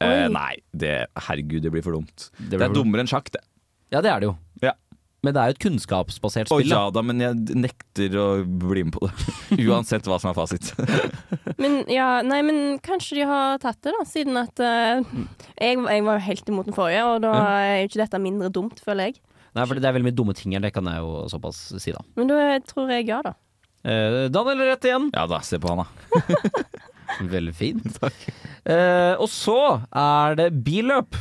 Eh, 0.03 0.27
nei, 0.31 0.57
det, 0.75 1.07
herregud, 1.27 1.63
det 1.63 1.71
blir 1.73 1.85
for 1.85 1.95
dumt. 1.95 2.27
Det, 2.37 2.57
det 2.57 2.67
er 2.67 2.75
dummere 2.75 3.05
enn 3.05 3.09
sjakk, 3.09 3.31
det. 3.33 3.41
Ja, 3.95 4.03
det 4.03 4.11
er 4.11 4.21
det 4.21 4.29
jo. 4.29 4.35
Men 5.25 5.33
det 5.33 5.41
er 5.41 5.49
jo 5.49 5.55
et 5.55 5.61
kunnskapsbasert 5.63 6.51
Å 6.53 6.59
spill. 6.59 6.69
ja 6.69 6.81
da. 6.93 7.01
men 7.01 7.21
jeg 7.23 7.57
nekter 7.57 8.17
å 8.21 8.25
bli 8.45 8.83
med 8.85 8.93
på 8.93 9.07
det. 9.07 9.13
Uansett 9.65 10.05
hva 10.07 10.19
som 10.21 10.29
er 10.31 10.37
fasit. 10.37 10.69
Men 11.61 11.79
ja, 11.89 12.19
nei, 12.21 12.43
men 12.45 12.77
kanskje 12.85 13.15
de 13.17 13.23
har 13.25 13.57
tatt 13.63 13.79
det, 13.81 13.95
da, 13.95 14.03
siden 14.05 14.37
at 14.37 14.61
uh, 14.61 14.99
jeg, 15.57 15.79
jeg 15.79 16.03
var 16.05 16.19
jo 16.19 16.25
helt 16.27 16.51
imot 16.51 16.67
den 16.69 16.75
forrige, 16.77 17.01
og 17.09 17.23
da 17.23 17.31
er 17.63 17.71
jo 17.79 17.87
ikke 17.89 18.01
dette 18.03 18.19
mindre 18.21 18.51
dumt, 18.53 18.77
føler 18.85 19.09
jeg. 19.09 19.17
Nei, 19.57 19.65
for 19.65 19.81
det 19.81 19.89
er 19.89 19.95
veldig 19.95 20.05
mye 20.11 20.17
dumme 20.19 20.35
ting 20.37 20.53
her, 20.53 20.61
det 20.61 20.69
kan 20.75 20.85
jeg 20.85 21.01
jo 21.01 21.23
såpass 21.33 21.63
si, 21.81 21.95
da. 21.95 22.03
Men 22.19 22.29
da 22.29 22.37
tror 22.69 22.93
jeg 22.93 23.07
ja, 23.09 23.23
da. 23.25 23.33
Eh, 23.87 24.19
Daniel 24.29 24.61
rett 24.67 24.85
igjen. 24.85 25.09
Ja 25.15 25.25
da, 25.31 25.41
se 25.41 25.57
på 25.63 25.73
han, 25.73 25.81
da. 25.81 26.67
Veldig 27.33 27.55
fint. 27.57 27.97
Eh, 28.67 29.13
og 29.17 29.29
så 29.31 29.57
er 29.97 30.37
det 30.37 30.51
billøp. 30.65 31.17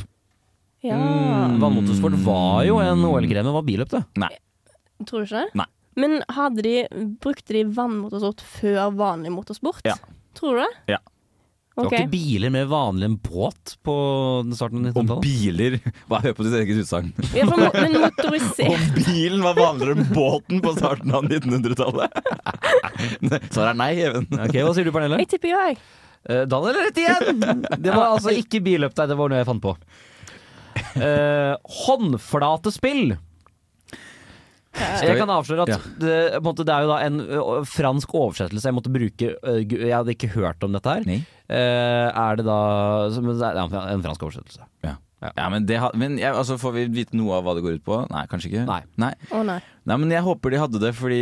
Ja. 0.85 0.97
Mm, 0.97 1.57
Vannmotorsport 1.61 2.13
var 2.25 2.61
jo 2.67 2.77
en 2.83 3.05
OL-gren, 3.05 3.45
men 3.45 3.55
var 3.55 3.65
billøp, 3.65 3.89
det? 3.95 4.03
Nei. 4.21 4.31
Tror 5.05 5.23
du 5.23 5.29
ikke 5.29 5.43
det? 5.43 5.57
Nei. 5.57 5.67
Men 5.97 6.19
hadde 6.29 6.61
de, 6.65 6.75
brukte 7.21 7.55
de 7.55 7.63
vannmotorsport 7.73 8.43
før 8.45 8.91
vanlig 8.97 9.33
motorsport? 9.33 9.81
Ja. 9.87 9.97
Tror 10.37 10.59
du 10.59 10.65
det? 10.65 10.97
Ja. 10.97 10.99
Det 11.77 11.83
var 11.83 11.91
okay. 11.91 12.05
ikke 12.07 12.09
biler 12.09 12.49
mer 12.53 12.69
vanlig 12.71 13.05
enn 13.05 13.15
båt 13.21 13.75
på 13.85 13.95
starten 14.57 14.79
av 14.81 14.95
1900-tallet? 14.95 15.11
Og 15.13 15.19
biler 15.21 15.75
Bare 16.09 16.23
hør 16.23 16.33
på 16.39 16.45
ditt 16.47 16.55
eget 16.57 16.79
utsagn. 16.81 17.11
Ja, 17.37 17.45
mo- 17.45 17.69
men 17.75 17.99
motorisert 18.01 18.71
og 18.73 18.97
bilen 18.97 19.45
var 19.45 19.59
vanligere 19.59 19.93
enn 19.93 20.09
båten 20.09 20.63
på 20.65 20.73
starten 20.73 21.13
av 21.13 21.29
1900-tallet? 21.29 22.17
Svaret 23.53 23.69
er 23.75 23.77
nei, 23.77 23.91
Even. 24.07 24.25
Ok, 24.25 24.57
Hva 24.57 24.73
sier 24.73 24.89
du, 24.89 24.93
Pernille? 24.95 25.21
Jeg 25.21 25.29
tipper 25.35 25.53
ja, 25.53 25.67
jeg. 25.69 25.77
Eh, 26.25 26.43
Daniel 26.49 26.81
er 26.81 26.89
rett 26.89 26.97
igjen! 27.03 27.45
Det 27.77 27.93
var 27.93 28.07
altså 28.07 28.33
ikke 28.33 28.63
billøp 28.65 28.97
der, 28.97 29.13
det 29.13 29.19
var 29.21 29.29
noe 29.29 29.43
jeg 29.43 29.49
fant 29.51 29.65
på. 29.69 29.75
Eh, 30.95 31.55
håndflatespill. 31.83 33.17
Jeg 34.77 35.17
kan 35.17 35.31
avsløre 35.33 35.65
at 35.65 35.85
det, 35.97 36.17
måte, 36.45 36.61
det 36.67 36.69
er 36.69 36.83
jo 36.85 36.89
da 36.91 36.97
en 37.07 37.15
ø, 37.23 37.39
fransk 37.65 38.11
oversettelse 38.13 38.69
jeg 38.69 38.75
måtte 38.77 38.91
bruke. 38.93 39.31
ø, 39.41 39.55
Jeg 39.65 39.89
hadde 39.95 40.13
ikke 40.13 40.29
hørt 40.35 40.61
om 40.67 40.75
dette 40.75 40.93
her. 40.93 41.07
Eh, 41.49 42.09
er 42.13 42.35
det 42.37 42.45
da 42.45 43.09
som- 43.09 43.25
ja, 43.41 43.65
en 43.65 44.03
fransk 44.05 44.21
oversettelse? 44.27 44.61
Ja, 44.85 44.95
men, 45.49 45.65
det, 45.65 45.79
ha- 45.81 45.91
men 45.97 46.19
jeg, 46.21 46.29
altså, 46.29 46.59
Får 46.61 46.75
vi 46.75 46.83
vite 46.93 47.17
noe 47.17 47.39
av 47.39 47.47
hva 47.47 47.55
det 47.57 47.63
går 47.65 47.79
ut 47.79 47.85
på? 47.87 47.97
Nei, 48.11 48.25
kanskje 48.29 48.51
ikke? 48.51 48.65
Nei. 48.69 48.81
Nei. 49.01 49.13
Å 49.33 49.41
nei. 49.47 49.57
Nei, 49.87 49.95
men 50.03 50.11
jeg 50.11 50.21
håper 50.25 50.51
de 50.53 50.59
hadde 50.61 50.81
det, 50.83 50.91
fordi 50.97 51.21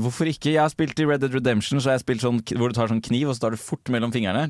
Hvorfor 0.00 0.30
ikke? 0.30 0.52
Jeg 0.54 0.62
har 0.62 0.70
spilt 0.72 1.00
i 1.02 1.06
Red 1.08 1.20
Dead 1.24 1.34
Redemption, 1.34 1.80
så 1.82 1.90
har 1.90 1.98
jeg 1.98 2.04
spilt 2.06 2.24
sånn 2.24 2.38
hvor 2.56 2.72
du 2.72 2.78
tar 2.78 2.88
sånn 2.92 3.02
kniv, 3.04 3.28
og 3.28 3.36
så 3.36 3.44
tar 3.48 3.56
du 3.56 3.60
fort 3.60 3.90
mellom 3.92 4.14
fingrene. 4.14 4.46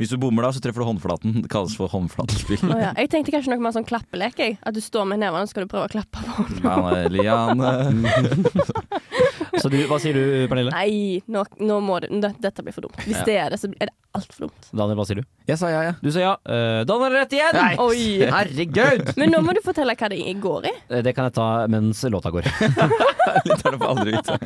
Hvis 0.00 0.10
du 0.10 0.16
bommer 0.18 0.46
da, 0.46 0.50
så 0.56 0.62
treffer 0.64 0.80
du 0.82 0.88
håndflaten. 0.88 1.42
Det 1.44 1.50
kalles 1.52 1.74
for 1.76 1.92
håndflatespill. 1.92 2.64
Å, 2.72 2.78
ja. 2.80 2.90
Jeg 2.96 3.12
tenkte 3.12 3.34
kanskje 3.36 3.52
noe 3.52 3.62
mer 3.62 3.74
sånn 3.76 3.86
klappelek. 3.86 4.40
At 4.64 4.74
du 4.74 4.80
står 4.82 5.04
med 5.12 5.20
nevene 5.22 5.44
og 5.44 5.52
skal 5.52 5.66
du 5.68 5.70
prøve 5.70 5.90
å 5.90 5.92
klappe 5.92 6.24
på 6.24 6.38
hånden. 6.40 7.12
Liane, 7.14 7.70
Liane 7.92 8.10
Så 9.58 9.70
du, 9.72 9.76
hva 9.90 9.98
sier 10.02 10.14
du, 10.14 10.22
Pernille? 10.50 10.70
Nei, 10.74 11.22
nå, 11.28 11.42
nå 11.58 11.80
må 11.82 11.98
det 12.04 12.10
det- 12.22 12.36
Dette 12.40 12.62
blir 12.62 12.72
for 12.76 12.82
dumt. 12.86 12.96
Hvis 13.06 13.18
Ja. 13.18 13.24
det 13.26 13.36
er 13.40 13.50
det, 13.50 13.58
så 13.60 13.70
er 13.80 13.86
det 13.90 13.94
altfor 14.14 14.46
dumt. 14.46 14.68
Daniel, 14.72 14.96
hva 15.00 15.06
sier 15.06 15.20
du? 15.20 15.24
Jeg 15.48 15.58
sa 15.58 15.68
ja, 15.70 15.82
ja. 15.88 15.92
Du 16.02 16.10
sa 16.10 16.20
ja. 16.20 16.32
Uh, 16.46 16.84
Daniel 16.84 17.10
har 17.10 17.16
rett 17.24 17.32
igjen! 17.32 17.54
Nei. 17.54 17.74
Oi. 17.78 18.30
Herregud! 18.30 19.12
Men 19.20 19.30
nå 19.34 19.40
må 19.46 19.54
du 19.54 19.60
fortelle 19.64 19.94
hva 19.98 20.08
det 20.12 20.20
går 20.40 20.66
i. 20.70 20.74
Eh, 20.90 21.02
Det 21.02 21.14
kan 21.16 21.24
jeg 21.30 21.34
ta 21.34 21.66
mens 21.68 22.02
låta 22.10 22.30
går. 22.34 22.46
Litt 23.46 23.64
er 23.66 23.70
det 23.70 23.78
for 23.78 23.88
aldri 23.90 24.14
vite. 24.16 24.38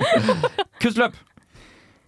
Kunstløp! 0.80 1.14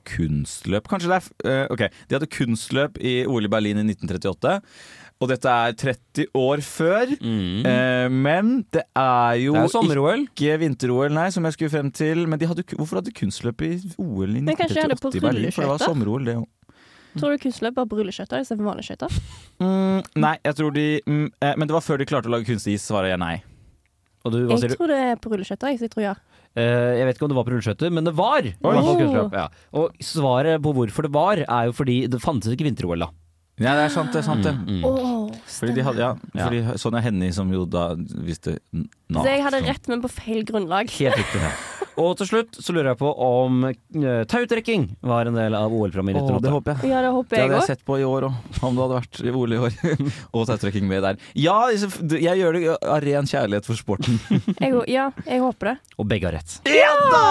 Kunstløp, 0.07 0.87
kanskje 0.91 1.11
det 1.11 1.19
er 1.19 1.51
eh, 1.51 1.67
Ok, 1.75 1.83
de 2.09 2.17
hadde 2.17 2.31
kunstløp 2.33 3.01
i 3.03 3.19
OL 3.27 3.49
i 3.49 3.53
Berlin 3.53 3.81
i 3.83 3.87
1938. 3.89 4.57
Og 5.17 5.31
dette 5.31 5.49
er 5.49 5.73
30 5.81 6.27
år 6.37 6.61
før. 6.65 7.13
Eh, 7.25 8.09
men 8.13 8.51
det 8.75 8.83
er 9.01 9.39
jo 9.41 9.55
Det 9.57 9.81
er 9.81 10.27
ikke 10.27 10.59
vinter-OL, 10.61 11.15
nei, 11.17 11.31
som 11.33 11.47
jeg 11.49 11.57
skulle 11.57 11.73
frem 11.73 11.89
til. 11.91 12.27
Men 12.29 12.39
de 12.43 12.51
hadde, 12.51 12.67
hvorfor 12.77 13.01
hadde 13.01 13.15
kunstløp 13.17 13.65
i 13.65 13.73
OL 13.97 14.37
i 14.37 14.43
Men 14.45 14.59
kanskje 14.59 14.77
de 14.77 14.85
hadde 14.85 15.01
på 15.01 15.09
1938 15.15 15.17
i 15.17 15.25
Berlin? 15.25 15.57
For 15.57 15.65
det 15.65 15.73
var 15.73 15.85
sommer-OL, 15.87 16.29
det 16.29 16.37
òg. 16.43 16.47
Tror 17.17 17.33
du 17.33 17.41
kunstløp 17.47 17.79
var 17.81 17.89
rulleskøyter 17.89 18.43
istedenfor 18.45 18.69
vanlige 18.69 18.91
skøyter? 18.91 19.21
Mm, 19.65 20.01
nei, 20.21 20.35
jeg 20.45 20.57
tror 20.59 20.75
de 20.77 20.87
mm, 21.07 21.29
eh, 21.41 21.55
Men 21.57 21.71
det 21.71 21.73
var 21.79 21.85
før 21.87 22.03
de 22.03 22.07
klarte 22.11 22.29
å 22.29 22.35
lage 22.35 22.45
kunstig 22.51 22.75
is, 22.77 22.85
svarer 22.85 23.15
jeg 23.15 23.21
nei. 23.23 23.37
Og 24.27 24.35
du, 24.35 24.43
hva 24.51 24.59
sier 24.59 24.69
Jeg 24.69 24.77
du? 24.77 24.81
tror 24.83 24.93
det 24.93 24.99
er 25.01 25.17
på 25.23 25.33
rulleskøyter, 25.33 25.73
jeg, 25.73 25.81
så 25.81 25.87
jeg 25.89 25.95
tror 25.95 26.05
ja. 26.05 26.15
Eh, 26.57 26.97
jeg 27.01 27.07
vet 27.09 27.19
ikke 27.19 27.27
om 27.27 27.33
det 27.35 27.37
var 27.37 27.47
på 27.47 27.53
rulleskøyter, 27.53 27.93
men 27.93 28.09
det 28.09 28.15
var! 28.17 28.47
kunstløp, 28.65 29.37
ja. 29.37 29.47
Og 29.77 29.97
svaret 30.01 30.63
på 30.65 30.73
hvorfor 30.77 31.07
det 31.07 31.13
var, 31.13 31.43
er 31.45 31.69
jo 31.69 31.77
fordi 31.77 31.99
det 32.09 32.23
fantes 32.23 32.55
ikke 32.55 32.69
vinter-OL 32.69 33.05
da. 33.05 33.11
Ja, 33.57 33.73
det 33.73 33.87
er 33.87 33.93
sant, 33.93 34.13
det 34.13 34.21
er 34.21 34.25
sant 34.27 34.45
det. 34.45 34.53
Mm, 34.53 34.83
mm. 34.83 34.83
Oh, 34.85 35.31
Fordi 35.49 35.73
de 35.79 35.85
hadde, 35.87 36.03
ja, 36.05 36.11
fordi 36.43 36.59
Sonja 36.77 37.01
Hennie, 37.07 37.33
som 37.33 37.49
jo 37.53 37.63
da 37.65 37.87
visste 37.97 38.59
Så 38.61 39.25
jeg 39.25 39.45
hadde 39.47 39.63
rett, 39.65 39.89
men 39.89 40.03
på 40.05 40.11
feil 40.13 40.45
grunnlag. 40.49 40.93
Helt 40.99 41.17
riktig. 41.17 41.41
Og 41.97 42.11
til 42.21 42.29
slutt 42.29 42.59
så 42.61 42.75
lurer 42.77 42.91
jeg 42.93 42.99
på 43.01 43.09
om 43.25 43.63
uh, 43.69 44.25
tautrekking 44.29 44.83
var 45.07 45.31
en 45.31 45.37
del 45.39 45.55
av 45.57 45.73
OL-programmet 45.73 46.17
i 46.17 46.21
Åh, 46.21 46.27
det 46.43 46.51
1988. 46.51 46.53
håper 46.57 46.73
jeg. 46.83 46.91
Ja, 46.93 47.01
det 47.07 47.13
håper 47.15 47.31
Det 47.31 47.39
jeg 47.41 47.47
hadde 47.47 47.57
jeg 47.57 47.63
òg. 47.63 47.71
sett 47.73 47.85
på 47.89 47.97
i 48.01 48.05
år 48.05 48.27
òg, 48.29 48.35
om 48.69 48.77
du 48.77 48.83
hadde 48.85 48.99
vært 48.99 49.21
i 49.25 49.33
OL 49.33 49.55
i 49.57 49.61
år. 49.67 49.79
og 50.37 50.47
tautrekking 50.51 50.89
med 50.91 51.03
der. 51.07 51.21
Ja, 51.41 51.57
jeg 51.73 52.37
gjør 52.43 52.59
det 52.59 52.65
av 52.77 53.01
ren 53.07 53.31
kjærlighet 53.31 53.65
for 53.71 53.81
sporten. 53.81 54.19
Jeg, 54.63 54.73
ja, 54.93 55.07
jeg 55.27 55.41
håper 55.41 55.73
det. 55.73 55.77
Og 56.01 56.09
begge 56.11 56.29
har 56.29 56.37
rett. 56.37 56.59
ja 56.69 56.93
da! 57.13 57.25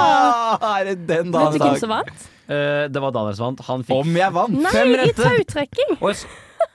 Er 0.80 0.89
det 0.91 0.97
den 1.10 1.30
Vet 1.34 1.56
du 1.58 1.62
hvem 1.62 1.78
som 1.82 1.93
vant? 1.93 2.25
Eh, 2.45 2.86
det 2.93 3.01
var 3.01 3.13
Daniel 3.15 3.36
som 3.38 3.47
vant. 3.51 3.62
Han 3.69 3.86
fikk 3.86 4.01
Om 4.04 4.17
jeg 4.19 4.34
vant! 4.36 4.58
Nei, 4.65 4.73
Fem 4.75 4.91
i 4.93 4.97
rette. 5.01 5.21
tautrekking! 5.25 5.95
Og 6.01 6.12
s- 6.13 6.25
eh, 6.25 6.41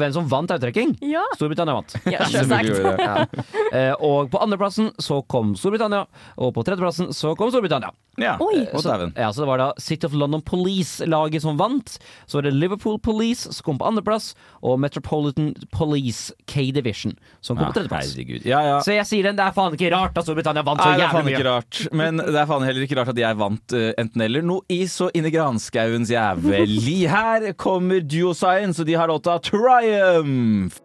hvem 0.00 0.12
som 0.14 0.28
vant 0.30 0.50
tautrekking? 0.50 0.96
Ja. 1.04 1.22
Storbritannia 1.36 1.74
vant. 1.78 1.96
Ja. 2.10 2.26
Ja. 3.00 3.24
Eh, 3.72 3.92
og 4.02 4.30
på 4.32 4.38
andreplassen 4.42 4.90
så 5.02 5.20
kom 5.30 5.52
Storbritannia, 5.58 6.04
og 6.40 6.52
på 6.56 6.64
tredjeplassen 6.66 7.12
så 7.16 7.32
kom 7.38 7.50
Storbritannia. 7.52 7.92
Ja, 8.20 8.34
Oi. 8.42 8.66
Så. 8.74 9.12
Ja, 9.16 9.30
så 9.32 9.44
det 9.44 9.48
var 9.48 9.60
da 9.62 9.68
City 9.80 10.06
of 10.06 10.12
London 10.18 10.42
Police-laget 10.44 11.42
som 11.44 11.56
vant. 11.60 11.94
Så 12.26 12.38
var 12.38 12.42
det 12.48 12.52
Liverpool 12.56 12.98
Police 13.00 13.52
som 13.54 13.64
kom 13.64 13.78
på 13.80 13.86
andreplass, 13.88 14.32
og 14.66 14.80
Metropolitan 14.82 15.52
Police 15.72 16.34
K-Division 16.50 17.14
som 17.40 17.56
kom 17.56 17.68
Ja, 17.68 17.70
på 17.70 17.78
tredjeplass. 17.78 18.44
Ja, 18.44 18.60
ja. 18.66 18.76
Så 18.84 18.92
jeg 18.96 19.06
sier 19.08 19.30
den, 19.30 19.38
det 19.38 19.46
er 19.46 19.54
faen 19.56 19.76
ikke 19.78 19.92
rart 19.94 20.18
at 20.20 20.26
Storbritannia 20.26 20.64
vant 20.66 20.82
så 20.82 20.90
Nei, 20.90 20.98
er 20.98 21.04
jævlig 21.06 21.14
faen 21.16 21.28
mye. 21.30 21.36
ikke 21.38 21.48
rart. 21.48 21.80
Men 22.02 22.20
det 22.20 22.36
er 22.42 22.50
faen 22.50 22.66
heller 22.66 22.86
ikke 22.88 22.98
rart 23.00 23.12
at 23.14 23.22
jeg 23.22 23.40
vant 23.40 23.76
uh, 23.78 23.86
enten 24.02 24.26
eller. 24.26 24.44
Noe 24.50 24.66
is 24.80 24.98
og 25.06 25.14
inni 25.16 25.32
granskauens 25.34 26.12
jæveli. 26.12 26.98
Her 27.14 27.50
kommer 27.60 28.02
Duo 28.04 28.34
Science, 28.36 28.82
og 28.82 28.90
de 28.90 28.98
har 28.98 29.08
låta 29.10 29.38
Triumph. 29.50 30.76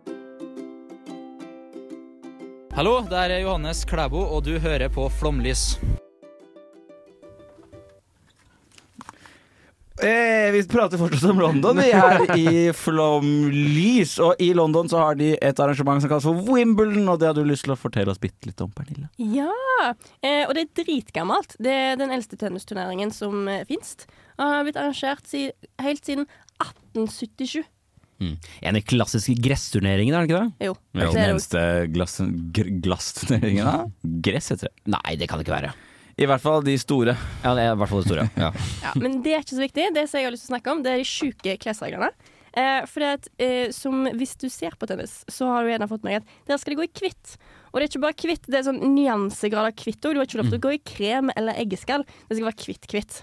Hallo, 2.73 2.95
det 3.05 3.19
er 3.19 3.33
Johannes 3.43 3.83
Klæbo, 3.85 4.23
og 4.25 4.41
du 4.47 4.55
hører 4.57 4.89
på 4.89 5.05
Flomlys. 5.19 5.75
Eh, 10.01 10.49
vi 10.51 10.63
prater 10.67 10.97
fortsatt 10.97 11.29
om 11.29 11.43
London. 11.43 11.77
Vi 11.77 11.91
er 11.93 12.25
i 12.33 12.55
Flomlys, 12.73 14.15
og 14.25 14.41
i 14.41 14.49
London 14.57 14.89
så 14.89 15.03
har 15.03 15.21
de 15.21 15.35
et 15.37 15.61
arrangement 15.61 16.01
som 16.01 16.09
kalles 16.09 16.25
for 16.25 16.49
Wimbledon, 16.49 17.05
og 17.13 17.21
det 17.21 17.29
har 17.29 17.37
du 17.37 17.45
lyst 17.45 17.67
til 17.69 17.75
å 17.75 17.79
fortelle 17.79 18.09
oss 18.11 18.23
bitte 18.23 18.49
litt 18.49 18.65
om, 18.65 18.73
Pernille. 18.73 19.11
Ja, 19.21 19.93
eh, 20.25 20.41
og 20.47 20.57
det 20.57 20.65
er 20.65 20.81
dritgammelt. 20.81 21.53
Det 21.61 21.77
er 21.93 22.01
den 22.01 22.17
eldste 22.17 22.41
tennisturneringen 22.41 23.13
som 23.13 23.45
eh, 23.45 23.61
finnes. 23.69 23.93
Og 24.39 24.57
har 24.57 24.65
blitt 24.65 24.81
arrangert 24.81 25.29
si, 25.29 25.51
helt 25.85 26.01
siden 26.01 26.25
1877. 26.97 27.61
Mm. 28.25 28.35
En 28.61 28.69
av 28.75 28.79
de 28.79 28.83
klassiske 28.89 29.35
gressturneringen, 29.45 30.15
er 30.17 30.25
det 30.25 30.31
ikke 30.31 30.43
det? 30.43 30.67
Jo. 30.69 30.75
Er 30.95 31.11
den 31.15 31.23
eneste 31.35 31.63
glass, 31.95 32.17
gr- 32.55 32.71
glassturneringen, 32.85 33.65
da. 33.65 34.11
Gress 34.25 34.51
heter 34.53 34.69
det. 34.71 34.75
Nei, 34.97 35.15
det 35.21 35.29
kan 35.31 35.39
det 35.41 35.47
ikke 35.47 35.57
være. 35.59 35.73
I 36.15 36.27
hvert 36.31 36.41
fall 36.41 36.63
de 36.63 36.77
store. 36.79 37.13
Ja, 37.43 37.51
det 37.57 37.65
er 37.65 37.73
i 37.73 37.79
hvert 37.81 37.91
fall 37.91 38.03
de 38.05 38.07
store. 38.09 38.29
Ja. 38.39 38.51
Ja, 38.85 38.93
men 38.95 39.19
det 39.25 39.33
er 39.35 39.43
ikke 39.43 39.57
så 39.57 39.65
viktig. 39.65 39.89
Det 39.97 40.05
som 40.07 40.19
jeg 40.21 40.29
har 40.29 40.33
lyst 40.35 40.45
til 40.47 40.53
å 40.53 40.55
snakke 40.55 40.71
om, 40.73 40.83
det 40.85 40.93
er 40.93 41.01
de 41.03 41.09
sjuke 41.09 41.57
klesreglene. 41.59 42.07
Eh, 42.55 42.85
for 42.87 43.03
at 43.03 43.25
eh, 43.43 43.67
som 43.75 44.05
Hvis 44.15 44.37
du 44.39 44.45
ser 44.47 44.77
på 44.79 44.87
tennis, 44.87 45.17
så 45.27 45.49
har 45.51 45.65
du 45.65 45.73
gjerne 45.73 45.89
fått 45.91 46.05
med 46.07 46.13
deg 46.15 46.21
at 46.23 46.47
der 46.53 46.61
skal 46.61 46.71
det 46.71 46.79
gå 46.79 46.85
i 46.87 46.93
hvitt. 47.01 47.33
Og 47.73 47.81
det 47.81 47.83
er 47.83 47.89
ikke 47.91 48.03
bare 48.05 48.29
hvitt, 48.29 48.47
det 48.47 48.61
er 48.61 48.67
sånn 48.69 48.79
nyansegrad 48.95 49.67
av 49.73 49.83
hvitt 49.83 50.07
òg. 50.07 50.15
Du 50.15 50.21
har 50.21 50.29
ikke 50.29 50.39
lov 50.39 50.51
til 50.53 50.59
å 50.61 50.63
gå 50.63 50.71
i 50.77 50.83
krem 50.87 51.33
eller 51.35 51.59
eggeskall. 51.59 52.05
Det 52.29 52.37
skal 52.37 52.47
være 52.47 52.63
hvitt-hvitt. 52.69 53.17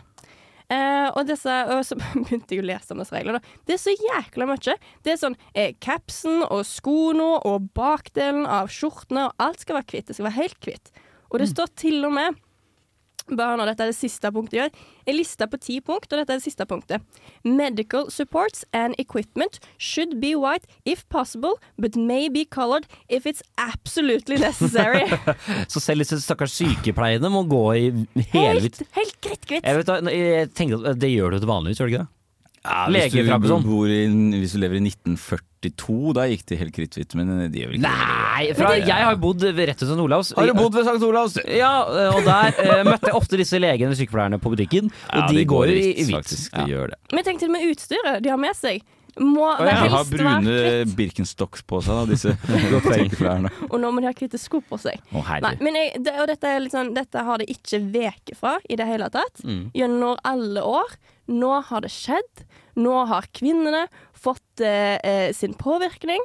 Eh, 0.72 1.08
og, 1.10 1.26
disse, 1.28 1.56
og 1.68 1.82
så 1.84 1.98
begynte 2.00 2.56
jeg 2.56 2.62
å 2.62 2.68
lese 2.70 2.94
om 2.94 3.02
disse 3.02 3.16
reglene. 3.16 3.42
Det 3.68 3.76
er 3.76 3.82
så 3.82 3.94
jækla 3.96 4.48
mye. 4.48 4.76
Det 5.04 5.14
er 5.14 5.20
sånn 5.20 5.38
eh, 5.52 5.74
capsen 5.84 6.44
og 6.46 6.64
skoene 6.68 7.28
og 7.48 7.68
bakdelen 7.76 8.46
av 8.48 8.72
skjortene, 8.72 9.28
og 9.28 9.44
alt 9.44 9.64
skal 9.64 9.80
være 9.80 9.90
hvitt. 9.92 10.08
Det 10.08 10.18
skal 10.18 10.30
være 10.30 10.40
helt 10.40 10.68
hvitt. 10.68 10.92
Og 11.32 11.40
det 11.40 11.48
står 11.52 11.70
til 11.80 12.02
og 12.06 12.16
med 12.16 12.40
bare 13.38 13.58
nå, 13.58 13.66
dette 13.68 13.84
er 13.84 13.92
det 13.92 13.98
siste 13.98 14.30
punktet 14.34 14.58
gjør. 14.58 14.70
Jeg 15.08 15.16
lista 15.16 15.48
på 15.50 15.58
ti 15.62 15.78
punkt, 15.84 16.08
og 16.12 16.20
dette 16.20 16.34
er 16.34 16.40
det 16.40 16.46
siste 16.46 16.66
punktet. 16.68 17.02
Medical 17.44 18.08
supports 18.12 18.64
and 18.72 18.94
equipment 19.02 19.58
should 19.78 20.18
be 20.22 20.34
white 20.38 20.66
if 20.84 21.04
possible, 21.08 21.58
but 21.78 21.96
may 21.96 22.28
be 22.28 22.44
colored 22.44 22.86
if 23.08 23.26
it's 23.26 23.42
absolutely 23.58 24.38
necessary. 24.38 25.06
Så 25.72 25.80
selv 25.80 26.04
disse 26.04 26.20
stakkars 26.22 26.54
sykepleierne 26.58 27.30
må 27.32 27.44
gå 27.50 27.62
i 27.74 27.84
helhvitt. 28.32 28.82
helt, 28.82 28.96
helt 28.98 29.20
kritthvitt. 29.20 29.64
Jeg, 29.66 29.82
vet, 29.82 30.10
jeg 30.16 30.50
tenker 30.56 30.92
det 30.98 31.12
gjør 31.12 31.34
du 31.34 31.42
til 31.42 31.50
vanligvis, 31.50 31.80
gjør 31.80 31.88
du 31.88 31.94
ikke 31.96 32.04
det? 32.04 32.10
Ja, 32.62 32.86
hvis, 32.86 33.10
du 33.10 33.48
sånn. 33.50 33.64
bor 33.66 33.90
i, 33.90 34.04
hvis 34.38 34.52
du 34.54 34.60
lever 34.62 34.78
i 34.78 34.82
1942, 34.86 36.12
da 36.14 36.28
gikk 36.30 36.44
det 36.46 36.58
helt 36.60 36.74
kritthvitt, 36.76 37.16
men 37.18 37.32
de 37.50 37.62
gjør 37.62 37.72
vel 37.72 37.80
ikke 37.80 37.90
det. 37.90 38.06
Nei! 38.06 38.44
Fra, 38.58 38.70
jeg 38.78 39.08
har 39.08 39.18
bodd 39.22 39.42
rett 39.42 39.82
ved 39.82 39.90
St. 39.90 39.98
Olavs. 40.04 40.32
Har 40.38 40.46
du 40.46 40.54
bodd 40.58 40.78
ved 40.78 40.86
St. 40.86 41.02
Olavs? 41.08 41.36
Ja, 41.50 41.72
og 42.14 42.22
der 42.26 42.54
uh, 42.62 42.84
møtte 42.86 43.10
jeg 43.10 43.18
ofte 43.18 43.40
disse 43.42 43.58
legene 43.62 43.94
og 43.94 43.98
sykepleierne 43.98 44.38
på 44.42 44.54
butikken, 44.54 44.90
og 45.10 45.22
Ja, 45.24 45.28
de, 45.34 45.44
går 45.50 45.72
jo 45.72 45.76
i, 45.76 45.82
i 45.82 45.84
hvitt, 45.84 46.06
hvitt. 46.06 46.16
faktisk. 46.20 46.54
De 46.54 46.74
gjør 46.76 46.94
det. 46.94 47.00
Men 47.12 47.26
tenk 47.26 47.42
til 47.42 47.50
og 47.50 47.56
med 47.58 47.70
utstyret 47.72 48.22
de 48.22 48.30
har 48.34 48.42
med 48.46 48.58
seg. 48.58 48.82
Må 49.20 49.44
Og 49.44 49.60
være 49.60 49.82
de 49.82 49.92
har 49.92 50.06
brune. 50.08 50.52
Birkenstocks 50.96 51.66
på 51.68 51.82
seg, 51.84 51.98
da, 51.98 52.04
disse 52.14 52.32
sykepleierne. 52.86 53.50
Og 53.68 53.76
nå 53.82 53.90
må 53.92 54.00
de 54.00 54.08
ha 54.08 54.14
hvite 54.16 54.40
sko 54.40 54.62
på 54.64 54.78
seg. 54.80 55.02
Herre. 55.12 55.42
Nei, 55.44 55.56
men 55.60 55.76
jeg, 55.76 56.00
det, 56.06 56.14
og 56.22 56.30
dette, 56.30 56.48
er 56.48 56.62
litt 56.64 56.72
sånn, 56.72 56.94
dette 56.96 57.24
har 57.26 57.42
det 57.42 57.50
ikke 57.52 57.82
veket 57.92 58.38
fra 58.38 58.54
i 58.70 58.78
det 58.80 58.86
hele 58.88 59.10
tatt. 59.12 59.42
Mm. 59.44 59.66
Gjennom 59.76 60.16
alle 60.30 60.64
år. 60.64 60.96
Nå 61.32 61.52
har 61.68 61.84
det 61.84 61.92
skjedd. 61.92 62.44
Nå 62.76 62.94
har 63.08 63.28
kvinnene 63.36 63.86
fått 64.22 64.60
eh, 64.62 64.96
eh, 65.02 65.32
sin 65.34 65.54
påvirkning. 65.58 66.22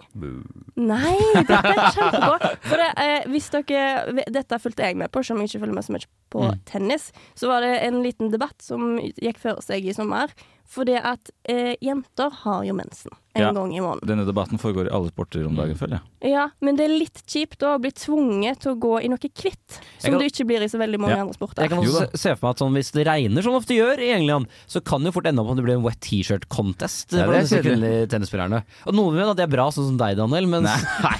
Nei, 0.77 1.15
dette 1.47 1.57
er 1.73 1.87
kjempebra. 1.95 2.51
For 2.67 2.77
det, 2.83 2.89
eh, 3.01 3.27
hvis 3.33 3.49
dere 3.53 4.25
Dette 4.29 4.59
fulgte 4.61 4.85
jeg 4.89 4.99
med 4.99 5.11
på, 5.13 5.23
selv 5.25 5.37
om 5.39 5.45
jeg 5.45 5.53
ikke 5.55 5.63
følger 5.65 5.79
med 5.79 5.87
så 5.87 5.95
mye 5.97 6.11
på 6.27 6.43
Mm. 6.43 6.59
tennis. 6.67 7.11
Så 7.39 7.47
var 7.47 7.61
det 7.63 7.77
en 7.87 8.01
liten 8.03 8.29
debatt 8.33 8.59
som 8.61 8.97
gikk 8.99 9.39
før 9.39 9.61
seg 9.63 9.85
i 9.87 9.93
sommer. 9.95 10.27
Fordi 10.67 10.97
at 10.99 11.29
eh, 11.47 11.77
jenter 11.79 12.27
har 12.43 12.65
jo 12.67 12.73
mensen 12.75 13.13
en 13.37 13.41
Ja. 13.41 13.51
gang 13.55 13.71
i 13.71 13.79
måneden. 13.79 14.03
Denne 14.09 14.25
debatten 14.27 14.59
foregår 14.59 14.89
i 14.89 14.91
alle 14.91 15.07
sporter 15.13 15.45
om 15.47 15.55
dagen, 15.55 15.77
føler 15.79 16.01
jeg. 16.01 16.33
Ja, 16.33 16.49
men 16.59 16.75
det 16.75 16.89
er 16.89 16.91
litt 16.99 17.21
kjipt 17.29 17.63
å 17.63 17.77
bli 17.79 17.91
tvunget 17.95 18.59
til 18.65 18.73
å 18.73 18.79
gå 18.81 18.97
i 19.05 19.07
noe 19.07 19.17
hvitt, 19.21 19.77
som 20.01 20.11
kan- 20.11 20.19
du 20.19 20.25
ikke 20.27 20.43
blir 20.49 20.65
i 20.65 20.67
så 20.67 20.77
veldig 20.81 20.99
mange 20.99 21.15
Ja. 21.15 21.21
andre 21.23 21.37
sporter. 21.37 21.61
Jeg 21.63 21.69
kan 21.71 21.79
også 21.79 22.11
se, 22.11 22.17
se 22.17 22.35
for 22.35 22.47
meg 22.47 22.49
at 22.51 22.59
sånn, 22.59 22.73
Hvis 22.75 22.91
det 22.91 23.07
regner 23.07 23.41
som 23.43 23.53
det 23.53 23.61
ofte 23.63 23.77
gjør 23.79 23.99
i 24.03 24.11
England, 24.17 24.47
så 24.67 24.83
kan 24.83 24.99
det 25.01 25.13
jo 25.13 25.21
fort 25.21 25.27
ende 25.31 25.39
opp 25.39 25.47
om 25.49 25.55
det 25.55 25.63
blir 25.63 25.77
en 25.79 25.83
wet 25.87 26.01
T-shirt-contest 26.01 27.13
Ja, 27.15 27.27
det 27.31 27.51
er 27.53 27.55
kvinnelige 27.87 28.11
tennisspillerne. 28.11 28.61
Og 28.87 28.95
noen 28.95 29.15
mener 29.15 29.31
at 29.33 29.39
det 29.39 29.45
er 29.47 29.51
bra, 29.51 29.67
sånn 29.73 29.91
som 29.91 29.99
deg, 29.99 30.17
Daniel, 30.19 30.49
men 30.51 30.65
Nei, 30.67 30.79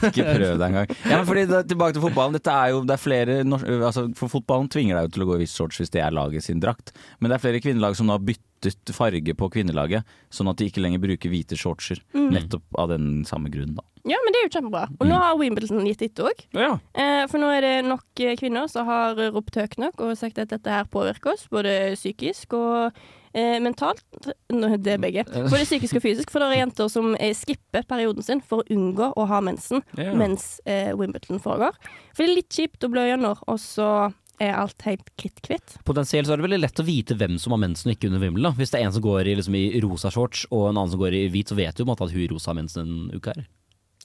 ikke 0.09 0.25
prøv 0.25 0.57
det 0.59 0.69
engang. 0.69 0.95
Ja, 1.07 1.19
men 1.19 1.27
fordi 1.29 1.45
det, 1.49 1.61
tilbake 1.71 1.95
til 1.95 2.03
fotballen. 2.03 2.35
Dette 2.37 2.53
er 2.53 2.73
jo, 2.73 2.81
det 2.87 2.95
er 2.97 3.01
flere, 3.01 3.37
altså, 3.77 4.07
for 4.17 4.31
fotballen 4.31 4.69
tvinger 4.71 4.97
deg 4.97 5.07
jo 5.07 5.15
til 5.15 5.25
å 5.25 5.29
gå 5.31 5.37
i 5.37 5.41
viss 5.45 5.55
shorts 5.57 5.79
hvis 5.81 5.93
det 5.93 6.03
er 6.03 6.15
laget 6.15 6.45
sin 6.45 6.61
drakt. 6.63 6.93
Men 7.19 7.31
det 7.31 7.37
er 7.37 7.45
flere 7.45 7.63
kvinnelag 7.63 7.97
som 7.97 8.09
nå 8.09 8.17
har 8.17 8.25
byttet 8.27 8.93
farge 8.95 9.35
på 9.37 9.51
kvinnelaget, 9.53 10.07
sånn 10.33 10.49
at 10.51 10.59
de 10.59 10.69
ikke 10.69 10.83
lenger 10.83 11.03
bruker 11.03 11.31
hvite 11.31 11.59
shortser. 11.59 12.01
Mm. 12.17 12.31
Nettopp 12.35 12.81
av 12.81 12.91
den 12.93 13.21
samme 13.29 13.51
grunnen, 13.53 13.77
da. 13.77 13.85
Ja, 14.07 14.19
men 14.23 14.31
det 14.31 14.39
er 14.39 14.47
jo 14.47 14.53
kjempebra. 14.55 14.85
Og 15.01 15.09
nå 15.09 15.19
har 15.19 15.35
Wimbledon 15.39 15.87
gitt 15.89 16.03
etter 16.05 16.29
òg. 16.29 16.43
Ja. 16.55 16.77
Eh, 16.95 17.25
for 17.27 17.43
nå 17.43 17.49
er 17.51 17.65
det 17.65 17.75
nok 17.89 18.23
kvinner 18.39 18.69
som 18.71 18.87
har 18.87 19.19
ropt 19.35 19.59
høyt 19.59 19.75
nok 19.81 19.99
og 20.05 20.15
sagt 20.19 20.39
at 20.39 20.53
dette 20.53 20.71
her 20.71 20.87
påvirker 20.91 21.33
oss, 21.33 21.47
både 21.51 21.73
psykisk 21.97 22.55
og 22.55 22.95
eh, 23.33 23.57
mentalt. 23.63 24.03
Det 24.47 24.93
er 24.93 25.01
begge. 25.01 25.23
Både 25.27 25.63
psykisk 25.65 25.99
og 25.99 26.05
fysisk. 26.05 26.31
For 26.31 26.39
det 26.43 26.51
er 26.53 26.61
jenter 26.65 26.87
som 26.91 27.15
eh, 27.19 27.33
skipper 27.37 27.83
perioden 27.89 28.23
sin 28.25 28.41
for 28.41 28.63
å 28.63 28.69
unngå 28.73 29.11
å 29.17 29.25
ha 29.29 29.41
mensen 29.41 29.83
Ja. 29.97 30.13
mens 30.17 30.59
eh, 30.65 30.93
Wimbledon 30.97 31.39
foregår. 31.43 31.75
For 32.13 32.23
det 32.23 32.29
er 32.31 32.35
litt 32.41 32.49
kjipt 32.55 32.83
å 32.87 32.91
blø 32.93 33.07
gjennom, 33.09 33.37
og 33.47 33.59
så 33.61 33.89
er 34.39 34.53
alt 34.53 34.83
helt 34.85 35.07
kritthvitt. 35.17 35.79
Potensielt 35.87 36.27
så 36.29 36.35
er 36.35 36.37
det 36.37 36.45
veldig 36.45 36.59
lett 36.61 36.79
å 36.79 36.85
vite 36.85 37.15
hvem 37.17 37.39
som 37.41 37.55
har 37.55 37.61
mensen 37.63 37.89
og 37.89 37.95
ikke 37.95 38.11
under 38.11 38.21
Wimbledon. 38.21 38.53
Hvis 38.59 38.69
det 38.69 38.79
er 38.81 38.85
en 38.85 38.93
som 38.93 39.01
går 39.01 39.31
i, 39.31 39.33
liksom, 39.39 39.55
i 39.57 39.79
rosa 39.81 40.11
shorts 40.13 40.43
og 40.51 40.67
en 40.69 40.75
annen 40.77 40.91
som 40.93 41.01
går 41.01 41.15
i 41.17 41.23
hvit, 41.33 41.49
så 41.49 41.57
vet 41.57 41.73
du 41.73 41.81
på 41.81 41.87
en 41.87 41.93
måte 41.95 42.05
at 42.05 42.13
hun 42.13 42.21
i 42.21 42.27
rosa 42.29 42.51
har 42.51 42.59
mensen 42.59 42.83
en 42.85 43.15
uke 43.17 43.33
her. 43.33 43.47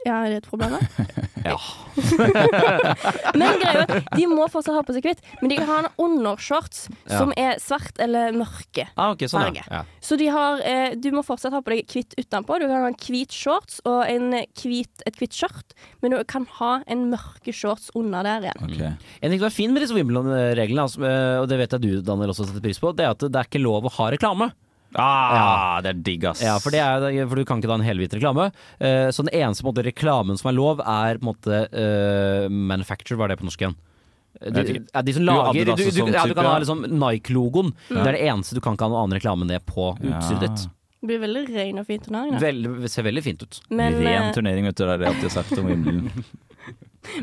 Er 0.07 0.29
det 0.33 0.39
et 0.43 0.49
problem? 0.51 0.75
da? 0.79 0.81
Ja. 1.43 1.57
Men 3.39 3.57
greia 3.59 3.83
er, 3.83 4.05
de 4.15 4.27
må 4.31 4.45
fortsatt 4.51 4.77
ha 4.77 4.83
på 4.87 4.95
seg 4.95 5.03
hvitt, 5.09 5.23
men 5.41 5.51
de 5.51 5.57
kan 5.59 5.67
ha 5.67 5.79
en 5.83 5.89
undershorts 6.05 6.85
Ja. 7.11 7.19
som 7.19 7.33
er 7.35 7.59
svart 7.63 7.99
eller 8.03 8.31
mørke. 8.37 8.85
Ah, 8.95 9.11
ok, 9.11 9.25
sånn, 9.27 9.49
farge. 9.49 9.65
ja. 9.67 9.81
Så 10.01 10.17
de 10.21 10.29
har, 10.31 10.61
eh, 10.63 10.95
du 10.95 11.11
må 11.11 11.25
fortsatt 11.27 11.51
ha 11.57 11.61
på 11.67 11.75
deg 11.75 11.91
hvitt 11.91 12.15
utenpå. 12.15 12.61
Du 12.63 12.69
kan 12.69 12.85
ha 12.87 12.93
en 12.93 12.95
hvit 12.95 13.35
shorts 13.35 13.81
og 13.85 14.05
en 14.07 14.31
hvit, 14.63 15.03
et 15.05 15.19
hvitt 15.19 15.35
skjørt, 15.35 15.75
men 16.01 16.15
du 16.15 16.23
kan 16.31 16.47
ha 16.61 16.73
en 16.87 17.09
mørke 17.11 17.51
shorts 17.53 17.91
under 17.99 18.23
der 18.23 18.47
igjen. 18.53 18.97
En 19.21 19.31
ting 19.35 19.41
som 19.43 19.51
er 19.51 19.57
fin 19.59 19.75
med 19.75 19.83
disse 19.83 19.99
Wimbledon-reglene, 19.99 20.87
altså, 20.87 21.03
eh, 21.03 21.41
og 21.43 21.49
det 21.51 21.59
vet 21.59 21.75
jeg 21.75 21.83
du 21.89 21.91
Daniel 22.07 22.31
også 22.31 22.47
setter 22.47 22.63
pris 22.63 22.79
på, 22.79 22.95
det 22.95 23.07
er 23.09 23.17
at 23.17 23.19
det 23.27 23.35
er 23.35 23.51
ikke 23.51 23.63
lov 23.67 23.91
å 23.91 23.97
ha 23.99 24.11
reklame. 24.15 24.53
Ah, 24.99 25.79
det 25.85 25.93
er 25.93 26.03
digg, 26.05 26.27
ass. 26.29 26.43
Ja, 26.45 26.59
for, 26.63 26.75
det 26.75 26.83
er, 26.83 27.23
for 27.29 27.39
du 27.39 27.47
kan 27.49 27.63
ikke 27.63 27.71
da 27.71 27.79
en 27.79 27.87
helhvit 27.87 28.17
reklame. 28.19 28.51
Eh, 28.79 29.09
så 29.15 29.25
den 29.25 29.33
eneste 29.39 29.65
måte, 29.67 29.85
reklamen 29.87 30.41
som 30.41 30.51
er 30.51 30.59
lov, 30.59 30.83
er 30.83 31.21
på 31.21 31.25
en 31.25 31.31
måte 31.31 31.63
uh, 31.73 32.51
manufacture, 32.53 33.17
hva 33.17 33.29
er 33.29 33.35
det 33.35 33.41
på 33.41 33.49
norsk 33.49 33.65
igjen? 33.65 33.79
De, 34.43 34.63
ja, 34.81 35.03
de 35.05 35.13
som 35.15 35.25
lager 35.27 35.67
du, 35.69 35.75
du, 35.77 35.83
du, 35.85 35.91
sånn 35.95 36.15
ja, 36.15 36.23
du 36.27 36.35
kan 36.35 36.49
ha 36.49 36.55
liksom 36.59 36.87
Nike-logoen. 36.89 37.75
Ja. 37.93 38.01
Det 38.01 38.07
er 38.07 38.17
det 38.17 38.23
eneste 38.33 38.57
du 38.57 38.63
kan 38.65 38.77
ikke 38.77 38.89
ha 38.89 38.93
noen 38.93 39.05
annen 39.05 39.21
reklame 39.21 39.45
enn 39.47 39.53
det 39.53 39.61
på 39.69 39.93
utstyret 40.01 40.47
ditt. 40.47 40.65
Det 41.03 41.11
blir 41.11 41.19
veldig 41.19 41.41
ren 41.51 41.83
og 41.83 41.87
fin 41.89 42.03
turnering. 42.03 42.37
da. 42.37 42.41
Vel, 42.45 42.89
ser 42.91 43.07
veldig 43.07 43.23
fint 43.27 43.41
ut. 43.43 43.57
Men, 43.75 43.97
Ren 43.99 44.29
eh, 44.29 44.35
turnering, 44.37 44.69
vet 44.71 44.79
du. 44.79 44.85
Det 44.85 44.93
er 44.93 45.01
det 45.01 45.09
jeg 45.09 45.17
alltid 45.17 45.35
sagt 45.35 45.57
om 45.59 45.67
Wimbledon. 45.67 46.27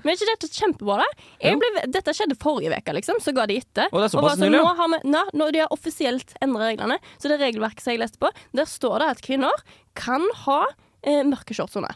Men 0.03 0.11
er 0.11 0.17
ikke 0.17 0.29
dette 0.33 0.49
kjempebra, 0.53 0.99
da? 1.03 1.27
Jeg 1.43 1.59
ble, 1.61 1.83
dette 1.95 2.15
skjedde 2.15 2.37
forrige 2.39 2.75
uke, 2.75 2.95
liksom. 2.99 3.21
Så 3.23 3.33
ga 3.35 3.47
de 3.49 3.59
etter. 3.61 3.89
Og 3.91 4.01
det 4.01 4.09
er 4.09 4.13
såpass 4.15 4.27
bare 4.27 4.37
sånn, 4.37 4.45
nylig, 4.49 4.59
ja. 4.59 4.65
nå 4.65 4.75
har 4.79 4.93
vi, 4.93 5.01
når 5.41 5.55
de 5.55 5.63
har 5.63 5.75
offisielt 5.75 6.35
endret 6.43 6.73
reglene, 6.73 6.99
så 7.17 7.31
det 7.31 7.39
regelverket 7.41 7.85
som 7.85 7.95
jeg 7.95 8.03
leste 8.03 8.21
på, 8.21 8.31
der 8.59 8.69
står 8.69 9.03
det 9.03 9.11
at 9.15 9.25
kvinner 9.25 9.67
kan 9.99 10.25
ha 10.45 10.61
eh, 11.03 11.23
mørke 11.27 11.57
shorts 11.57 11.79
under. 11.79 11.95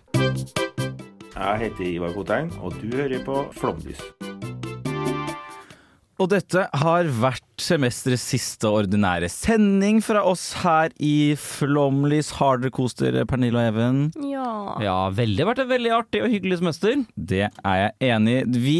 Jeg 1.34 1.66
heter 1.66 1.88
Ivar 1.90 2.14
Kotein, 2.16 2.54
og 2.62 2.78
du 2.80 2.94
hører 2.94 3.24
på 3.26 3.42
Flomlys. 3.58 4.02
Og 6.24 6.30
dette 6.32 6.62
har 6.80 7.08
vært 7.20 7.42
semesterets 7.60 8.24
siste 8.32 8.70
ordinære 8.72 9.28
sending 9.30 9.98
fra 10.04 10.22
oss 10.26 10.46
her 10.62 10.94
i 11.04 11.34
Flomlys. 11.40 12.30
Har 12.38 12.62
dere 12.62 12.72
kost 12.74 13.02
dere, 13.02 13.26
Pernille 13.30 13.60
og 13.60 13.68
Even? 13.74 13.98
Ja. 14.32 14.46
Ja, 14.84 14.96
veldig 15.14 15.48
vært 15.50 15.60
et 15.66 15.70
veldig 15.72 15.92
artig 15.98 16.22
og 16.24 16.32
hyggelig 16.32 16.62
semester. 16.62 17.02
Det 17.18 17.42
er 17.50 17.76
jeg 17.82 18.14
enig 18.16 18.36
i. 18.38 18.46
Vi, 18.64 18.78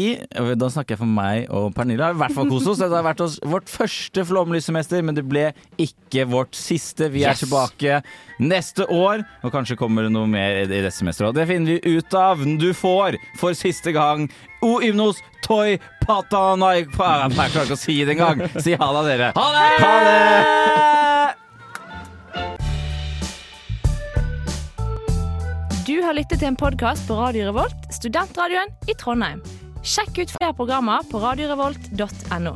da 0.56 0.70
snakker 0.72 0.96
jeg 0.96 1.02
for 1.02 1.10
meg 1.18 1.50
og 1.52 1.68
Pernille, 1.76 2.06
har 2.08 2.16
i 2.16 2.20
hvert 2.22 2.34
fall 2.38 2.48
kost 2.54 2.70
oss. 2.72 2.80
Dette 2.80 2.96
har 2.96 3.06
vært 3.10 3.22
oss, 3.26 3.36
vårt 3.44 3.68
første 3.72 4.24
Flomlys-semester, 4.30 5.04
men 5.04 5.18
det 5.18 5.26
ble 5.28 5.50
ikke 5.84 6.24
vårt 6.32 6.56
siste. 6.58 7.10
Vi 7.12 7.26
er 7.26 7.34
Yes! 7.34 7.44
tilbake 7.44 8.00
neste 8.40 8.88
år, 8.90 9.26
og 9.44 9.52
kanskje 9.54 9.76
kommer 9.78 10.06
det 10.08 10.14
noe 10.16 10.30
mer 10.30 10.62
i 10.64 10.66
det 10.70 10.94
semesteret. 10.96 11.34
Og 11.34 11.38
det 11.38 11.48
finner 11.52 11.76
vi 11.76 11.98
ut 11.98 12.16
av. 12.18 12.40
Du 12.64 12.70
får 12.74 13.20
for 13.42 13.52
siste 13.58 13.92
gang 13.94 14.30
O 14.64 14.78
Ymnos 14.80 15.18
Toy 15.44 15.74
Patanai 16.04 16.84
Pa- 16.96 17.28
Jeg 17.28 17.50
klarer 17.54 17.64
ikke 17.68 17.78
å 17.78 17.80
si 17.80 17.96
det 18.04 18.14
engang. 18.16 18.44
Si 18.60 18.74
ha 18.80 18.88
det, 18.98 19.04
dere. 19.10 19.32
Ha 19.36 19.46
det! 19.56 19.68
Ha 19.84 19.94
det! 20.08 21.34
Du 25.86 25.98
har 26.02 26.14
lyttet 26.16 26.40
til 26.40 26.48
en 26.48 26.56
podkast 26.56 27.04
på 27.08 27.16
Radio 27.18 27.50
Revolt, 27.50 27.76
studentradioen 27.92 28.70
i 28.88 28.94
Trondheim. 29.00 29.42
Sjekk 29.84 30.22
ut 30.22 30.32
flere 30.38 30.54
programmer 30.56 31.04
på 31.10 31.20
radiorevolt.no. 31.20 32.54